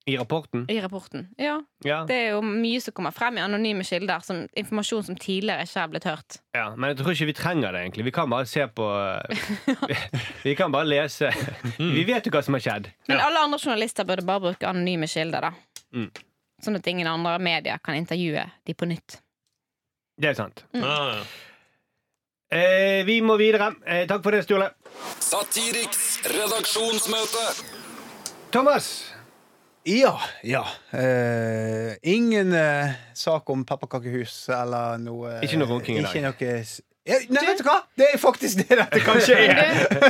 i 0.07 0.19
rapporten. 0.21 0.67
i 0.69 0.75
rapporten. 0.85 1.29
Ja, 1.41 1.61
Ja, 1.85 2.03
Det 2.05 2.15
er 2.15 2.31
jo 2.35 2.43
mye 2.45 2.81
som 2.81 2.93
kommer 2.93 3.11
frem 3.17 3.39
i 3.39 3.41
anonyme 3.41 3.85
kilder, 3.89 4.21
som 4.21 4.43
informasjon 4.55 5.03
som 5.07 5.17
tidligere 5.17 5.63
ikke 5.65 5.81
har 5.81 5.89
blitt 5.89 6.05
hørt. 6.05 6.37
ja, 6.55 6.75
Men 6.77 6.91
jeg 6.91 6.99
tror 6.99 7.13
ikke 7.15 7.27
vi 7.31 7.33
trenger 7.33 7.73
det, 7.73 7.81
egentlig. 7.87 8.05
Vi 8.05 8.11
kan 8.11 8.29
bare 8.31 8.45
se 8.47 8.67
på 8.67 8.85
Vi 10.45 10.55
kan 10.55 10.73
bare 10.73 10.85
lese. 10.85 11.31
Vi 11.79 12.05
vet 12.05 12.27
jo 12.27 12.31
hva 12.35 12.43
som 12.45 12.55
har 12.55 12.61
skjedd. 12.61 12.91
Men 13.09 13.17
Ja. 13.19 13.27
alle 13.31 13.39
andre 13.47 13.59
journalister 13.59 14.05
burde 14.05 14.27
bare 14.27 14.41
bruke 14.41 14.69
anonyme 14.69 15.07
kilder, 15.09 15.41
da. 15.41 15.53
Mm. 15.95 16.11
Sånn 16.63 16.77
at 16.77 16.87
ingen 16.87 17.07
andre 17.07 17.39
medier 17.39 17.79
kan 17.85 17.95
intervjue 17.95 18.45
de 18.67 18.75
på 18.75 18.87
nytt. 18.87 19.21
Det 20.15 20.31
er 20.31 20.37
sant. 20.39 20.65
Ja, 20.77 20.95
ja. 21.11 21.25
Eh, 22.55 23.01
vi 23.07 23.19
må 23.25 23.35
videre. 23.41 23.73
Eh, 23.83 24.05
takk 24.07 24.23
for 24.23 24.37
det, 24.37 24.45
Sturle. 24.47 24.69
Satiriks 25.19 26.21
redaksjonsmøte. 26.31 27.43
Thomas. 28.55 28.91
Ja. 29.85 30.15
ja. 30.47 30.63
Eh, 30.95 31.97
ingen 32.15 32.55
eh, 32.55 32.95
sak 33.15 33.51
om 33.51 33.67
pepperkakehus 33.67 34.47
eller 34.55 35.03
noe 35.03 35.41
Ikke 35.45 35.59
noe 35.61 35.69
runking 35.69 35.99
i 35.99 36.05
dag. 36.05 36.15
Ikke 36.15 36.25
noe 36.25 36.55
Nei, 37.05 37.41
vet 37.45 37.59
du 37.61 37.67
hva? 37.67 37.77
Det 38.01 38.07
er 38.15 38.21
faktisk 38.21 38.63
det 38.63 38.79
dette 38.81 39.01
kanskje 39.05 39.35
er. 39.37 39.59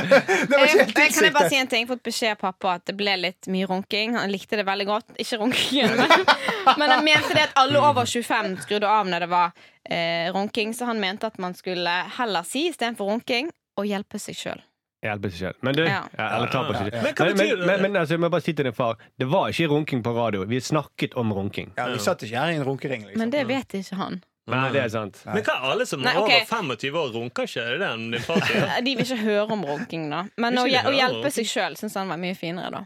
det 0.47 0.55
var 0.55 0.61
ikke 0.63 0.77
helt 0.79 0.99
jeg, 1.01 1.11
kan 1.11 1.25
jeg 1.27 1.33
bare 1.35 1.49
si 1.51 1.57
en 1.59 1.67
ting? 1.71 1.81
Jeg 1.83 1.89
har 1.89 1.95
fått 1.97 2.05
beskjed 2.07 2.35
av 2.37 2.39
pappa 2.39 2.75
at 2.79 2.85
det 2.87 2.95
ble 2.95 3.15
litt 3.19 3.49
mye 3.51 3.67
runking. 3.67 4.15
Han 4.15 4.31
likte 4.31 4.55
det 4.55 4.63
veldig 4.67 4.85
godt. 4.87 5.15
Ikke 5.19 5.41
runkingen, 5.41 5.97
men, 5.99 6.13
men 6.79 6.93
han 6.93 7.03
mente 7.03 7.35
det 7.35 7.49
at 7.49 7.57
alle 7.59 7.81
over 7.83 8.07
25 8.07 8.55
skrudde 8.63 8.87
av 8.87 9.09
når 9.11 9.25
det 9.25 9.31
var 9.33 9.51
eh, 9.89 10.29
runking, 10.35 10.71
så 10.77 10.87
han 10.87 11.01
mente 11.03 11.27
at 11.27 11.35
man 11.43 11.57
skulle 11.57 11.97
heller 12.15 12.47
si 12.47 12.69
istedenfor 12.69 13.11
runking 13.11 13.51
å 13.75 13.83
hjelpe 13.83 14.21
seg 14.21 14.39
sjøl. 14.39 14.63
Hjelpe 15.03 15.29
seg 15.33 15.49
selv. 15.49 15.59
Men 15.67 15.75
du, 15.75 15.83
ja. 15.83 15.99
Ja. 16.15 16.29
eller 16.37 16.53
ta 16.53 16.61
på 16.63 16.77
seg 16.77 16.93
sjøl. 16.93 17.03
Men 17.03 17.35
Men, 17.41 17.65
men, 17.65 17.81
men 17.89 17.99
altså, 17.99 18.15
jeg 18.15 18.23
må 18.23 18.29
bare 18.31 18.45
si 18.45 18.55
til 18.55 18.69
din 18.69 18.77
far, 18.77 18.95
det 19.19 19.27
var 19.29 19.51
ikke 19.51 19.67
runking 19.73 20.05
på 20.05 20.15
radio. 20.15 20.45
Vi 20.47 20.61
snakket 20.63 21.19
om 21.19 21.35
runking. 21.35 21.73
Ja, 21.75 21.89
Vi 21.91 21.99
satt 21.99 22.23
ikke 22.23 22.39
her 22.39 22.55
i 22.55 22.61
en 22.61 22.63
runkering, 22.65 23.03
liksom. 23.09 23.19
Men 23.19 23.35
det 23.35 23.43
vet 23.51 23.75
ikke 23.81 23.99
han. 23.99 24.23
Nei, 24.45 24.65
det 24.75 24.81
er 24.83 24.89
sant. 24.93 25.17
Men 25.25 25.41
hva 25.41 25.55
er 25.57 25.63
alle 25.71 25.85
som 25.89 26.03
Nei, 26.05 26.11
er 26.13 26.19
ok. 26.21 26.27
over 26.29 26.49
25 26.77 26.97
år, 27.01 27.07
runker 27.15 27.47
ikke? 27.49 27.63
Er 27.65 27.79
det 27.79 27.87
den 27.87 28.19
sier? 28.21 28.67
De 28.85 28.91
vil 28.99 29.07
ikke 29.07 29.21
høre 29.23 29.55
om 29.55 29.63
runking, 29.65 30.03
da. 30.11 30.19
Men 30.37 30.59
å, 30.61 30.67
å 30.67 30.93
hjelpe 30.93 31.31
seg 31.33 31.49
sjøl 31.49 31.77
syns 31.79 31.97
han 31.97 32.11
var 32.13 32.21
mye 32.21 32.37
finere, 32.37 32.83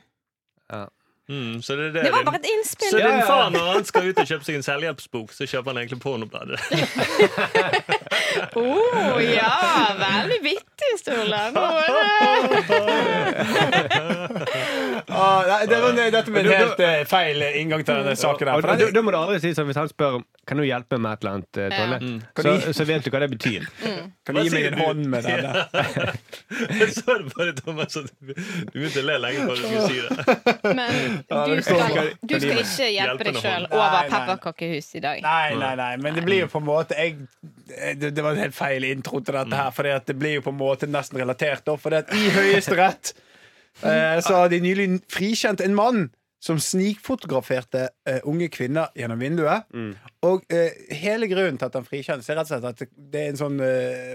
da. 0.70 0.86
Mm, 1.30 1.60
så 1.62 1.76
det, 1.78 1.84
er 1.86 1.92
det, 1.94 2.04
Det 2.04 2.12
var 2.12 2.24
din- 2.24 2.26
bare 2.26 2.40
et 2.42 2.48
innspill. 2.50 2.90
Så 2.90 2.98
Ja, 3.00 3.08
din 3.12 3.20
ja. 3.20 3.26
far, 3.30 3.50
når 3.54 3.68
han 3.74 3.84
skal 3.86 4.08
ut 4.10 4.18
og 4.18 4.26
kjøpe 4.32 4.46
seg 4.48 4.56
en 4.58 4.64
selvhjelpsbok, 4.66 5.34
så 5.38 5.46
kjøper 5.52 5.70
han 5.76 5.78
egentlig 5.84 6.00
pornobladet? 6.02 6.58
Å 8.58 8.66
ja! 9.38 9.54
Veldig 10.00 10.40
vittig, 10.48 10.92
Sturle. 11.04 11.42
Nå 11.54 11.66
er 11.78 11.88
det 11.94 12.60
Ah, 15.10 15.44
nei, 15.48 15.66
det 15.70 15.78
var, 15.82 15.94
dette 16.12 16.32
med 16.32 16.46
en 16.46 16.52
helt 16.54 16.80
uh, 16.84 17.04
feil 17.10 17.42
inngang 17.62 17.82
til 17.86 17.96
denne 18.02 18.16
saken. 18.20 18.48
her 18.52 18.62
for 18.62 18.68
da, 18.70 18.90
da 18.94 19.02
må 19.06 19.12
du 19.14 19.18
aldri 19.20 19.40
si 19.44 19.52
sånn 19.58 19.68
hvis 19.70 19.80
han 19.80 19.90
spør 19.90 20.20
Kan 20.50 20.58
du 20.62 20.64
hjelpe 20.66 20.98
meg 20.98 21.02
med 21.06 21.12
et 21.14 21.22
eller 21.24 21.34
annet, 21.38 21.58
eh, 21.58 21.70
Tolle. 21.74 21.98
Kan 22.38 22.44
Så, 22.46 22.74
så 22.80 22.86
vet 22.90 23.06
du 23.06 23.10
hva 23.14 23.20
det 23.24 23.30
betyr. 23.36 23.66
Kan 24.26 24.34
du 24.38 24.42
gi 24.46 24.52
meg 24.54 24.64
en 24.72 24.78
hånd 24.80 25.04
med 25.12 25.22
denne? 25.26 25.52
Jeg 26.80 26.90
så 26.96 27.18
det 27.20 27.28
bare, 27.36 27.54
Thomas, 27.60 27.98
at 28.00 28.10
du 28.18 28.34
begynte 28.74 29.02
å 29.04 29.06
le 29.10 29.18
lenge 29.22 29.40
før 29.46 29.56
du 29.56 29.62
skulle 29.66 29.86
si 29.90 29.98
det. 30.06 30.14
Men 30.78 30.94
Ja, 31.19 31.19
du 31.28 31.62
skal, 31.66 32.12
du 32.22 32.36
skal 32.40 32.62
ikke 32.64 32.90
hjelpe 32.94 33.28
deg 33.30 33.40
sjøl 33.42 33.66
over 33.70 34.12
pepperkakehus 34.12 34.92
i 35.00 35.02
dag. 35.04 35.24
Nei, 35.26 35.56
nei, 35.60 35.74
nei, 35.80 35.90
men 36.04 36.18
det 36.18 36.26
blir 36.28 36.46
jo 36.46 36.52
på 36.52 36.62
en 36.62 36.68
måte 36.70 36.98
jeg, 37.00 37.18
det, 38.00 38.14
det 38.16 38.26
var 38.26 38.38
en 38.38 38.44
helt 38.46 38.58
feil 38.58 38.88
intro 38.90 39.24
til 39.24 39.40
dette 39.40 39.64
her, 39.64 39.74
for 39.76 39.90
det 39.90 40.18
blir 40.20 40.40
jo 40.40 40.46
på 40.46 40.54
en 40.54 40.62
måte 40.62 40.90
nesten 40.90 41.20
relatert. 41.22 41.68
For 41.80 41.94
det 41.94 42.06
at 42.06 42.16
I 42.16 42.30
Høyesterett 42.38 43.14
eh, 43.88 44.22
så 44.26 44.44
har 44.44 44.54
de 44.54 44.62
nylig 44.64 44.92
frikjent 45.12 45.62
en 45.66 45.78
mann 45.78 46.08
som 46.40 46.60
snikfotograferte 46.60 47.90
eh, 48.08 48.22
unge 48.24 48.48
kvinner 48.54 48.94
gjennom 48.96 49.20
vinduet. 49.20 49.66
Og 50.24 50.46
eh, 50.56 50.78
hele 50.96 51.28
grunnen 51.28 51.60
til 51.60 51.68
at 51.68 51.76
han 51.76 51.88
frikjennes, 51.88 52.30
er 52.32 52.40
rett 52.40 52.48
og 52.48 52.54
slett 52.54 52.70
at 52.70 52.94
det 52.96 53.24
er 53.26 53.34
en 53.34 53.42
sånn 53.42 53.60
eh, 53.64 54.14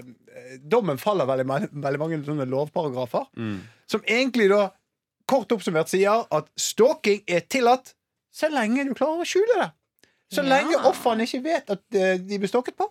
Dommen 0.61 0.97
faller 1.01 1.27
veldig, 1.29 1.45
veldig 1.83 1.99
mange 2.01 2.17
sånne 2.25 2.47
lovparagrafer, 2.49 3.29
som 3.89 4.03
egentlig 4.09 4.49
da 4.51 4.65
kort 5.29 5.51
oppsummert 5.55 5.89
sier 5.91 6.25
at 6.31 6.49
stalking 6.59 7.23
er 7.27 7.41
tillatt 7.49 7.93
så 8.35 8.49
lenge 8.51 8.83
du 8.87 8.93
klarer 8.97 9.23
å 9.23 9.27
skjule 9.27 9.59
det. 9.61 9.69
Så 10.33 10.41
Ja. 10.43 10.49
lenge 10.57 10.79
ofrene 10.89 11.23
ikke 11.27 11.43
vet 11.45 11.69
at 11.69 11.83
eh, 11.95 12.17
de 12.17 12.39
blir 12.41 12.49
stalket 12.51 12.75
på, 12.77 12.89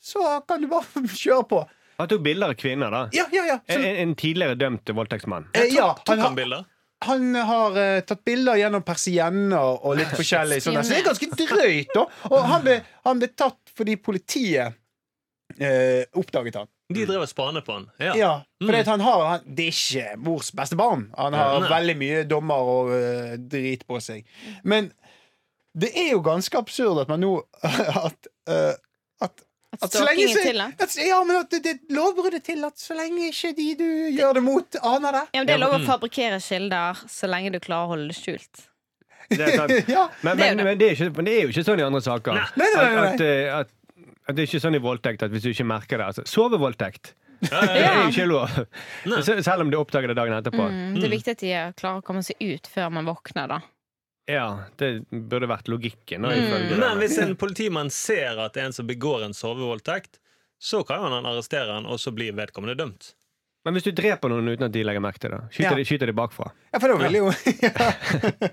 så 0.00 0.40
kan 0.48 0.62
du 0.62 0.68
bare 0.70 0.86
kjøre 1.24 1.44
på. 1.50 1.64
Han 1.98 2.08
tok 2.08 2.22
bilder 2.24 2.52
av 2.52 2.56
kvinner, 2.60 2.90
da. 2.92 3.02
Ja, 3.16 3.24
ja, 3.32 3.44
ja. 3.48 3.58
En, 3.66 3.82
Så, 3.82 3.90
en 4.04 4.14
tidligere 4.20 4.54
dømt 4.60 4.88
voldtektsmann. 4.94 5.46
eh, 5.56 5.70
ja 5.74 5.90
Tok 5.98 6.14
han, 6.14 6.20
han 6.20 6.34
bilder? 6.36 6.64
han 7.06 7.34
har 7.34 7.76
uh, 7.76 8.00
tatt 8.08 8.22
bilder 8.24 8.56
gjennom 8.56 8.82
persienner 8.84 9.80
og 9.84 9.96
litt 9.98 10.12
forskjellig. 10.20 10.62
Sånn, 10.64 10.78
så 10.84 10.94
det 10.94 11.02
er 11.02 11.06
ganske 11.10 11.28
drøyt. 11.36 11.92
Da. 11.94 12.06
Og 12.30 12.38
han 12.48 12.62
ble, 12.64 12.78
han 13.04 13.20
ble 13.20 13.28
tatt 13.36 13.58
fordi 13.76 13.96
politiet 14.00 14.72
uh, 15.60 16.02
oppdaget 16.16 16.56
han. 16.62 16.70
De 16.94 17.02
drev 17.06 17.20
og 17.24 17.28
spanet 17.28 17.64
på 17.66 17.72
han. 17.74 17.86
Ja. 17.98 18.12
Ja, 18.14 18.32
for 18.62 18.72
Mm. 18.72 18.86
han 18.86 19.00
har, 19.00 19.24
han, 19.26 19.40
Det 19.56 19.64
er 19.66 19.72
ikke 19.72 20.16
mors 20.22 20.52
beste 20.54 20.76
barn. 20.78 21.08
Han 21.18 21.32
har 21.34 21.60
Nei. 21.60 21.68
veldig 21.72 21.96
mye 21.98 22.24
dommer 22.30 22.54
og 22.54 22.90
uh, 22.94 23.36
drit 23.36 23.82
på 23.88 23.98
seg. 24.00 24.24
Men 24.62 24.92
det 25.76 25.90
er 25.98 26.12
jo 26.12 26.20
ganske 26.22 26.56
absurd 26.56 27.00
at 27.02 27.08
man 27.08 27.20
nå 27.20 27.32
At, 28.06 28.28
uh, 28.48 28.74
at 29.20 29.42
At 29.82 29.92
så 29.92 30.04
lenge 30.06 30.28
så- 30.30 30.46
at, 30.80 30.96
Ja, 31.04 31.18
men 31.24 31.36
at 31.42 31.50
det, 31.50 31.62
det 31.64 31.74
lovbruddet 31.90 32.44
tillatt 32.46 32.78
så 32.78 32.94
lenge 32.96 33.28
ikke 33.32 33.50
de 33.56 33.74
du 33.76 33.88
gjør 34.16 34.34
det 34.38 34.42
mot, 34.46 34.76
aner 34.82 35.12
det. 35.12 35.24
Ja, 35.34 35.40
men 35.42 35.46
det 35.50 35.54
er 35.54 35.58
lov 35.58 35.74
å 35.74 35.82
Mm. 35.82 35.86
fabrikkere 35.90 36.38
kilder 36.40 36.94
så 37.10 37.26
lenge 37.28 37.50
du 37.52 37.58
klarer 37.60 37.86
å 37.90 37.92
holde 37.96 38.08
det 38.08 38.16
skjult. 38.16 38.62
Det 39.28 39.42
er 39.42 39.90
ja. 39.90 40.08
Men, 40.22 40.36
men, 40.38 40.56
det. 40.56 40.64
men, 40.64 40.78
det 40.78 40.92
ikke, 40.94 41.10
men 41.16 41.24
det 41.26 41.32
er 41.34 41.42
jo 41.42 41.48
ikke 41.50 41.64
sånn 41.66 41.80
i 41.80 41.82
andre 41.82 42.00
saker. 42.00 42.32
Nei. 42.38 42.46
Nei, 42.56 42.68
nei, 42.76 42.84
nei, 42.84 42.94
nei. 42.94 43.06
At, 43.06 43.14
at, 43.14 43.20
eh, 43.26 43.58
at, 43.58 43.66
at 43.66 43.85
det 44.26 44.42
er 44.42 44.48
ikke 44.48 44.62
sånn 44.62 44.78
i 44.78 44.82
voldtekt 44.82 45.22
at 45.26 45.32
hvis 45.34 45.44
du 45.44 45.52
ikke 45.52 45.68
merker 45.68 46.00
det 46.02 46.10
altså, 46.10 46.26
Sovevoldtekt. 46.26 47.14
Ja, 47.44 47.60
ja, 47.60 47.60
ja, 47.60 47.76
Det 47.76 47.84
er 47.84 47.96
jo 48.00 48.10
ikke 48.10 48.26
lov. 48.30 48.54
Selv 49.44 49.66
om 49.66 49.70
de 49.70 49.78
oppdager 49.78 50.08
det 50.10 50.16
dagen 50.18 50.34
etterpå. 50.38 50.68
Mm, 50.72 50.94
det 50.96 51.04
er 51.04 51.12
viktig 51.12 51.34
at 51.36 51.42
de 51.44 51.50
klarer 51.76 52.00
å 52.00 52.04
komme 52.06 52.22
seg 52.24 52.40
ut 52.40 52.70
før 52.72 52.92
man 52.96 53.08
våkner, 53.08 53.50
da. 53.52 53.60
Ja, 54.26 54.46
Det 54.80 54.88
burde 55.10 55.46
vært 55.50 55.68
logikken. 55.70 56.24
Mm. 56.26 56.72
Men 56.80 57.02
hvis 57.02 57.18
en 57.22 57.36
politimann 57.38 57.92
ser 57.94 58.40
at 58.42 58.56
det 58.56 58.64
er 58.64 58.70
en 58.72 58.76
som 58.76 58.88
begår 58.88 59.28
en 59.28 59.36
sovevoldtekt, 59.36 60.18
så 60.58 60.80
kan 60.88 61.04
jo 61.04 61.12
han 61.12 61.28
arrestere 61.28 61.76
han, 61.76 61.86
og 61.86 62.00
så 62.00 62.10
blir 62.16 62.34
vedkommende 62.34 62.78
dømt. 62.78 63.12
Men 63.66 63.74
hvis 63.74 63.82
du 63.88 63.90
dreper 63.98 64.30
noen 64.30 64.46
uten 64.52 64.68
at 64.68 64.72
de 64.74 64.82
legger 64.86 65.02
merke 65.02 65.18
til 65.18 65.32
det, 65.34 65.40
skyter, 65.50 65.72
Ja. 65.72 65.78
de, 65.80 65.84
skyter 65.88 66.06
de 66.06 66.14
bakfra. 66.14 66.46
ja, 66.70 66.78
for 66.78 66.92
da 66.92 66.96
vil 67.00 67.16
jo 67.18 67.24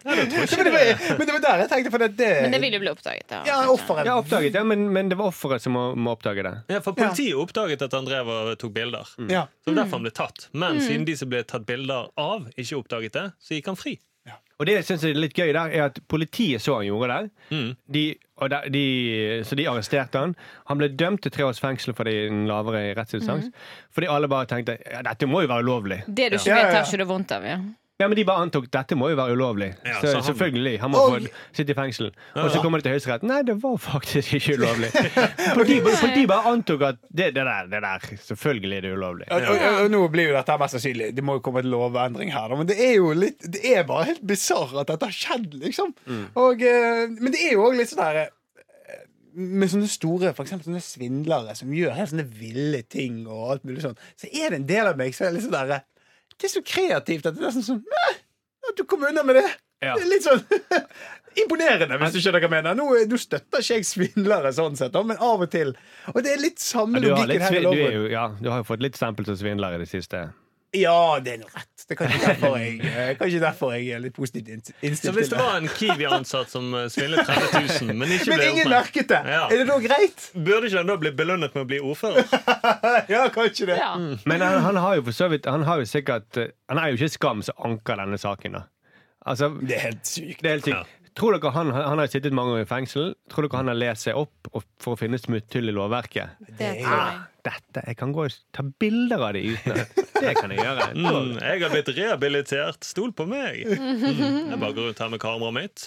men, 0.10 0.64
det 0.66 0.72
var, 0.74 1.18
men 1.18 1.28
det 1.28 1.34
var 1.36 1.44
der 1.44 1.62
jeg 1.64 1.70
tenkte, 1.70 1.92
på 1.94 2.00
det, 2.02 2.08
det 2.18 2.30
Men 2.42 2.56
det 2.56 2.62
vil 2.64 2.74
jo 2.78 2.82
bli 2.82 2.92
oppdaget. 2.94 3.28
Da, 3.30 3.44
Ja, 3.48 3.58
offeret. 3.70 4.08
Ja, 4.10 4.16
oppdaget, 4.20 4.58
ja, 4.58 4.64
men, 4.66 4.88
men 4.94 5.10
det 5.12 5.18
var 5.20 5.30
offeret 5.30 5.62
som 5.62 5.76
må, 5.78 5.84
må 5.96 6.16
oppdage 6.18 6.44
det. 6.46 6.54
Ja, 6.74 6.80
For 6.86 6.98
politiet 6.98 7.38
oppdaget 7.38 7.86
at 7.86 7.94
han 7.94 8.08
drev 8.10 8.32
og 8.34 8.54
tok 8.62 8.74
bilder. 8.74 9.14
Ja. 9.30 9.46
Så 9.62 9.70
det 9.70 9.76
var 9.76 9.84
derfor 9.84 10.00
han 10.00 10.08
ble 10.10 10.16
tatt. 10.18 10.48
Men 10.54 10.82
siden 10.82 11.06
de 11.08 11.16
som 11.20 11.30
ble 11.32 11.44
tatt 11.48 11.68
bilder 11.70 12.10
av, 12.20 12.50
ikke 12.58 12.82
oppdaget 12.82 13.14
det, 13.20 13.28
så 13.44 13.54
gikk 13.58 13.70
han 13.72 13.78
fri. 13.80 14.00
Og 14.62 14.68
det 14.70 14.76
jeg 14.78 14.86
synes 14.86 15.04
er 15.04 15.18
litt 15.18 15.34
gøy 15.36 15.50
der, 15.52 15.72
er 15.76 15.88
at 15.90 15.98
politiet 16.08 16.62
så 16.62 16.78
han 16.78 16.86
gjorde 16.86 17.16
det. 17.18 17.32
Mm. 17.52 17.72
De, 17.96 18.04
og 18.38 18.52
de, 18.54 18.60
de, 18.72 18.84
så 19.44 19.58
de 19.60 19.66
arresterte 19.68 20.22
han. 20.22 20.36
Han 20.70 20.80
ble 20.80 20.88
dømt 20.94 21.24
til 21.26 21.34
tre 21.34 21.44
års 21.48 21.60
fengsel 21.60 21.96
for 21.98 22.08
en 22.08 22.46
lavere 22.48 22.94
rettsinstans. 22.96 23.50
Fordi 23.92 24.08
alle 24.14 24.30
bare 24.32 24.48
tenkte 24.48 24.78
ja, 24.80 25.02
dette 25.10 25.28
må 25.28 25.42
jo 25.44 25.50
være 25.52 25.66
ulovlig. 25.66 25.98
Det 26.08 26.30
du 26.32 26.38
ikke 26.38 26.54
Ja, 26.54 26.62
vet, 26.62 26.76
tar 26.78 26.86
ikke 26.88 27.02
du 27.02 27.10
vondt 27.10 27.34
av. 27.36 27.48
Ja. 27.50 27.58
Ja, 28.02 28.08
men 28.10 28.18
De 28.18 28.24
bare 28.26 28.42
antok 28.42 28.66
dette 28.74 28.96
må 28.98 29.12
jo 29.12 29.16
være 29.20 29.36
ulovlig. 29.38 29.68
Ja, 29.86 30.00
så, 30.02 30.08
så 30.10 30.14
han- 30.18 30.24
selvfølgelig. 30.26 30.80
Han 30.82 30.92
må 30.92 30.98
Og- 30.98 31.12
få 31.28 31.30
sitte 31.54 31.72
i 31.72 31.76
fengsel. 31.78 32.08
Og 32.36 32.50
så 32.52 32.60
kommer 32.64 32.82
de 32.82 32.88
til 32.88 32.96
Høyesterett. 32.98 33.24
Nei, 33.30 33.38
det 33.46 33.56
var 33.62 33.78
faktisk 33.78 34.34
ikke 34.40 34.56
ulovlig. 34.60 34.90
For 35.54 36.10
de 36.16 36.26
bare 36.28 36.50
antok 36.52 36.82
at 36.90 36.98
det, 37.14 37.30
det, 37.38 37.46
der, 37.46 37.70
det 37.72 37.82
der 37.86 38.08
Selvfølgelig 38.18 38.78
er 38.78 38.82
det 38.88 38.94
ulovlig. 38.98 39.28
Og, 39.32 39.42
og, 39.42 39.62
og, 39.62 39.78
og 39.86 39.92
nå 39.94 40.02
blir 40.16 40.32
jo 40.32 40.34
dette 40.36 40.58
mest 40.60 40.76
sannsynlig 40.78 41.12
Det 41.16 41.24
må 41.24 41.38
jo 41.38 41.44
komme 41.46 41.62
en 41.64 41.70
lovendring 41.70 42.34
her, 42.34 42.50
da, 42.50 42.58
men 42.60 42.68
det 42.74 42.80
er 42.82 42.96
jo 42.98 43.14
litt 43.14 43.46
Det 43.46 43.62
er 43.76 43.86
bare 43.88 44.10
helt 44.10 44.26
bisarr 44.28 44.74
at 44.82 44.90
dette 44.90 45.06
har 45.12 45.16
skjedd, 45.16 45.54
liksom. 45.62 45.94
Og, 46.36 46.62
eh, 46.66 47.06
men 47.14 47.32
det 47.32 47.46
er 47.46 47.54
jo 47.56 47.68
òg 47.70 47.78
litt 47.78 47.94
sånn 47.94 48.04
her 48.04 48.24
eh, 48.26 49.06
med 49.38 49.70
sånne 49.72 49.88
store 49.90 50.34
for 50.34 50.44
eksempel 50.48 50.72
sånne 50.72 50.82
svindlere 50.84 51.56
som 51.58 51.72
gjør 51.74 51.94
helt 51.98 52.12
sånne 52.12 52.26
ville 52.42 52.82
ting, 52.90 53.22
og 53.30 53.54
alt 53.56 53.64
mulig 53.70 53.86
sånn, 53.86 53.98
så 54.18 54.30
er 54.34 54.50
det 54.54 54.64
en 54.64 54.70
del 54.70 54.92
av 54.92 54.98
meg 55.00 55.14
som 55.18 55.30
er 55.30 55.38
litt 55.38 55.46
sånn 55.48 55.56
der 55.62 55.86
Det 56.44 56.50
er 56.50 56.54
så 56.58 56.62
kreativt 56.68 57.30
at 57.30 57.38
det 57.38 57.40
er 57.40 57.48
nesten 57.48 57.64
sånn 57.64 57.80
«Nei, 57.88 58.14
At 58.68 58.76
du 58.80 58.84
kom 58.88 59.04
unna 59.08 59.24
med 59.24 59.38
det. 59.40 59.46
Ja. 59.84 59.94
Det 59.96 60.04
er 60.04 60.10
litt 60.12 60.26
sånn 60.28 60.44
imponerende, 61.44 61.98
hvis 62.02 62.14
du 62.16 62.20
skjønner 62.22 62.44
hva 62.44 62.48
jeg 62.50 62.54
mener. 62.54 62.76
Nå, 62.78 62.86
nå 63.10 63.18
støtter 63.20 63.64
ikke 63.64 63.80
jeg 63.80 63.88
svindlere 63.88 64.52
sånn 64.56 64.76
sett, 64.80 64.96
men 65.08 65.20
av 65.24 65.44
og 65.44 65.50
til. 65.52 65.74
Og 66.14 66.20
det 66.24 66.36
er 66.36 66.44
litt 66.44 66.62
samme 66.64 67.02
Ja, 67.02 67.16
logikken 67.16 67.44
her 67.48 67.58
i 67.58 67.64
loven. 67.66 67.96
du, 67.96 68.08
ja, 68.14 68.26
du 68.40 68.52
har 68.52 68.62
jo 68.62 68.68
fått 68.68 68.84
litt 68.86 69.00
stempel 69.00 69.28
som 69.28 69.40
svindler 69.40 69.76
i 69.76 69.82
det 69.84 69.90
siste. 69.92 70.26
Ja, 70.74 71.20
det 71.22 71.36
er 71.36 71.38
noe 71.44 71.52
rett. 71.54 71.70
Det 71.84 71.94
er 71.94 72.00
kanskje 72.00 72.20
derfor 72.24 72.54
jeg, 72.58 72.78
eh, 72.88 73.10
kanskje 73.20 73.40
derfor 73.44 73.74
jeg 73.76 73.90
er 73.94 74.00
litt 74.02 74.14
positivt 74.16 74.48
innstilt. 74.54 75.02
Så 75.04 75.12
hvis 75.14 75.30
det 75.30 75.38
var 75.38 75.58
en 75.60 75.68
Kiwi-ansatt 75.68 76.50
som 76.54 76.70
eh, 76.80 76.86
svindlet 76.90 77.28
30 77.28 77.84
000, 77.84 77.98
men 78.00 78.14
ikke 78.16 78.30
Men 78.32 78.40
ble 78.40 78.48
ingen 78.54 78.72
merket 78.72 79.12
det! 79.12 79.20
Ja. 79.36 79.42
Er 79.52 79.62
det 79.62 79.68
da 79.70 79.76
greit? 79.84 80.26
burde 80.34 80.70
ikke 80.72 80.80
han 80.80 80.90
da 80.90 80.96
bli 81.04 81.12
belønnet 81.20 81.54
med 81.58 81.66
å 81.66 81.70
bli 81.70 81.82
ordfører? 81.84 82.26
Ja, 83.14 83.26
kanskje 83.36 83.68
det. 83.74 83.78
Ja. 83.82 83.92
Men 84.00 84.42
han, 84.46 84.62
han 84.64 84.80
har 84.80 84.98
jo 84.98 85.04
for 85.10 85.18
så 85.20 85.28
vidt 85.34 85.46
Han 85.52 85.66
har 85.68 85.82
jo 85.84 85.88
sikkert 85.90 86.38
eh, 86.40 86.50
Han 86.72 86.80
er 86.80 86.94
jo 86.94 86.98
ikke 87.02 87.12
Skam 87.18 87.44
som 87.46 87.60
anker 87.68 88.00
denne 88.00 88.18
saken, 88.22 88.56
da. 88.58 88.64
Altså, 89.28 89.52
Det 89.62 89.76
er 89.78 89.86
helt 89.90 90.08
sykt. 90.08 90.40
det 90.42 90.50
er 90.50 90.58
helt 90.58 90.72
sykt. 90.72 90.96
Tror 91.20 91.36
dere 91.36 91.52
han, 91.54 91.70
han 91.76 92.00
har 92.02 92.10
sittet 92.10 92.34
mange 92.34 92.56
år 92.56 92.64
i 92.64 92.70
fengsel? 92.72 93.12
Tror 93.30 93.46
dere 93.46 93.60
han 93.62 93.70
har 93.70 93.78
lest 93.78 94.08
seg 94.08 94.18
opp 94.18 94.50
for 94.82 94.96
å 94.96 94.98
finne 94.98 95.20
smutthull 95.22 95.70
i 95.70 95.76
lovverket? 95.76 96.40
Det 96.58 96.72
tror 96.80 96.96
jeg. 96.98 97.22
Dette, 97.44 97.82
Jeg 97.90 97.98
kan 98.00 98.14
gå 98.16 98.24
og 98.24 98.36
ta 98.56 98.64
bilder 98.80 99.20
av 99.28 99.34
det 99.36 99.42
uten 99.52 99.74
at 99.82 99.98
Det 100.24 100.34
kan 100.38 100.52
jeg 100.56 100.64
gjøre. 100.64 100.86
Mm, 101.04 101.34
jeg 101.42 101.60
har 101.66 101.74
blitt 101.74 101.90
rehabilitert. 101.98 102.86
Stol 102.88 103.12
på 103.18 103.26
meg. 103.28 103.66
Mm, 103.74 104.54
jeg 104.54 104.60
bare 104.62 104.74
går 104.78 104.88
rundt 104.90 105.02
her 105.04 105.12
med 105.12 105.20
kameraet 105.20 105.58
mitt. 105.58 105.84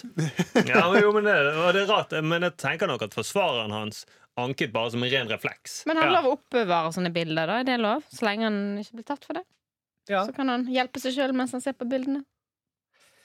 Ja, 0.69 0.83
men, 0.91 1.01
jo, 1.01 1.11
men 1.15 1.25
det, 1.25 1.33
det 1.73 1.81
er 1.81 1.89
rart, 1.89 2.13
men 2.23 2.45
jeg 2.45 2.57
tenker 2.61 2.87
nok 2.91 3.07
at 3.07 3.17
forsvareren 3.17 3.73
hans 3.73 4.03
anket 4.37 4.69
bare 4.75 4.91
som 4.93 5.01
en 5.01 5.09
ren 5.09 5.29
refleks. 5.31 5.79
Men 5.89 5.97
han 5.97 6.11
Ja. 6.11 6.19
lov 6.19 6.29
å 6.29 6.35
oppbevare 6.37 6.93
sånne 6.93 7.09
bilder, 7.15 7.49
da? 7.49 7.59
Er 7.63 7.69
det 7.71 7.79
lov? 7.81 8.05
Så 8.13 8.27
lenge 8.27 8.45
han 8.45 8.59
ikke 8.83 8.99
blir 8.99 9.07
tatt 9.09 9.25
for 9.25 9.39
det? 9.39 9.45
Ja. 10.11 10.21
Så 10.29 10.35
kan 10.37 10.47
han 10.53 10.67
hjelpe 10.71 11.01
seg 11.01 11.15
sjøl 11.17 11.33
mens 11.35 11.51
han 11.57 11.63
ser 11.65 11.73
på 11.73 11.87
bildene. 11.89 12.21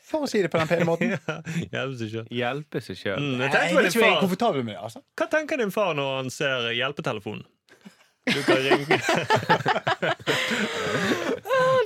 For 0.09 0.25
å 0.25 0.29
si 0.29 0.41
det 0.43 0.49
på 0.53 0.59
den 0.59 0.69
pene 0.69 0.85
måten. 0.89 1.13
Hjelpe 1.73 1.95
seg 2.01 2.09
selv. 2.17 2.33
Hjelpe 2.35 2.81
seg 2.85 2.97
sjøl. 2.99 3.21
Mm, 3.23 3.39
jeg 3.45 3.53
Jeg 3.53 3.61
er 3.61 3.69
ikke 3.69 3.85
jeg 3.85 3.93
er 3.93 4.03
far. 4.09 4.21
komfortabel 4.25 4.65
med 4.67 4.75
det. 4.75 4.81
altså 4.89 5.01
Hva 5.21 5.29
tenker 5.37 5.61
din 5.63 5.71
far 5.73 5.93
når 5.97 6.11
han 6.19 6.33
ser 6.35 6.67
hjelpetelefonen? 6.77 7.45
Du 8.23 8.39
kan 8.47 8.61
ringe 8.63 9.01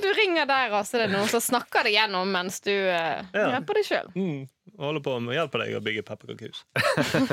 du 0.01 0.13
ringer 0.13 0.45
der, 0.45 0.71
og 0.77 0.85
så 0.87 0.99
er 1.01 1.09
noen 1.11 1.27
som 1.31 1.41
snakker 1.43 1.87
deg 1.87 1.95
gjennom 1.97 2.29
mens 2.33 2.59
du 2.65 2.71
uh, 2.71 3.23
Ja. 3.33 3.47
hjelper 3.55 3.73
deg 3.79 3.87
sjøl. 3.87 4.07
mm, 4.15 4.43
Holder 4.77 5.01
på 5.07 5.15
med 5.23 5.33
å 5.33 5.37
hjelpe 5.39 5.57
deg 5.63 5.77
å 5.77 5.81
bygge 5.81 6.03
pepperkakehus. 6.05 6.59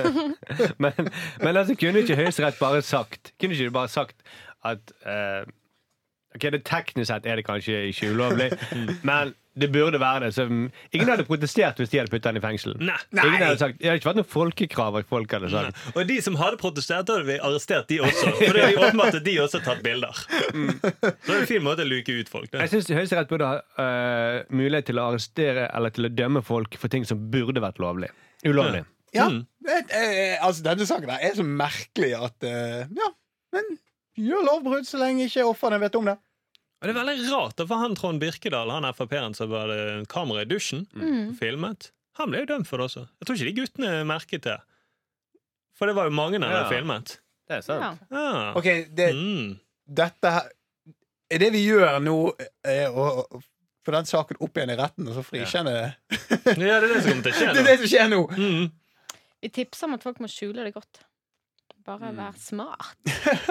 Men, 0.83 1.11
men 1.43 1.57
altså, 1.61 1.75
kunne 1.79 2.01
ikke 2.01 2.17
Høyesterett 2.17 2.57
bare 2.61 2.81
sagt 2.83 3.33
Kunne 3.41 3.55
ikke 3.57 3.71
bare 3.75 3.91
sagt 3.93 4.17
at 4.65 4.93
uh, 5.05 5.45
Ok, 6.35 6.47
det 6.55 6.63
Teknisk 6.67 7.11
sett 7.13 7.27
er 7.31 7.37
det 7.39 7.45
kanskje 7.47 7.85
ikke 7.93 8.11
ulovlig, 8.15 8.49
men 9.09 9.35
det 9.55 9.69
burde 9.73 10.01
være 10.03 10.25
det. 10.25 10.31
Så, 10.35 10.45
mm, 10.51 10.65
ingen 10.97 11.09
hadde 11.13 11.25
protestert 11.29 11.79
hvis 11.79 11.91
de 11.93 11.99
hadde 12.01 12.11
puttet 12.11 12.27
den 12.33 12.41
i 12.41 12.43
fengsel. 12.43 12.75
Nei. 12.81 12.97
Ingen 13.15 13.45
hadde 13.45 13.59
sagt, 13.61 13.77
Det 13.79 13.87
hadde 13.87 14.01
ikke 14.01 14.09
vært 14.11 14.19
noe 14.19 14.31
folkekrav 14.33 14.97
folk 15.09 15.35
hadde 15.37 15.51
sagt 15.53 15.93
Og 15.95 16.09
de 16.09 16.17
som 16.25 16.39
hadde 16.41 16.59
protestert, 16.61 17.07
da 17.07 17.19
hadde 17.19 17.29
vi 17.29 17.37
arrestert 17.39 17.87
de 17.93 18.01
også. 18.03 18.33
For 18.41 18.57
det 18.59 18.65
er 18.65 18.73
jo 18.75 18.81
åpenbart 18.83 19.19
at 19.21 19.27
de 19.29 19.37
også 19.45 19.61
har 19.61 19.67
tatt 19.69 19.85
bilder. 19.87 20.25
Så 20.25 21.29
det 21.29 21.37
er 21.37 21.41
en 21.45 21.47
fin 21.53 21.65
måte 21.65 21.87
å 21.87 21.89
luke 21.89 22.17
ut 22.19 22.33
folk. 22.33 22.51
Det. 22.51 22.65
Jeg 22.65 22.73
syns 22.75 22.91
Høyesterett 22.99 23.31
burde 23.31 23.53
ha 23.53 23.61
uh, 23.79 24.41
mulighet 24.55 24.91
til 24.91 24.99
å 25.03 25.07
arrestere 25.13 25.69
eller 25.75 25.95
til 25.95 26.09
å 26.09 26.13
dømme 26.13 26.43
folk 26.45 26.75
for 26.81 26.93
ting 26.93 27.07
som 27.09 27.23
burde 27.31 27.63
vært 27.65 27.79
lovlig. 27.83 28.11
Ulovlig. 28.47 28.85
Ja, 29.15 29.29
Mm. 29.31 29.45
eh, 29.95 30.35
altså 30.43 30.65
Denne 30.67 30.87
saken 30.91 31.11
er 31.15 31.35
så 31.39 31.45
merkelig 31.47 32.09
at 32.19 32.43
uh, 32.43 32.81
Ja, 32.99 33.11
men 33.55 33.77
gjør 34.19 34.43
lovbrudd 34.49 34.89
så 34.89 34.99
lenge 34.99 35.29
ikke 35.29 35.45
ofrene 35.47 35.79
vet 35.83 35.95
om 35.95 36.09
det. 36.11 36.17
Og 36.85 36.91
det 36.91 36.93
er 36.93 36.99
veldig 37.01 37.31
rart, 37.33 37.61
for 37.65 37.81
han 37.81 37.95
Trond 37.97 38.21
Birkedal, 38.21 38.69
han 38.71 38.85
Frp-en 38.93 39.33
som 39.35 39.53
hadde 39.57 40.05
kamera 40.13 40.43
i 40.45 40.49
dusjen, 40.51 40.83
Mm. 40.93 41.31
filmet, 41.39 41.91
han 42.19 42.29
ble 42.31 42.43
jo 42.43 42.47
dømt 42.51 42.67
for 42.69 42.77
det 42.79 42.91
også. 42.91 43.07
Jeg 43.21 43.27
tror 43.27 43.37
ikke 43.41 43.49
de 43.49 43.61
guttene 43.63 43.93
merket 44.07 44.43
det. 44.45 44.59
For 45.75 45.87
det 45.89 45.95
var 45.97 46.05
jo 46.11 46.15
mange 46.15 46.39
der 46.39 46.51
Ja. 46.51 46.69
filmet. 46.69 47.17
Det 47.49 47.57
er 47.57 47.61
sant. 47.63 48.01
Ja. 48.11 48.17
Ja. 48.21 48.53
Ok, 48.55 48.69
det, 48.95 49.15
Mm. 49.15 49.59
dette 49.89 50.31
her 50.31 50.49
Er 51.31 51.39
det 51.39 51.53
vi 51.53 51.67
gjør 51.67 51.99
nå, 52.05 52.33
er 52.65 52.91
å 52.93 53.25
å 53.33 53.43
få 53.85 53.93
den 53.93 54.05
saken 54.05 54.37
opp 54.41 54.55
igjen 54.55 54.71
i 54.71 54.77
retten, 54.77 55.09
og 55.09 55.15
så 55.17 55.25
frikjenne 55.25 55.73
ja, 55.75 56.45
det 56.55 56.69
er 56.69 56.81
det 56.81 57.03
som 57.03 57.11
kommer 57.11 57.23
til 57.25 57.33
å 57.33 57.35
skje 57.35 57.47
nå. 57.49 57.53
Det 57.55 57.61
er 57.61 57.65
det 57.65 57.79
som 57.79 57.89
skjer 57.89 58.09
nå! 58.13 58.21
Mm. 58.37 58.71
Vi 59.43 59.49
tipser 59.49 59.85
om 59.89 59.95
at 59.95 60.03
folk 60.03 60.19
må 60.21 60.29
skjule 60.29 60.63
det 60.65 60.75
godt. 60.75 61.01
Bare 61.85 62.11
Mm. 62.11 62.17
vær 62.17 62.37
smart. 62.41 62.97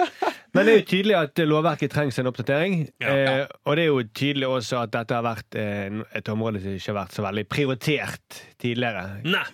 Men 0.54 0.66
det 0.66 0.72
er 0.72 0.78
jo 0.80 0.86
tydelig 0.90 1.14
at 1.18 1.38
lovverket 1.46 1.90
trengs 1.92 2.16
en 2.18 2.26
oppdatering. 2.30 2.72
Ja. 3.02 3.12
Eh, 3.14 3.46
og 3.64 3.76
det 3.76 3.84
er 3.84 3.90
jo 3.92 4.00
tydelig 4.14 4.48
også 4.48 4.80
at 4.84 4.92
dette 4.94 5.14
har 5.14 5.22
vært 5.26 5.54
eh, 5.58 6.00
et 6.18 6.28
område 6.32 6.62
som 6.62 6.74
ikke 6.74 6.90
har 6.92 6.98
vært 7.04 7.14
så 7.14 7.22
veldig 7.26 7.44
prioritert 7.50 8.40
tidligere. 8.62 9.04
Nei, 9.26 9.44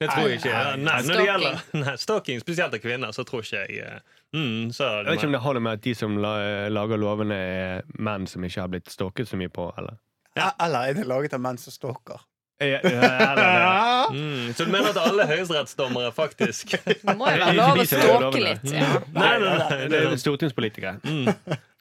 det 0.00 0.08
tror 0.12 0.28
jeg 0.28 0.40
ikke. 0.40 0.52
Nei, 0.54 0.76
Nei, 0.84 0.94
når 0.94 0.96
det 0.96 1.04
Stalking. 1.04 1.28
gjelder 1.28 1.84
nei, 1.84 1.94
stalking, 2.04 2.40
spesielt 2.44 2.76
av 2.78 2.84
kvinner, 2.84 3.12
så 3.16 3.24
tror 3.28 3.44
ikke 3.44 3.60
jeg 3.66 3.84
eh, 3.84 4.00
mm, 4.36 4.70
så, 4.76 4.88
Jeg 5.02 5.10
vet 5.10 5.18
ikke 5.20 5.30
om 5.32 5.36
det 5.36 5.42
har 5.44 5.58
noe 5.60 5.66
med 5.68 5.80
at 5.80 5.84
de 5.88 5.94
som 6.00 6.16
lager 6.20 7.00
lovene, 7.04 7.36
er 7.36 7.82
menn 8.00 8.24
som 8.30 8.44
ikke 8.48 8.64
har 8.64 8.72
blitt 8.72 8.88
stalket 8.92 9.28
så 9.28 9.36
mye 9.40 9.52
på, 9.52 9.68
eller? 9.80 10.00
Ja. 10.38 10.52
Eller 10.64 10.90
er 10.92 10.96
det 11.00 11.08
laget 11.10 11.36
av 11.36 11.40
menn 11.44 11.60
som 11.60 11.72
stalker? 11.76 12.24
Eh, 12.60 12.68
ja, 12.68 12.80
ja, 12.84 14.06
mm, 14.12 14.52
Så 14.54 14.66
du 14.66 14.70
mener 14.72 14.90
at 14.92 14.98
alle 15.00 15.24
høyesterettsdommere 15.30 16.12
faktisk 16.12 16.74
Det 16.84 16.98
må 17.16 17.30
jo 17.30 17.40
være 17.40 17.56
lov 17.60 17.80
å 17.80 18.20
lovene. 18.26 18.42
litt. 18.50 18.72
Ja. 18.74 18.90
Nei, 19.16 19.32
nei, 19.40 19.56
nei, 19.62 19.68
det 19.80 19.88
det 19.94 20.00
er 20.04 20.12
er 20.12 20.20
stortingspolitikere. 20.20 20.98
Mm. 21.08 21.30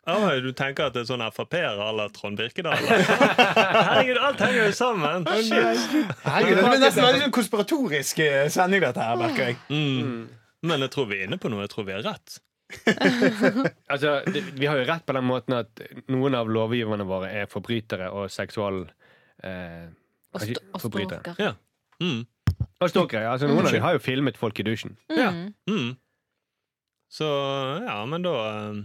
Oh, 0.09 0.29
du 0.41 0.49
tenker 0.57 0.87
at 0.87 0.95
det 0.95 1.03
er 1.03 1.09
sånn 1.11 1.21
Frp-er 1.35 1.77
à 1.83 1.89
la 1.93 2.07
Trond 2.15 2.39
Birkedal? 2.39 2.79
Herregud, 2.79 4.17
alt 4.23 4.39
henger 4.41 4.61
jo 4.63 4.71
sammen! 4.73 5.27
Shit. 5.45 5.83
Herregud, 6.23 6.55
det 6.57 6.63
blir 6.63 6.81
nesten 6.85 7.05
veldig 7.05 7.23
sånn 7.25 7.35
konspiratorisk 7.35 8.23
eh, 8.25 8.47
sending, 8.53 8.81
dette 8.87 9.03
her, 9.05 9.19
merker 9.19 9.51
jeg. 9.51 9.59
Mm. 9.69 10.23
Men 10.71 10.87
jeg 10.87 10.93
tror 10.95 11.11
vi 11.11 11.19
er 11.19 11.27
inne 11.27 11.37
på 11.41 11.51
noe. 11.51 11.67
Jeg 11.67 11.73
tror 11.75 11.85
vi 11.91 11.97
har 11.97 12.07
rett. 12.07 12.39
Altså, 13.89 14.15
det, 14.31 14.47
vi 14.55 14.67
har 14.69 14.79
jo 14.79 14.87
rett 14.89 15.05
på 15.05 15.13
den 15.17 15.27
måten 15.27 15.59
at 15.59 15.83
noen 16.09 16.39
av 16.39 16.49
lovgiverne 16.51 17.05
våre 17.09 17.31
er 17.43 17.51
forbrytere 17.51 18.09
og 18.15 18.31
seksual... 18.33 18.85
Eh, 19.43 19.87
Og, 20.33 20.39
kanskje 20.39 20.55
st 20.55 20.61
og 20.73 20.79
stalker. 20.83 21.35
Ja. 21.41 21.53
Mm. 22.03 22.21
Og 22.79 22.89
stalker, 22.91 23.21
Ja. 23.23 23.31
Altså, 23.33 23.47
noen 23.49 23.65
av 23.65 23.71
dem 23.73 23.81
har 23.83 23.93
jo 23.97 24.01
filmet 24.03 24.37
folk 24.37 24.59
i 24.59 24.63
dusjen. 24.67 24.97
Ja. 25.09 25.31
Mm. 25.31 25.53
Mm. 25.69 25.89
Så 27.09 27.25
ja, 27.87 27.97
men 28.05 28.21
da 28.21 28.33
eh, 28.49 28.75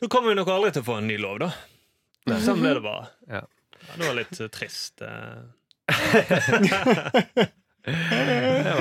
Da 0.00 0.06
kommer 0.08 0.28
vi 0.30 0.36
nok 0.38 0.48
aldri 0.54 0.70
til 0.76 0.82
å 0.84 0.86
få 0.86 0.98
en 1.00 1.08
ny 1.10 1.16
lov, 1.20 1.40
da. 1.42 1.50
Sånn 2.44 2.60
ble 2.62 2.74
det 2.78 2.84
bare. 2.84 3.08
Ja. 3.38 3.42
Ja, 3.80 3.94
det 3.96 4.06
var 4.06 4.14
litt 4.20 4.40
eh, 4.40 4.48
trist. 4.52 5.02
eh. 5.02 5.40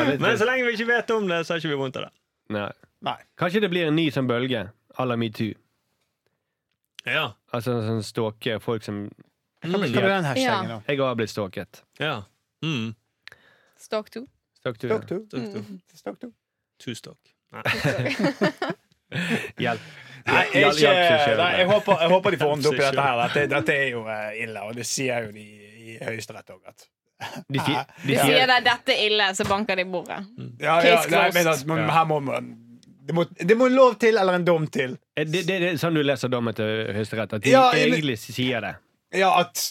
Litt 0.10 0.20
Men 0.22 0.38
så 0.38 0.45
lenge 0.47 0.66
vi 0.68 0.74
ikke 0.76 0.89
vet 0.89 1.12
om 1.16 1.28
det, 1.30 1.41
så 1.47 1.54
har 1.56 1.62
ikke 1.62 1.72
vi 1.72 1.78
vondt 1.80 1.97
av 2.02 2.08
det. 2.10 2.12
Nei. 2.56 2.68
Nei. 3.06 3.16
Kanskje 3.39 3.62
det 3.64 3.70
blir 3.72 3.88
en 3.88 3.95
ny 3.95 4.10
sånn 4.12 4.28
bølge 4.30 4.66
à 5.00 5.06
la 5.08 5.16
metoo. 5.20 5.54
Ja. 7.08 7.30
Altså 7.56 7.78
sånn 7.86 8.04
stalke 8.06 8.60
folk 8.64 8.84
som 8.86 9.06
Mm. 9.08 9.16
Hva 9.64 9.80
blir 9.82 10.01
den 10.01 10.24
hashtagen, 10.28 10.70
Ja. 10.70 10.78
da? 10.78 10.82
Jeg 10.88 10.99
har 11.03 11.16
blitt 11.20 11.30
stalket. 11.34 11.82
ja. 11.99 12.22
Mm. 12.64 12.93
Stalk 13.80 14.10
to. 14.12 14.26
Stalk 14.60 14.78
to. 14.80 14.88
Stalk 14.88 15.07
to. 15.07 15.20
Stalk 15.30 15.53
to. 15.53 15.64
Stalk 15.95 16.20
to. 16.20 16.32
to 16.80 16.93
stalk. 16.95 17.18
Nei. 17.51 17.64
Hjelp. 19.64 19.82
Nei, 20.30 20.41
jeg, 20.53 20.74
ikke, 20.76 20.89
nei, 21.39 21.47
jeg, 21.57 21.66
håper, 21.70 22.01
jeg 22.03 22.12
håper 22.12 22.36
de 22.36 22.39
får 22.41 22.51
ordnet 22.53 22.68
opp 22.70 22.76
i 22.78 22.82
dette 22.84 23.01
her. 23.05 23.20
Dette, 23.24 23.43
dette 23.55 23.74
er 23.74 23.88
jo 23.95 24.01
eh, 24.12 24.41
ille, 24.43 24.62
og 24.68 24.76
det 24.78 24.84
sier 24.86 25.26
jo 25.26 25.32
de 25.34 25.45
i 25.89 25.95
Høyesterett 26.03 26.51
òg. 26.53 26.68
De, 27.49 27.57
sier- 27.64 27.88
de 28.03 28.14
Sier 28.14 28.28
sier 28.28 28.51
det 28.51 28.57
dette 28.68 28.93
er 28.93 29.01
ille, 29.07 29.30
så 29.36 29.47
banker 29.49 29.80
de 29.80 29.86
bordet. 29.89 30.20
Ja, 30.62 30.76
ja, 30.86 30.99
nei, 31.10 31.24
men, 31.36 31.49
altså, 31.49 31.66
men 31.72 31.89
her 31.89 32.05
må 32.12 32.20
man 32.28 32.51
det 33.10 33.16
må, 33.18 33.24
det 33.26 33.55
må 33.57 33.66
en 33.72 33.74
lov 33.74 33.95
til, 33.97 34.20
eller 34.22 34.38
en 34.38 34.45
dom 34.45 34.68
til. 34.70 34.93
Det, 35.18 35.26
det, 35.34 35.41
det 35.49 35.57
er 35.72 35.80
sånn 35.82 35.97
du 35.97 36.03
leser 36.05 36.30
dommen 36.30 36.53
til 36.53 36.91
Høyesterett. 36.93 37.34
At 37.39 37.47
de 37.47 37.55
Ja, 37.55 37.64
men- 37.74 37.88
egentlig 37.88 38.20
sier 38.22 38.62
det. 38.68 38.76
Ja, 39.16 39.30
at, 39.41 39.62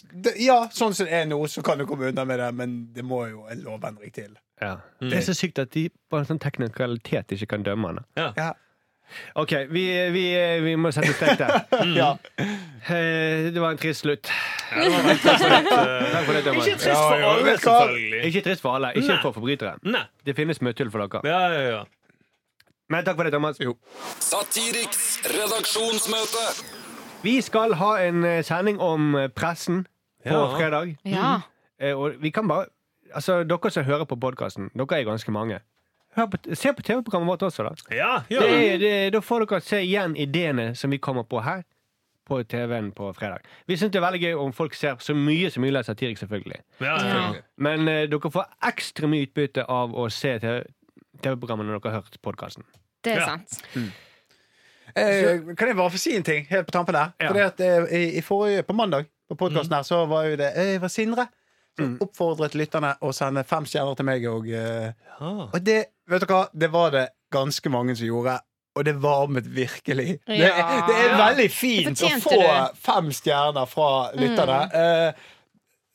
ja, 0.43 0.65
sånn 0.75 0.95
som 0.99 1.07
det 1.07 1.15
er 1.15 1.27
nå, 1.31 1.39
så 1.47 1.63
kan 1.63 1.79
du 1.79 1.85
komme 1.87 2.09
unna 2.11 2.25
med 2.27 2.41
det, 2.43 2.49
men 2.59 2.73
det 2.95 3.05
må 3.07 3.21
jo 3.31 3.45
en 3.51 3.61
lovendring 3.63 4.11
til. 4.15 4.33
Ja. 4.61 4.81
Det 4.99 5.15
er 5.21 5.27
så 5.29 5.35
sykt 5.39 5.61
at 5.63 5.71
de 5.77 5.85
på 6.11 6.19
en 6.19 6.27
sånn 6.27 6.41
teknikalitet 6.43 7.31
ikke 7.37 7.47
kan 7.55 7.63
dømme 7.67 7.93
henne. 7.93 8.03
Ja. 8.19 8.33
Ja. 8.37 8.49
OK, 9.41 9.53
vi, 9.73 9.85
vi, 10.13 10.25
vi 10.67 10.73
må 10.77 10.91
sette 10.93 11.15
strek 11.17 11.39
der. 11.41 11.63
Ja. 12.01 12.11
Eh, 12.39 13.47
Det 13.55 13.61
var 13.63 13.71
en 13.73 13.79
trist 13.81 14.03
slutt. 14.05 14.29
Ja, 14.75 14.83
det 14.85 14.91
var 14.93 15.07
veldig 15.07 15.23
trist. 15.23 15.45
Takk 16.13 16.27
for 16.27 16.35
det, 16.35 16.43
Ikke 16.59 16.75
trist 16.83 16.99
for 16.99 17.15
alle, 17.31 17.55
selvfølgelig. 17.55 18.25
Ikke 18.29 18.43
trist 18.49 18.65
for 18.67 18.75
alle, 18.77 18.91
ikke 18.99 19.13
Nei. 19.15 19.21
for 19.23 19.39
forbrytere. 19.39 19.79
Nei. 19.89 20.03
Det 20.29 20.35
finnes 20.37 20.61
møtehull 20.61 20.91
for 20.93 21.07
dere. 21.07 21.23
Ja, 21.31 21.41
ja, 21.55 21.63
ja. 21.79 21.81
Men 22.89 23.05
takk 23.05 23.19
for 23.21 23.29
det, 23.29 23.33
Thomas. 23.37 23.59
Satiriks 24.25 25.09
redaksjonsmøte. 25.29 26.45
Vi 27.23 27.41
skal 27.43 27.73
ha 27.75 27.97
en 28.03 28.25
eh, 28.25 28.43
sending 28.47 28.79
om 28.81 29.15
eh, 29.15 29.29
pressen 29.29 29.87
på 30.25 30.31
Ja. 30.35 30.57
fredag. 30.59 30.97
Ja. 31.05 31.41
Eh, 31.81 31.95
Og 31.99 32.13
vi 32.23 32.31
kan 32.31 32.49
bare 32.49 32.67
Altså, 33.15 33.43
dere 33.49 33.71
som 33.71 33.85
hører 33.85 34.05
på 34.05 34.17
podkasten, 34.21 34.69
dere 34.77 34.99
er 35.01 35.05
ganske 35.05 35.33
mange. 35.33 35.61
Hør 36.17 36.27
på, 36.27 36.37
se 36.55 36.73
på 36.77 36.83
TV-programmet 36.83 37.27
vårt 37.31 37.41
også, 37.43 37.63
da. 37.65 37.71
Ja, 37.97 38.23
ja. 38.31 38.41
Det, 38.41 38.75
er- 38.75 38.79
det, 38.79 39.13
da 39.15 39.19
får 39.25 39.47
dere 39.47 39.61
se 39.65 39.79
igjen 39.81 40.15
ideene 40.17 40.75
som 40.77 40.91
vi 40.91 40.99
kommer 40.99 41.23
på 41.25 41.41
her. 41.43 41.63
På 42.29 42.43
TV-en 42.45 42.93
på 42.93 43.09
fredag. 43.17 43.41
Vi 43.67 43.77
syns 43.77 43.93
det 43.93 44.03
er 44.03 44.05
veldig 44.11 44.21
gøy 44.21 44.35
om 44.45 44.53
folk 44.53 44.75
ser 44.75 44.97
så 45.01 45.15
mye 45.17 45.49
som 45.51 45.63
mulig 45.65 45.79
av 45.79 45.85
Satirik, 45.89 46.19
selvfølgelig. 46.19 46.61
ja, 46.81 46.85
Ja. 46.87 46.99
selvfølgelig. 46.99 47.43
Men 47.57 47.89
eh, 47.89 48.07
dere 48.07 48.31
får 48.31 48.45
ekstra 48.69 49.09
mye 49.09 49.27
utbytte 49.27 49.65
av 49.69 49.91
å 49.97 50.11
se 50.13 50.39
TV 50.39 50.65
TV-programmet 51.23 51.67
når 51.67 51.81
dere 51.81 51.93
har 51.95 52.03
hørt 52.03 52.21
podkasten. 52.23 52.65
Det 53.03 53.13
er 53.17 53.21
Ja. 53.21 53.27
sant. 53.27 53.63
Eh, 54.97 55.55
kan 55.57 55.69
jeg 55.69 55.77
bare 55.77 55.91
få 55.91 55.99
si 55.99 56.17
en 56.17 56.23
ting 56.27 56.47
helt 56.51 56.67
på 56.67 56.73
tampen 56.73 56.95
der? 56.95 57.13
Ja. 57.21 57.29
Fordi 57.29 57.41
at 57.41 57.61
eh, 57.61 57.97
i, 57.99 58.17
i 58.19 58.21
forrige, 58.23 58.63
På 58.63 58.73
mandag 58.75 59.07
på 59.29 59.37
podkasten 59.37 59.75
her, 59.77 59.83
så 59.83 60.07
var 60.09 60.25
jo 60.25 60.37
det 60.41 60.53
eh, 60.57 60.79
var 60.81 60.89
Sindre 60.89 61.27
som 61.79 61.93
oppfordret 62.03 62.55
lytterne 62.59 62.95
å 63.07 63.13
sende 63.15 63.45
fem 63.47 63.65
stjerner 63.69 63.95
til 63.95 64.05
meg. 64.09 64.25
Og, 64.27 64.49
eh, 64.51 64.93
og 65.21 65.59
det 65.63 65.85
vet 66.11 66.25
dere 66.25 66.33
hva, 66.33 66.49
det 66.53 66.71
var 66.73 66.91
det 66.91 67.05
ganske 67.31 67.71
mange 67.71 67.95
som 67.95 68.07
gjorde. 68.09 68.39
Og 68.75 68.85
det 68.85 68.97
varmet 69.03 69.47
virkelig. 69.47 70.19
Det, 70.27 70.39
Ja. 70.39 70.85
det 70.89 70.97
er 71.05 71.17
veldig 71.19 71.51
fint 71.51 71.87
Det 71.87 71.93
å 71.93 72.09
fortjente 72.09 72.23
få 72.25 72.41
du. 72.73 72.77
fem 72.83 73.13
stjerner 73.13 73.67
fra 73.71 74.11
lytterne. 74.15 74.59
Eh, 74.75 75.13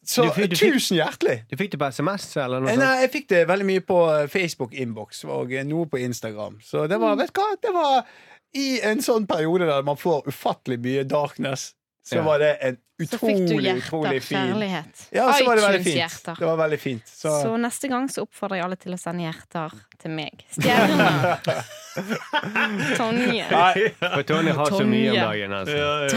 så 0.06 0.24
Du 0.26 0.30
fikk- 0.36 0.50
du 0.50 0.56
fikk- 0.56 0.74
tusen 0.74 0.98
hjertelig! 0.98 1.38
Du 1.50 1.56
fikk 1.58 1.72
det 1.72 1.80
på 1.80 1.88
SMS, 1.92 2.26
eller 2.38 2.60
noe 2.60 2.70
Eh, 2.70 2.76
sånt? 2.76 2.84
Nei, 2.86 3.02
jeg 3.02 3.12
fikk 3.12 3.28
det 3.30 3.48
veldig 3.48 3.66
mye 3.66 3.80
på 3.88 4.00
Facebook-innboks 4.34 5.24
og 5.26 5.54
eh, 5.54 5.64
noe 5.64 5.86
på 5.88 6.00
Instagram. 6.04 6.60
Så 6.64 6.88
det 6.92 7.00
var, 7.00 7.16
vet 7.16 7.32
du 7.34 7.40
hva, 7.42 7.56
det 7.62 7.74
var 7.74 8.04
i 8.56 8.80
en 8.86 9.00
sånn 9.02 9.26
periode 9.28 9.66
der 9.70 9.82
man 9.84 9.98
får 9.98 10.28
ufattelig 10.30 10.80
mye 10.84 11.04
darkness, 11.10 11.74
så 12.06 12.16
Ja. 12.20 12.22
var 12.28 12.40
det 12.40 12.58
en 12.62 12.78
utrolig, 13.00 13.10
Så 13.10 13.20
fikk 13.20 13.48
du 13.48 13.54
hjerter, 13.64 13.82
utrolig 13.82 14.22
fin 14.24 14.38
kjærlighet. 14.38 15.06
Ja, 15.16 15.28
så 15.34 15.46
var 15.46 15.56
det 15.56 15.64
veldig 15.64 15.84
fint. 15.84 16.26
Det 16.40 16.46
var 16.46 16.58
veldig 16.58 16.80
fint. 16.80 17.08
Så, 17.08 17.30
Så 17.44 17.58
neste 17.58 17.88
gang 17.90 18.08
så 18.10 18.22
oppfordrer 18.28 18.58
jeg 18.60 18.66
alle 18.66 18.76
til 18.76 18.94
å 18.94 19.00
sende 19.00 19.24
hjerter 19.24 19.72
til 20.00 20.12
meg. 20.12 20.44
Stjerner. 20.52 21.40
Tonje. 22.98 23.46
Nei, 23.52 23.90
For 24.00 24.24
Tonje 24.24 24.54
har 24.58 24.66
så 24.66 24.86
mye 24.86 25.10
om 25.12 25.16
dagen. 25.16 25.52
Altså. 25.54 25.78
Ja, 25.78 26.08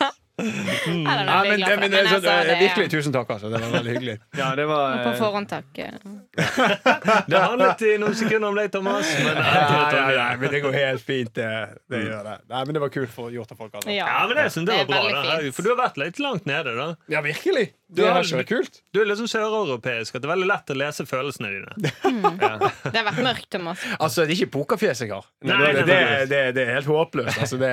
ja. 0.00 0.10
I 0.40 0.44
Nei, 0.44 1.16
det 1.18 1.24
men, 1.28 1.60
jeg 1.60 1.68
det, 1.68 1.76
men 1.76 1.90
det, 1.92 1.98
så, 2.08 2.14
altså, 2.14 2.20
det, 2.20 2.44
det 2.48 2.52
er- 2.54 2.60
virkelig 2.62 2.90
tusen 2.90 3.12
takk, 3.12 3.30
altså. 3.34 3.50
Det 3.52 3.58
var 3.60 3.74
veldig 3.74 3.92
hyggelig. 3.92 4.14
Ja, 4.40 4.46
det 4.56 4.64
var 4.70 4.94
På 5.04 5.10
eh, 5.10 5.18
forhånd, 5.18 5.48
takk. 5.50 5.66
Det 7.32 7.42
handlet 7.42 7.84
i 7.84 7.92
noen 8.00 8.16
sekunder 8.16 8.48
om 8.48 8.56
deg, 8.56 8.70
Thomas. 8.72 9.10
Men, 9.20 9.36
Nei, 9.42 10.14
nei, 10.16 10.30
men 10.40 10.54
det 10.54 10.62
går 10.64 10.76
helt 10.78 11.04
fint. 11.04 11.34
Det, 11.36 11.50
det 11.92 12.00
gjør 12.06 12.24
det. 12.30 12.36
Nei, 12.54 12.62
men 12.64 12.78
det 12.78 12.84
var 12.86 12.94
kult 12.96 13.12
for 13.12 13.34
gjort 13.34 13.52
av 13.52 13.60
folk. 13.60 13.76
Altså. 13.76 13.92
Ja, 13.92 14.08
men 14.30 14.40
det, 14.40 14.46
synes 14.56 14.72
jeg 14.72 14.88
det 14.88 14.96
var 14.96 15.10
bra. 15.12 15.28
Da. 15.28 15.52
For 15.52 15.66
du 15.68 15.72
har 15.74 15.80
vært 15.84 16.00
litt 16.00 16.22
langt 16.24 16.48
nede. 16.48 16.74
da 16.80 16.88
Ja, 17.12 17.20
virkelig. 17.24 17.68
Du 17.92 18.00
Det 18.00 18.06
er 18.08 18.14
har 18.16 18.44
kult. 18.48 18.78
Du 18.94 19.00
er 19.02 19.08
liksom 19.10 19.26
søreuropeisk. 19.28 20.14
At 20.16 20.22
det 20.22 20.28
er 20.28 20.32
veldig 20.32 20.46
lett 20.48 20.70
å 20.72 20.76
lese 20.80 21.04
følelsene 21.04 21.50
dine. 21.52 21.90
Det 22.92 22.96
har 22.96 23.04
vært 23.10 23.20
mørkt, 23.26 23.48
Thomas. 23.52 23.82
Altså, 23.98 24.24
det 24.24 24.32
er 24.32 24.38
ikke 24.40 24.52
pokerfjes 24.56 25.02
jeg 25.04 25.12
har. 25.12 25.26
Nei, 25.44 25.58
det, 25.58 25.66
nei, 25.66 25.84
det, 25.90 25.98
det, 26.30 26.40
det 26.56 26.64
er 26.64 26.72
helt 26.78 26.88
håpløst. 26.88 27.36
Altså, 27.44 27.58
det, 27.60 27.72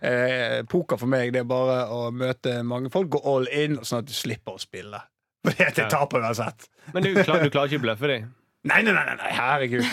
eh, 0.00 0.56
poker 0.72 1.00
for 1.00 1.10
meg 1.12 1.34
det 1.36 1.42
er 1.44 1.48
bare 1.50 1.82
å 1.92 2.08
møte 2.14 2.56
mange 2.64 2.88
folk, 2.94 3.10
gå 3.12 3.20
all 3.28 3.48
in, 3.52 3.76
sånn 3.84 4.00
at 4.02 4.08
du 4.08 4.14
slipper 4.16 4.56
å 4.56 4.62
spille. 4.62 5.02
For 5.44 5.54
det 5.54 5.68
Ja. 5.68 5.74
jeg 5.84 5.92
taper 5.92 6.24
uansett. 6.24 6.66
Men 6.94 7.04
du, 7.04 7.12
klar, 7.22 7.44
du 7.44 7.52
klarer 7.52 7.68
ikke 7.70 7.82
å 7.82 7.86
bløffe 7.90 8.08
dem? 8.10 8.32
Nei, 8.68 8.80
nei, 8.82 8.92
nei, 8.92 9.14
nei, 9.20 9.28
herregud. 9.36 9.84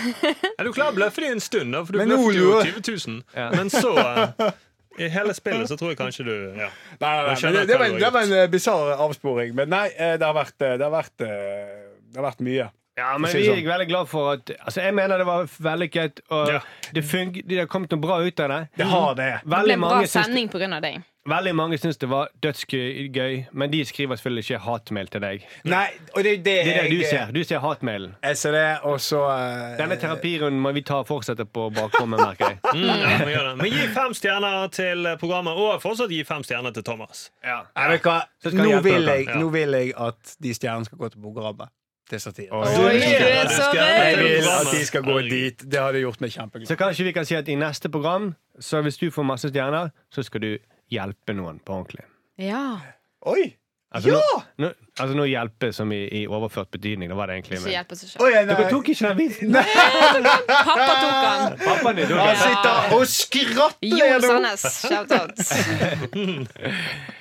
Er 0.58 0.66
du 0.66 0.72
klar 0.74 0.90
å 0.90 0.96
bløffe 0.96 1.22
de 1.22 1.28
en 1.36 1.44
stund, 1.44 1.76
da? 1.76 1.84
For 1.86 1.94
du 1.94 2.00
Men 2.02 2.10
bløffet 2.16 2.40
jo 2.40 2.56
20 2.82 2.96
000. 3.12 3.20
Ja. 3.38 3.50
Men 3.54 3.70
så 3.72 3.92
eh, 4.02 4.50
I 4.98 5.10
hele 5.12 5.34
spillet 5.36 5.68
så 5.70 5.76
tror 5.80 5.92
jeg 5.92 6.00
kanskje 6.00 6.24
du 6.28 6.34
ja. 6.56 6.70
Nei, 7.00 7.10
nei, 7.10 7.26
nei, 7.28 7.36
nei 7.42 7.52
det, 7.52 7.68
det, 7.68 7.78
var 7.80 7.86
en, 7.90 8.00
det 8.00 8.12
var 8.16 8.26
en 8.28 8.34
eh, 8.38 8.48
bisarr 8.52 9.04
avsporing. 9.06 9.54
Men 9.58 9.72
nei, 9.74 9.86
eh, 9.92 10.16
det 10.20 10.26
har 10.26 10.36
vært, 10.38 10.56
eh, 10.62 10.78
det 10.80 10.88
har 10.88 10.94
vært, 10.94 11.16
det 11.20 12.20
har 12.20 12.28
vært 12.30 12.44
mye. 12.48 12.70
Ja, 12.96 13.10
men 13.20 13.28
vi 13.28 13.42
er 13.44 13.58
sånn. 13.58 13.66
veldig 13.68 13.88
glad 13.90 14.08
for 14.08 14.30
at 14.38 14.52
Altså, 14.56 14.80
Jeg 14.86 14.96
mener 14.96 15.20
det 15.20 15.26
var 15.28 15.50
vellykket, 15.68 16.22
og 16.32 16.54
Ja. 16.54 16.62
det, 16.96 17.04
fung, 17.04 17.34
det 17.34 17.58
har 17.60 17.68
kommet 17.68 17.92
noe 17.92 18.00
bra 18.00 18.22
ut 18.24 18.40
av 18.40 18.54
det. 18.54 18.62
Det 18.78 18.88
har 18.88 19.16
det. 19.16 19.32
Det 19.44 19.52
ble 19.52 19.74
en 19.74 19.82
bra 19.84 20.06
sending 20.08 20.48
av 20.56 20.82
deg. 20.82 21.04
Veldig 21.26 21.56
mange 21.58 21.78
syns 21.82 21.98
det 21.98 22.06
var 22.10 22.28
dødsgøy, 22.44 23.46
men 23.58 23.72
de 23.72 23.80
skriver 23.86 24.16
selvfølgelig 24.20 24.44
ikke 24.46 24.60
hatmail 24.62 25.08
til 25.10 25.24
deg. 25.24 25.46
Nei, 25.66 25.88
og 26.14 26.20
det 26.24 26.34
det, 26.46 26.54
Det 26.68 26.76
er 26.76 26.84
det 26.84 26.92
du 26.92 27.04
ser. 27.10 27.32
Du 27.34 27.40
ser 27.44 27.64
hatmailen. 27.64 28.12
Jeg 28.24 28.38
ser 28.38 28.52
det, 28.54 28.66
og 28.86 29.00
så 29.02 29.22
uh, 29.26 29.78
Denne 29.80 29.98
terapirunden 29.98 30.62
må 30.62 30.72
vi 30.78 30.84
ta 30.86 31.00
og 31.02 31.08
fortsette 31.10 31.46
på 31.50 31.70
bakrommet, 31.74 32.22
merker 32.22 32.54
jeg. 32.54 32.60
Mm, 32.76 32.86
ja, 32.86 33.18
vi 33.26 33.32
gjør 33.32 33.48
det. 33.50 33.56
Men 33.58 33.72
gi 33.74 33.88
fem 33.96 34.14
stjerner 34.14 34.68
til 34.76 35.08
programmet, 35.20 35.54
og 35.58 35.82
fortsatt 35.82 36.12
gi 36.14 36.22
fem 36.28 36.44
stjerner 36.46 36.76
til 36.76 36.84
Thomas. 36.86 37.32
Ja. 37.44 37.62
Jeg 37.80 37.96
vet 37.96 38.06
hva, 38.06 38.20
nå 38.60 38.70
vil, 38.86 39.10
jeg, 39.10 39.26
Ja. 39.32 39.40
nå 39.42 39.50
vil 39.54 39.74
jeg 39.80 39.94
at 39.98 40.36
de 40.44 40.54
stjernene 40.54 40.86
skal 40.86 40.98
gå 41.02 41.10
til 41.16 41.22
programmet. 41.26 41.74
Til 42.10 42.22
satire. 42.22 42.52
Oi. 42.54 42.68
Oi! 42.86 43.00
Jeg 43.02 44.18
vil 44.22 44.46
at 44.52 44.68
de 44.70 44.86
skal 44.86 45.02
gå 45.08 45.18
dit. 45.26 45.64
Det 45.72 45.80
hadde 45.82 46.04
gjort 46.04 46.22
meg 46.22 46.36
kjempeglad. 46.36 46.70
Så 46.70 46.78
kanskje 46.78 47.08
vi 47.08 47.16
kan 47.18 47.26
si 47.26 47.34
at 47.40 47.50
i 47.50 47.56
neste 47.58 47.90
program, 47.90 48.36
så 48.62 48.84
hvis 48.86 49.02
du 49.02 49.08
får 49.10 49.26
masse 49.26 49.50
stjerner, 49.50 49.90
så 50.14 50.22
skal 50.24 50.42
du 50.46 50.52
hjelpe 50.92 51.34
noen 51.38 51.60
på 51.66 51.74
ordentlig. 51.80 52.04
Ja. 52.42 52.78
Oi! 53.26 53.56
Altså, 53.96 54.10
Ja! 54.12 54.20
nå, 54.60 54.66
nå, 54.66 54.70
altså 55.00 55.16
nå 55.16 55.24
hjelpe 55.30 55.70
som 55.74 55.92
i, 55.96 56.02
i 56.20 56.26
overført 56.28 56.68
betydning. 56.74 57.08
Det 57.10 57.16
var 57.16 57.28
det 57.32 57.38
egentlig. 57.38 57.58
Ikke 57.62 57.66
Men. 57.70 57.76
hjelp 57.78 57.92
oss 57.96 58.04
ikke. 58.04 58.24
Oi. 58.26 58.32
Dere 58.50 58.66
tok 58.74 58.90
ikke 58.92 59.08
den 59.08 59.18
vitsen! 59.22 59.54
Pappa 60.50 60.96
tok 61.00 61.14
han. 61.16 61.56
Pappa 61.64 61.94
din 61.96 62.08
tok 62.10 62.20
Han 62.20 62.28
den. 62.28 62.42
sitter 62.44 62.98
og 62.98 63.06
skratter 63.08 63.88
Jon. 64.02 64.22
Sandnes, 64.26 64.64
shout-out. 64.84 65.38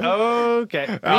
OK. 0.00 0.74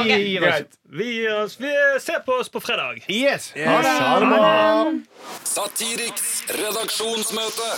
Vi 0.07 0.17
gir 0.25 0.47
oss. 0.49 0.61
Vi 0.91 1.05
gir 1.13 1.35
oss, 1.43 1.59
vi 1.61 1.71
ser 2.01 2.19
på 2.25 2.31
oss 2.41 2.49
på 2.49 2.59
fredag. 2.59 3.03
Yes! 3.07 3.51
Det. 3.55 3.65
Ha 3.69 4.19
det. 4.19 5.01
Satiriks 5.47 6.43
redaksjonsmøte. 6.57 7.69